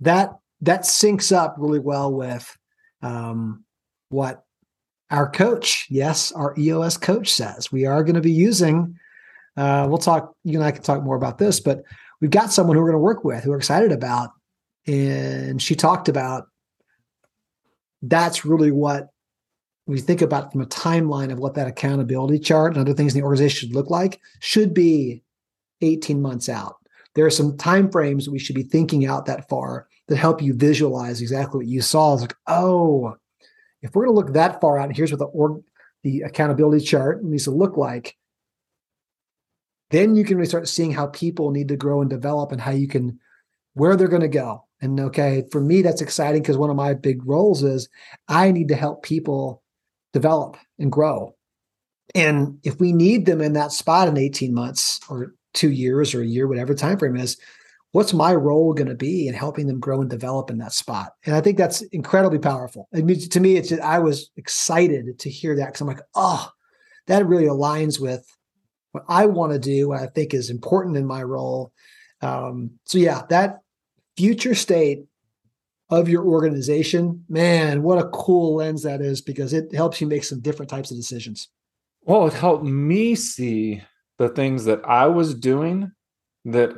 That 0.00 0.30
that 0.60 0.82
syncs 0.82 1.34
up 1.34 1.56
really 1.58 1.80
well 1.80 2.12
with 2.12 2.56
um, 3.02 3.64
what 4.10 4.44
our 5.10 5.28
coach, 5.28 5.86
yes, 5.90 6.32
our 6.32 6.54
EOS 6.58 6.96
coach 6.96 7.32
says. 7.32 7.70
We 7.70 7.84
are 7.84 8.02
going 8.02 8.14
to 8.14 8.22
be 8.22 8.32
using, 8.32 8.98
uh, 9.56 9.86
we'll 9.88 9.98
talk, 9.98 10.34
you 10.42 10.58
and 10.58 10.64
I 10.64 10.70
can 10.70 10.82
talk 10.82 11.02
more 11.02 11.16
about 11.16 11.38
this, 11.38 11.60
but 11.60 11.82
we've 12.20 12.30
got 12.30 12.52
someone 12.52 12.76
who 12.76 12.82
we're 12.82 12.88
going 12.88 12.94
to 12.94 13.04
work 13.04 13.24
with 13.24 13.44
who 13.44 13.50
we're 13.50 13.58
excited 13.58 13.92
about. 13.92 14.30
And 14.86 15.60
she 15.60 15.74
talked 15.74 16.08
about 16.08 16.46
that's 18.00 18.44
really 18.44 18.70
what 18.70 19.08
we 19.86 20.00
think 20.00 20.22
about 20.22 20.52
from 20.52 20.60
a 20.60 20.66
timeline 20.66 21.32
of 21.32 21.38
what 21.38 21.54
that 21.54 21.66
accountability 21.66 22.38
chart 22.38 22.72
and 22.72 22.80
other 22.80 22.94
things 22.94 23.14
in 23.14 23.20
the 23.20 23.24
organization 23.24 23.68
should 23.68 23.74
look 23.74 23.90
like 23.90 24.20
should 24.40 24.72
be 24.72 25.22
18 25.80 26.22
months 26.22 26.48
out. 26.48 26.76
There 27.14 27.26
are 27.26 27.30
some 27.30 27.56
time 27.56 27.90
frames 27.90 28.28
we 28.28 28.38
should 28.38 28.56
be 28.56 28.62
thinking 28.62 29.06
out 29.06 29.26
that 29.26 29.48
far 29.48 29.88
that 30.08 30.16
help 30.16 30.40
you 30.40 30.54
visualize 30.54 31.20
exactly 31.20 31.58
what 31.58 31.66
you 31.66 31.82
saw. 31.82 32.14
It's 32.14 32.22
like, 32.22 32.34
oh, 32.46 33.16
if 33.82 33.94
we're 33.94 34.06
going 34.06 34.14
to 34.14 34.20
look 34.20 34.34
that 34.34 34.60
far 34.60 34.78
out, 34.78 34.86
and 34.86 34.96
here's 34.96 35.10
what 35.10 35.18
the 35.18 35.26
org, 35.26 35.62
the 36.04 36.22
accountability 36.22 36.84
chart 36.84 37.22
needs 37.22 37.44
to 37.44 37.50
look 37.50 37.76
like, 37.76 38.16
then 39.90 40.16
you 40.16 40.24
can 40.24 40.36
really 40.36 40.48
start 40.48 40.68
seeing 40.68 40.92
how 40.92 41.08
people 41.08 41.50
need 41.50 41.68
to 41.68 41.76
grow 41.76 42.00
and 42.00 42.08
develop 42.08 42.50
and 42.50 42.60
how 42.60 42.70
you 42.70 42.88
can 42.88 43.18
where 43.74 43.96
they're 43.96 44.08
going 44.08 44.22
to 44.22 44.28
go. 44.28 44.64
And 44.80 44.98
okay, 44.98 45.44
for 45.50 45.60
me, 45.60 45.82
that's 45.82 46.02
exciting 46.02 46.42
because 46.42 46.56
one 46.56 46.70
of 46.70 46.76
my 46.76 46.94
big 46.94 47.24
roles 47.26 47.62
is 47.62 47.88
I 48.28 48.50
need 48.50 48.68
to 48.68 48.74
help 48.74 49.02
people 49.02 49.61
develop 50.12 50.56
and 50.78 50.92
grow. 50.92 51.34
And 52.14 52.58
if 52.62 52.78
we 52.78 52.92
need 52.92 53.26
them 53.26 53.40
in 53.40 53.54
that 53.54 53.72
spot 53.72 54.08
in 54.08 54.16
18 54.18 54.52
months 54.52 55.00
or 55.08 55.34
two 55.54 55.70
years 55.70 56.14
or 56.14 56.22
a 56.22 56.26
year, 56.26 56.46
whatever 56.46 56.74
time 56.74 56.98
frame 56.98 57.16
is, 57.16 57.38
what's 57.92 58.12
my 58.12 58.34
role 58.34 58.74
going 58.74 58.88
to 58.88 58.94
be 58.94 59.28
in 59.28 59.34
helping 59.34 59.66
them 59.66 59.80
grow 59.80 60.00
and 60.00 60.10
develop 60.10 60.50
in 60.50 60.58
that 60.58 60.72
spot? 60.72 61.12
And 61.24 61.34
I 61.34 61.40
think 61.40 61.58
that's 61.58 61.82
incredibly 61.82 62.38
powerful. 62.38 62.88
I 62.94 63.02
mean, 63.02 63.18
to 63.18 63.40
me, 63.40 63.56
it's 63.56 63.68
just, 63.68 63.82
I 63.82 63.98
was 63.98 64.30
excited 64.36 65.18
to 65.18 65.30
hear 65.30 65.56
that 65.56 65.66
because 65.66 65.80
I'm 65.80 65.86
like, 65.86 66.02
oh, 66.14 66.50
that 67.06 67.26
really 67.26 67.46
aligns 67.46 68.00
with 68.00 68.26
what 68.92 69.04
I 69.08 69.26
want 69.26 69.52
to 69.52 69.58
do, 69.58 69.88
what 69.88 70.02
I 70.02 70.06
think 70.06 70.34
is 70.34 70.50
important 70.50 70.96
in 70.96 71.06
my 71.06 71.22
role. 71.22 71.72
Um, 72.20 72.72
so 72.84 72.98
yeah, 72.98 73.22
that 73.30 73.60
future 74.16 74.54
state 74.54 75.04
of 75.92 76.08
your 76.08 76.24
organization, 76.24 77.24
man, 77.28 77.82
what 77.82 77.98
a 77.98 78.08
cool 78.08 78.56
lens 78.56 78.82
that 78.82 79.00
is 79.00 79.20
because 79.20 79.52
it 79.52 79.74
helps 79.74 80.00
you 80.00 80.06
make 80.06 80.24
some 80.24 80.40
different 80.40 80.70
types 80.70 80.90
of 80.90 80.96
decisions. 80.96 81.48
Well, 82.04 82.26
it 82.26 82.32
helped 82.32 82.64
me 82.64 83.14
see 83.14 83.82
the 84.18 84.28
things 84.28 84.64
that 84.64 84.80
I 84.84 85.06
was 85.06 85.34
doing 85.34 85.92
that 86.46 86.70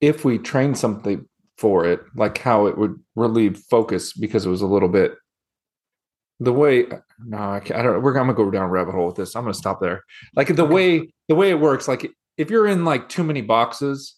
if 0.00 0.24
we 0.24 0.38
train 0.38 0.74
something 0.74 1.26
for 1.56 1.84
it, 1.84 2.00
like 2.14 2.38
how 2.38 2.66
it 2.66 2.78
would 2.78 2.98
relieve 3.16 3.58
focus 3.58 4.12
because 4.12 4.46
it 4.46 4.50
was 4.50 4.62
a 4.62 4.66
little 4.66 4.88
bit 4.88 5.14
the 6.40 6.52
way 6.52 6.86
no 7.24 7.36
I, 7.36 7.56
I 7.56 7.82
don't 7.82 8.02
we're 8.02 8.12
gonna 8.12 8.32
go 8.32 8.50
down 8.50 8.62
a 8.62 8.68
rabbit 8.68 8.92
hole 8.92 9.06
with 9.06 9.16
this. 9.16 9.34
I'm 9.34 9.42
gonna 9.42 9.54
stop 9.54 9.80
there. 9.80 10.04
Like 10.36 10.54
the 10.54 10.64
way 10.64 11.12
the 11.26 11.34
way 11.34 11.50
it 11.50 11.60
works 11.60 11.88
like 11.88 12.10
if 12.36 12.50
you're 12.50 12.68
in 12.68 12.84
like 12.84 13.08
too 13.08 13.24
many 13.24 13.40
boxes 13.40 14.14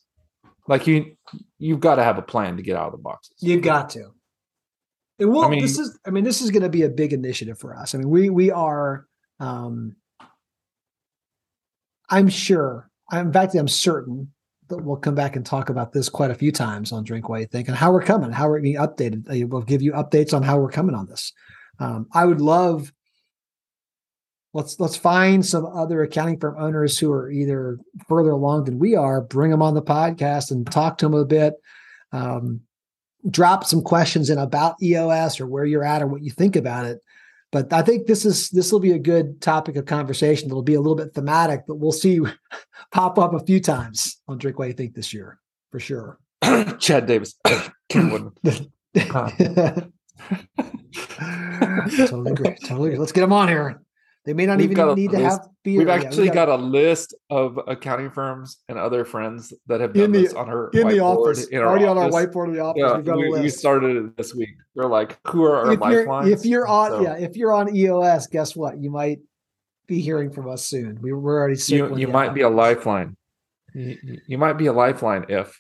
like 0.70 0.86
you 0.86 1.16
you've 1.58 1.80
got 1.80 1.96
to 1.96 2.04
have 2.04 2.16
a 2.16 2.22
plan 2.22 2.56
to 2.56 2.62
get 2.62 2.76
out 2.76 2.86
of 2.86 2.92
the 2.92 2.98
boxes 2.98 3.36
You've 3.40 3.62
got 3.62 3.90
to 3.90 4.12
and 5.18 5.30
well 5.30 5.44
I 5.44 5.48
mean, 5.50 5.60
this 5.60 5.78
is 5.78 5.98
i 6.06 6.10
mean 6.10 6.24
this 6.24 6.40
is 6.40 6.50
going 6.50 6.62
to 6.62 6.70
be 6.70 6.82
a 6.82 6.88
big 6.88 7.12
initiative 7.12 7.58
for 7.58 7.76
us 7.76 7.94
i 7.94 7.98
mean 7.98 8.08
we 8.08 8.30
we 8.30 8.50
are 8.50 9.06
um 9.40 9.96
i'm 12.08 12.28
sure 12.28 12.88
I'm, 13.10 13.26
in 13.26 13.32
fact 13.32 13.54
i'm 13.54 13.68
certain 13.68 14.32
that 14.68 14.78
we'll 14.78 14.96
come 14.96 15.16
back 15.16 15.34
and 15.34 15.44
talk 15.44 15.68
about 15.68 15.92
this 15.92 16.08
quite 16.08 16.30
a 16.30 16.34
few 16.34 16.52
times 16.52 16.92
on 16.92 17.02
Drink 17.02 17.28
While 17.28 17.40
You 17.40 17.46
Think 17.46 17.66
and 17.66 17.76
how 17.76 17.90
we're 17.90 18.04
coming, 18.04 18.30
how 18.30 18.48
we're 18.48 18.60
being 18.60 18.76
updated. 18.76 19.48
We'll 19.48 19.62
give 19.62 19.82
you 19.82 19.94
updates 19.94 20.32
on 20.32 20.44
how 20.44 20.60
we're 20.60 20.70
coming 20.70 20.94
on 20.94 21.06
this. 21.06 21.32
Um, 21.80 22.06
I 22.12 22.24
would 22.24 22.40
love 22.40 22.92
let's 24.52 24.78
let's 24.80 24.96
find 24.96 25.44
some 25.44 25.66
other 25.66 26.02
accounting 26.02 26.38
firm 26.38 26.56
owners 26.58 26.98
who 26.98 27.12
are 27.12 27.30
either 27.30 27.78
further 28.08 28.30
along 28.30 28.64
than 28.64 28.78
we 28.78 28.96
are, 28.96 29.20
bring 29.20 29.50
them 29.50 29.62
on 29.62 29.74
the 29.74 29.82
podcast 29.82 30.50
and 30.50 30.70
talk 30.70 30.98
to 30.98 31.06
them 31.06 31.14
a 31.14 31.24
bit. 31.24 31.54
Um, 32.12 32.62
drop 33.28 33.64
some 33.64 33.82
questions 33.82 34.30
in 34.30 34.38
about 34.38 34.76
EOS 34.82 35.40
or 35.40 35.46
where 35.46 35.64
you're 35.64 35.84
at 35.84 36.02
or 36.02 36.06
what 36.06 36.22
you 36.22 36.30
think 36.30 36.56
about 36.56 36.86
it. 36.86 37.00
But 37.52 37.72
I 37.72 37.82
think 37.82 38.06
this 38.06 38.24
is 38.24 38.48
this 38.50 38.70
will 38.72 38.80
be 38.80 38.92
a 38.92 38.98
good 38.98 39.40
topic 39.40 39.76
of 39.76 39.86
conversation. 39.86 40.48
It'll 40.48 40.62
be 40.62 40.74
a 40.74 40.80
little 40.80 40.96
bit 40.96 41.14
thematic, 41.14 41.62
but 41.66 41.76
we'll 41.76 41.92
see 41.92 42.20
pop 42.92 43.18
up 43.18 43.34
a 43.34 43.44
few 43.44 43.60
times 43.60 44.20
on 44.28 44.38
Drink 44.38 44.58
While 44.58 44.68
You 44.68 44.74
Think 44.74 44.94
this 44.94 45.12
year 45.12 45.38
for 45.70 45.80
sure. 45.80 46.18
Chad 46.78 47.06
Davis, 47.06 47.34
totally 51.96 52.32
agree. 52.32 52.56
Totally 52.64 52.88
agree. 52.88 52.98
Let's 52.98 53.12
get 53.12 53.22
them 53.22 53.32
on 53.32 53.48
here. 53.48 53.80
They 54.26 54.34
may 54.34 54.44
not 54.44 54.58
we've 54.58 54.70
even 54.70 54.94
need 54.94 55.12
to 55.12 55.18
have 55.20 55.48
beer. 55.64 55.78
We've 55.78 55.88
actually 55.88 56.26
yeah, 56.26 56.30
we 56.32 56.34
got, 56.34 56.46
got, 56.46 56.60
a 56.60 56.62
list 56.62 57.14
of 57.30 57.58
accounting 57.66 58.10
firms 58.10 58.58
and 58.68 58.78
other 58.78 59.04
friends 59.06 59.54
that 59.66 59.80
have 59.80 59.94
done 59.94 60.12
the, 60.12 60.22
this 60.22 60.34
on 60.34 60.46
her 60.46 60.68
in 60.70 60.88
the 60.88 61.00
office. 61.00 61.46
In 61.46 61.60
already 61.60 61.86
office. 61.86 62.04
on 62.04 62.12
our 62.12 62.26
whiteboard 62.26 62.48
in 62.48 62.54
the 62.54 62.60
office. 62.60 62.82
Yeah, 62.84 62.96
we've 62.96 63.04
got 63.06 63.16
we, 63.16 63.28
a 63.28 63.30
list. 63.30 63.42
we 63.42 63.48
started 63.48 63.96
it 63.96 64.16
this 64.18 64.34
week. 64.34 64.50
They're 64.74 64.86
like, 64.86 65.18
who 65.28 65.44
are 65.44 65.56
our 65.56 65.72
if 65.72 65.80
lifelines? 65.80 66.28
You're, 66.28 66.38
if 66.38 66.44
you're 66.44 66.68
on, 66.68 66.90
so. 66.90 67.02
yeah, 67.02 67.16
if 67.16 67.34
you're 67.34 67.54
on 67.54 67.74
EOS, 67.74 68.26
guess 68.26 68.54
what? 68.54 68.78
You 68.78 68.90
might 68.90 69.20
be 69.86 70.02
hearing 70.02 70.30
from 70.30 70.50
us 70.50 70.66
soon. 70.66 71.00
We, 71.00 71.14
we're 71.14 71.40
already. 71.40 71.58
You, 71.68 71.96
you 71.96 72.08
might 72.08 72.34
be 72.34 72.42
a 72.42 72.48
lifeline. 72.50 73.16
You, 73.72 74.20
you 74.26 74.36
might 74.36 74.54
be 74.54 74.66
a 74.66 74.72
lifeline 74.72 75.24
if. 75.30 75.58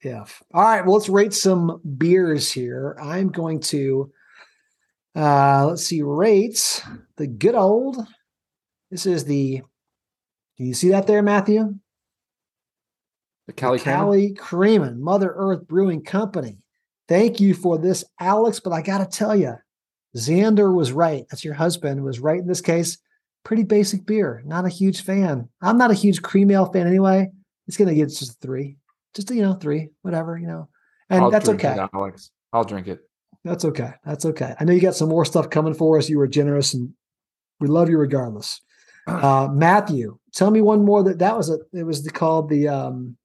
If. 0.00 0.40
All 0.54 0.62
right. 0.62 0.84
Well, 0.84 0.94
let's 0.94 1.08
rate 1.08 1.34
some 1.34 1.80
beers 1.98 2.52
here. 2.52 2.96
I'm 3.02 3.30
going 3.30 3.58
to 3.60 4.12
uh, 5.18 5.66
let's 5.66 5.84
see, 5.84 6.02
rates 6.02 6.80
the 7.16 7.26
good 7.26 7.54
old. 7.54 7.98
This 8.90 9.04
is 9.04 9.24
the. 9.24 9.62
Can 10.56 10.66
you 10.66 10.74
see 10.74 10.90
that 10.90 11.06
there, 11.06 11.22
Matthew? 11.22 11.74
The 13.46 13.52
Cali, 13.52 13.78
Cali 13.78 14.34
Creamin, 14.34 14.98
Mother 14.98 15.32
Earth 15.34 15.66
Brewing 15.66 16.04
Company. 16.04 16.58
Thank 17.08 17.40
you 17.40 17.54
for 17.54 17.78
this, 17.78 18.04
Alex. 18.20 18.60
But 18.60 18.72
I 18.72 18.82
got 18.82 18.98
to 18.98 19.06
tell 19.06 19.34
you, 19.34 19.54
Xander 20.16 20.74
was 20.74 20.92
right. 20.92 21.24
That's 21.30 21.44
your 21.44 21.54
husband 21.54 22.04
was 22.04 22.20
right 22.20 22.40
in 22.40 22.46
this 22.46 22.60
case. 22.60 22.98
Pretty 23.44 23.64
basic 23.64 24.06
beer. 24.06 24.42
Not 24.44 24.66
a 24.66 24.68
huge 24.68 25.02
fan. 25.02 25.48
I'm 25.62 25.78
not 25.78 25.90
a 25.90 25.94
huge 25.94 26.22
cream 26.22 26.50
ale 26.50 26.66
fan 26.66 26.86
anyway. 26.86 27.30
It's 27.66 27.76
gonna 27.76 27.94
get 27.94 28.08
just 28.08 28.40
three, 28.40 28.76
just 29.14 29.30
you 29.30 29.42
know 29.42 29.54
three, 29.54 29.88
whatever 30.02 30.38
you 30.38 30.46
know, 30.46 30.68
and 31.10 31.24
I'll 31.24 31.30
that's 31.30 31.48
okay. 31.48 31.72
It, 31.72 31.90
Alex, 31.92 32.30
I'll 32.52 32.64
drink 32.64 32.88
it. 32.88 33.07
That's 33.44 33.64
okay. 33.64 33.92
That's 34.04 34.24
okay. 34.24 34.54
I 34.58 34.64
know 34.64 34.72
you 34.72 34.80
got 34.80 34.96
some 34.96 35.08
more 35.08 35.24
stuff 35.24 35.50
coming 35.50 35.74
for 35.74 35.98
us. 35.98 36.08
You 36.08 36.18
were 36.18 36.26
generous, 36.26 36.74
and 36.74 36.92
we 37.60 37.68
love 37.68 37.88
you 37.88 37.98
regardless. 37.98 38.60
Uh, 39.06 39.48
Matthew, 39.50 40.18
tell 40.34 40.50
me 40.50 40.60
one 40.60 40.84
more. 40.84 41.02
That 41.02 41.18
that 41.20 41.36
was 41.36 41.48
a. 41.50 41.58
It 41.72 41.84
was 41.84 42.04
the, 42.04 42.10
called 42.10 42.50
the. 42.50 42.68
um 42.68 43.16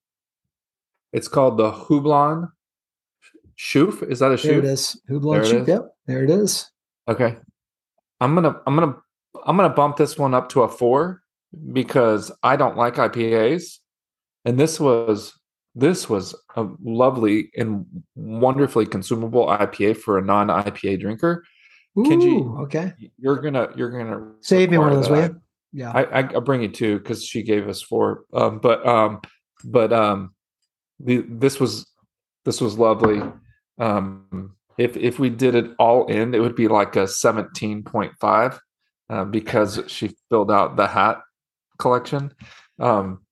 It's 1.11 1.27
called 1.27 1.57
the 1.57 1.71
Houblon 1.71 2.49
Chouffe. 3.57 4.09
Is 4.09 4.19
that 4.19 4.31
a 4.31 4.35
Chouffe? 4.35 4.43
There 4.43 4.59
it 4.59 4.65
is. 4.65 5.01
Houblon 5.09 5.41
Chouffe. 5.41 5.67
Yep. 5.67 5.95
There 6.07 6.23
it 6.23 6.29
is. 6.29 6.69
Okay. 7.07 7.35
I'm 8.21 8.33
gonna. 8.33 8.61
I'm 8.65 8.75
gonna. 8.75 8.95
I'm 9.45 9.57
gonna 9.57 9.73
bump 9.73 9.97
this 9.97 10.17
one 10.17 10.33
up 10.33 10.47
to 10.49 10.61
a 10.61 10.69
four 10.69 11.21
because 11.73 12.31
I 12.43 12.55
don't 12.55 12.77
like 12.77 12.95
IPAs, 12.95 13.79
and 14.45 14.57
this 14.57 14.79
was 14.79 15.37
this 15.75 16.09
was 16.09 16.35
a 16.55 16.67
lovely 16.83 17.49
and 17.57 17.85
wonderfully 18.15 18.85
consumable 18.85 19.47
IPA 19.47 19.97
for 19.97 20.17
a 20.17 20.21
non-IPA 20.21 20.99
drinker. 20.99 21.43
Ooh, 21.97 22.03
Kenji, 22.03 22.59
okay. 22.61 22.93
You're 23.17 23.37
gonna 23.37 23.69
you're 23.75 23.91
gonna 23.91 24.33
save 24.41 24.71
me 24.71 24.77
one 24.77 24.91
of 24.91 24.95
those, 24.95 25.09
will 25.09 25.23
you? 25.23 25.41
Yeah, 25.71 25.91
I, 25.91 26.03
I 26.03 26.21
will 26.21 26.41
bring 26.41 26.61
you 26.61 26.67
two 26.67 26.99
because 26.99 27.25
she 27.25 27.43
gave 27.43 27.67
us 27.67 27.81
four. 27.81 28.25
Um, 28.33 28.59
but 28.59 28.85
um, 28.87 29.21
but 29.63 29.91
um, 29.91 30.33
the, 30.99 31.25
this 31.27 31.59
was 31.59 31.85
this 32.45 32.61
was 32.61 32.77
lovely. 32.77 33.21
Um, 33.79 34.55
if 34.77 34.97
if 34.97 35.19
we 35.19 35.29
did 35.29 35.55
it 35.55 35.71
all 35.79 36.07
in, 36.07 36.33
it 36.33 36.39
would 36.39 36.55
be 36.55 36.67
like 36.67 36.95
a 36.95 37.07
seventeen 37.07 37.83
point 37.83 38.13
five, 38.19 38.59
uh, 39.09 39.25
because 39.25 39.79
she 39.87 40.15
filled 40.29 40.51
out 40.51 40.75
the 40.75 40.87
hat 40.87 41.21
collection. 41.79 42.33
Um, 42.79 43.22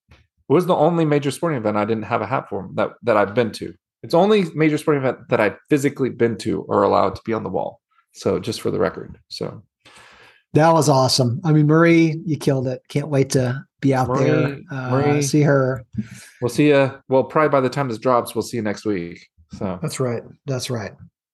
was 0.53 0.65
the 0.65 0.75
only 0.75 1.05
major 1.05 1.31
sporting 1.31 1.57
event 1.57 1.77
I 1.77 1.85
didn't 1.85 2.03
have 2.03 2.21
a 2.21 2.25
hat 2.27 2.49
for 2.49 2.69
that 2.75 2.91
that 3.03 3.17
I've 3.17 3.33
been 3.33 3.51
to. 3.53 3.73
It's 4.03 4.13
only 4.13 4.45
major 4.55 4.77
sporting 4.77 5.03
event 5.03 5.29
that 5.29 5.39
I've 5.39 5.57
physically 5.69 6.09
been 6.09 6.37
to 6.39 6.61
or 6.63 6.83
allowed 6.83 7.15
to 7.15 7.21
be 7.23 7.33
on 7.33 7.43
the 7.43 7.49
wall. 7.49 7.79
So 8.13 8.39
just 8.39 8.61
for 8.61 8.71
the 8.71 8.79
record. 8.79 9.17
So 9.29 9.63
that 10.53 10.73
was 10.73 10.89
awesome. 10.89 11.39
I 11.43 11.53
mean, 11.53 11.67
Marie, 11.67 12.19
you 12.25 12.37
killed 12.37 12.67
it. 12.67 12.81
Can't 12.89 13.07
wait 13.09 13.29
to 13.31 13.63
be 13.79 13.93
out 13.93 14.07
Marie, 14.09 14.25
there, 14.25 14.59
uh, 14.71 14.89
Marie. 14.89 15.21
see 15.21 15.41
her. 15.41 15.85
we'll 16.41 16.49
see 16.49 16.69
you. 16.69 16.91
Well, 17.07 17.23
probably 17.23 17.49
by 17.49 17.61
the 17.61 17.69
time 17.69 17.87
this 17.87 17.97
drops, 17.97 18.35
we'll 18.35 18.41
see 18.41 18.57
you 18.57 18.63
next 18.63 18.85
week. 18.85 19.27
So 19.53 19.79
That's 19.81 19.99
right. 19.99 20.23
That's 20.45 20.69
right. 20.69 20.93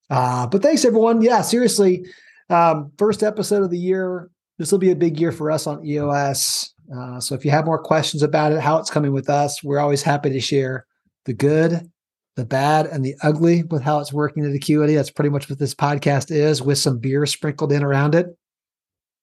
Uh, 0.09 0.47
but 0.47 0.61
thanks, 0.61 0.85
everyone. 0.85 1.21
Yeah, 1.21 1.41
seriously. 1.41 2.05
Um, 2.49 2.91
first 2.97 3.23
episode 3.23 3.63
of 3.63 3.69
the 3.71 3.77
year. 3.77 4.29
This 4.57 4.71
will 4.71 4.79
be 4.79 4.91
a 4.91 4.95
big 4.95 5.19
year 5.19 5.31
for 5.31 5.51
us 5.51 5.67
on 5.67 5.85
EOS. 5.85 6.73
Uh, 6.95 7.19
so 7.19 7.35
if 7.35 7.45
you 7.45 7.51
have 7.51 7.65
more 7.65 7.81
questions 7.81 8.23
about 8.23 8.51
it, 8.51 8.59
how 8.59 8.77
it's 8.79 8.89
coming 8.89 9.11
with 9.11 9.29
us, 9.29 9.63
we're 9.63 9.79
always 9.79 10.01
happy 10.01 10.29
to 10.29 10.39
share 10.39 10.85
the 11.25 11.33
good, 11.33 11.91
the 12.35 12.45
bad, 12.45 12.87
and 12.87 13.03
the 13.03 13.15
ugly 13.21 13.63
with 13.63 13.83
how 13.83 13.99
it's 13.99 14.13
working 14.13 14.45
at 14.45 14.53
Acuity. 14.53 14.95
That's 14.95 15.11
pretty 15.11 15.29
much 15.29 15.49
what 15.49 15.59
this 15.59 15.75
podcast 15.75 16.31
is, 16.31 16.61
with 16.61 16.77
some 16.77 16.97
beer 16.97 17.25
sprinkled 17.25 17.71
in 17.71 17.83
around 17.83 18.15
it. 18.15 18.35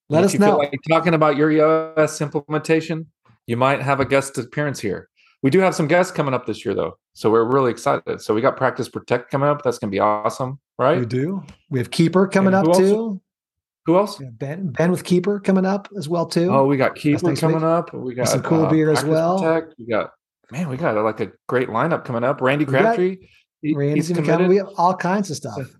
Let 0.08 0.20
if 0.20 0.26
us 0.26 0.32
you 0.34 0.38
feel 0.40 0.48
know. 0.48 0.56
like 0.58 0.74
talking 0.88 1.14
about 1.14 1.36
your 1.36 1.50
EOS 1.50 2.20
implementation, 2.20 3.06
you 3.46 3.56
might 3.56 3.80
have 3.80 4.00
a 4.00 4.04
guest 4.04 4.36
appearance 4.38 4.78
here. 4.78 5.08
We 5.42 5.50
do 5.50 5.58
have 5.60 5.74
some 5.74 5.88
guests 5.88 6.12
coming 6.12 6.32
up 6.32 6.46
this 6.46 6.64
year, 6.64 6.74
though, 6.74 6.98
so 7.12 7.30
we're 7.30 7.44
really 7.44 7.70
excited. 7.70 8.20
So 8.20 8.34
we 8.34 8.40
got 8.40 8.56
Practice 8.56 8.88
Protect 8.88 9.30
coming 9.30 9.48
up. 9.48 9.62
That's 9.62 9.78
going 9.78 9.90
to 9.90 9.94
be 9.94 10.00
awesome, 10.00 10.58
right? 10.78 10.98
We 10.98 11.06
do. 11.06 11.42
We 11.70 11.78
have 11.78 11.90
Keeper 11.90 12.26
coming 12.28 12.54
up 12.54 12.76
too. 12.76 13.20
Who 13.86 13.96
else? 13.96 14.18
Ben, 14.18 14.68
ben 14.68 14.90
with 14.90 15.04
Keeper 15.04 15.40
coming 15.40 15.66
up 15.66 15.88
as 15.96 16.08
well 16.08 16.26
too. 16.26 16.50
Oh, 16.50 16.66
we 16.66 16.76
got 16.76 16.94
Keeper 16.94 17.36
coming 17.36 17.56
week. 17.56 17.64
up. 17.64 17.92
We 17.92 18.14
got 18.14 18.28
some 18.28 18.42
cool 18.42 18.66
uh, 18.66 18.70
beer 18.70 18.90
as 18.90 19.04
well. 19.04 19.38
Protect. 19.38 19.74
We 19.78 19.86
got 19.86 20.10
man, 20.50 20.68
we 20.68 20.76
got 20.76 20.96
like 20.96 21.20
a 21.20 21.32
great 21.48 21.68
lineup 21.68 22.04
coming 22.04 22.24
up. 22.24 22.40
Randy 22.40 22.64
Crabtree, 22.64 23.18
he- 23.60 23.74
Randy's 23.74 24.08
he's 24.08 24.16
gonna 24.16 24.26
come. 24.26 24.48
We 24.48 24.56
have 24.56 24.70
all 24.76 24.96
kinds 24.96 25.30
of 25.30 25.36
stuff. 25.36 25.58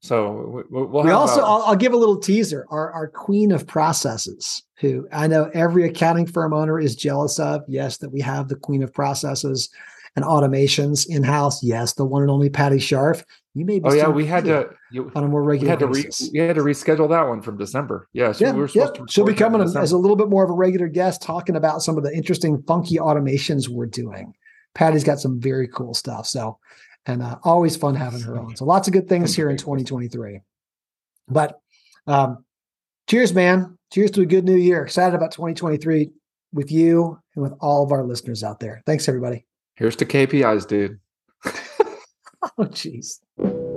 So 0.00 0.64
we, 0.70 0.82
we'll 0.84 1.02
we 1.02 1.10
also 1.10 1.40
uh, 1.40 1.44
I'll, 1.44 1.62
I'll 1.62 1.76
give 1.76 1.92
a 1.92 1.96
little 1.96 2.18
teaser 2.18 2.66
our, 2.70 2.92
our 2.92 3.08
queen 3.08 3.50
of 3.50 3.66
processes 3.66 4.62
who 4.78 5.08
i 5.10 5.26
know 5.26 5.50
every 5.54 5.84
accounting 5.84 6.26
firm 6.26 6.52
owner 6.52 6.78
is 6.78 6.94
jealous 6.94 7.40
of 7.40 7.62
yes 7.66 7.96
that 7.98 8.10
we 8.10 8.20
have 8.20 8.46
the 8.48 8.54
queen 8.54 8.84
of 8.84 8.92
processes 8.94 9.68
and 10.14 10.24
automations 10.24 11.08
in-house 11.08 11.64
yes 11.64 11.94
the 11.94 12.04
one 12.04 12.22
and 12.22 12.30
only 12.30 12.48
patty 12.48 12.78
sharf 12.78 13.24
you 13.58 13.64
may 13.64 13.78
be 13.78 13.84
oh 13.84 13.92
yeah, 13.92 14.08
we 14.08 14.26
had 14.26 14.44
to. 14.44 14.70
You, 14.90 15.10
on 15.14 15.24
a 15.24 15.28
more 15.28 15.42
we 15.42 15.54
regular 15.54 15.70
had 15.70 15.78
to 15.80 15.86
re, 15.86 16.04
we 16.32 16.38
had 16.38 16.56
to 16.56 16.62
reschedule 16.62 17.08
that 17.10 17.28
one 17.28 17.42
from 17.42 17.58
December. 17.58 18.08
Yeah, 18.12 18.32
so 18.32 18.46
yeah, 18.46 18.52
we 18.52 18.60
were 18.60 18.70
yeah. 18.74 18.86
to. 18.86 19.06
she'll 19.08 19.24
be 19.24 19.32
record 19.32 19.52
that 19.52 19.60
in 19.60 19.62
coming 19.66 19.82
as 19.82 19.92
a 19.92 19.98
little 19.98 20.16
bit 20.16 20.28
more 20.28 20.44
of 20.44 20.50
a 20.50 20.54
regular 20.54 20.88
guest 20.88 21.22
talking 21.22 21.56
about 21.56 21.82
some 21.82 21.96
of 21.96 22.04
the 22.04 22.14
interesting 22.14 22.62
funky 22.62 22.96
automations 22.96 23.68
we're 23.68 23.86
doing 23.86 24.34
patty's 24.74 25.02
got 25.02 25.18
some 25.18 25.40
very 25.40 25.66
cool 25.66 25.94
stuff 25.94 26.26
so 26.26 26.58
and 27.06 27.22
uh, 27.22 27.36
always 27.42 27.74
fun 27.74 27.94
having 27.94 28.20
her 28.20 28.38
on 28.38 28.54
so 28.54 28.64
lots 28.64 28.86
of 28.86 28.92
good 28.92 29.08
things 29.08 29.34
here 29.34 29.50
in 29.50 29.56
2023 29.56 30.40
but 31.28 31.60
um, 32.06 32.44
cheers, 33.06 33.32
man. 33.32 33.78
Cheers 33.92 34.10
to 34.12 34.22
a 34.22 34.26
good 34.26 34.44
new 34.44 34.56
year. 34.56 34.82
Excited 34.82 35.14
about 35.14 35.32
2023 35.32 36.10
with 36.52 36.72
you 36.72 37.18
and 37.34 37.42
with 37.42 37.52
all 37.60 37.84
of 37.84 37.92
our 37.92 38.04
listeners 38.04 38.42
out 38.42 38.60
there. 38.60 38.82
Thanks, 38.86 39.08
everybody. 39.08 39.46
Here's 39.76 39.96
to 39.96 40.06
KPIs, 40.06 40.66
dude. 40.66 40.98
Oh, 42.56 42.64
jeez 42.64 43.18
thank 43.38 43.52
you 43.54 43.67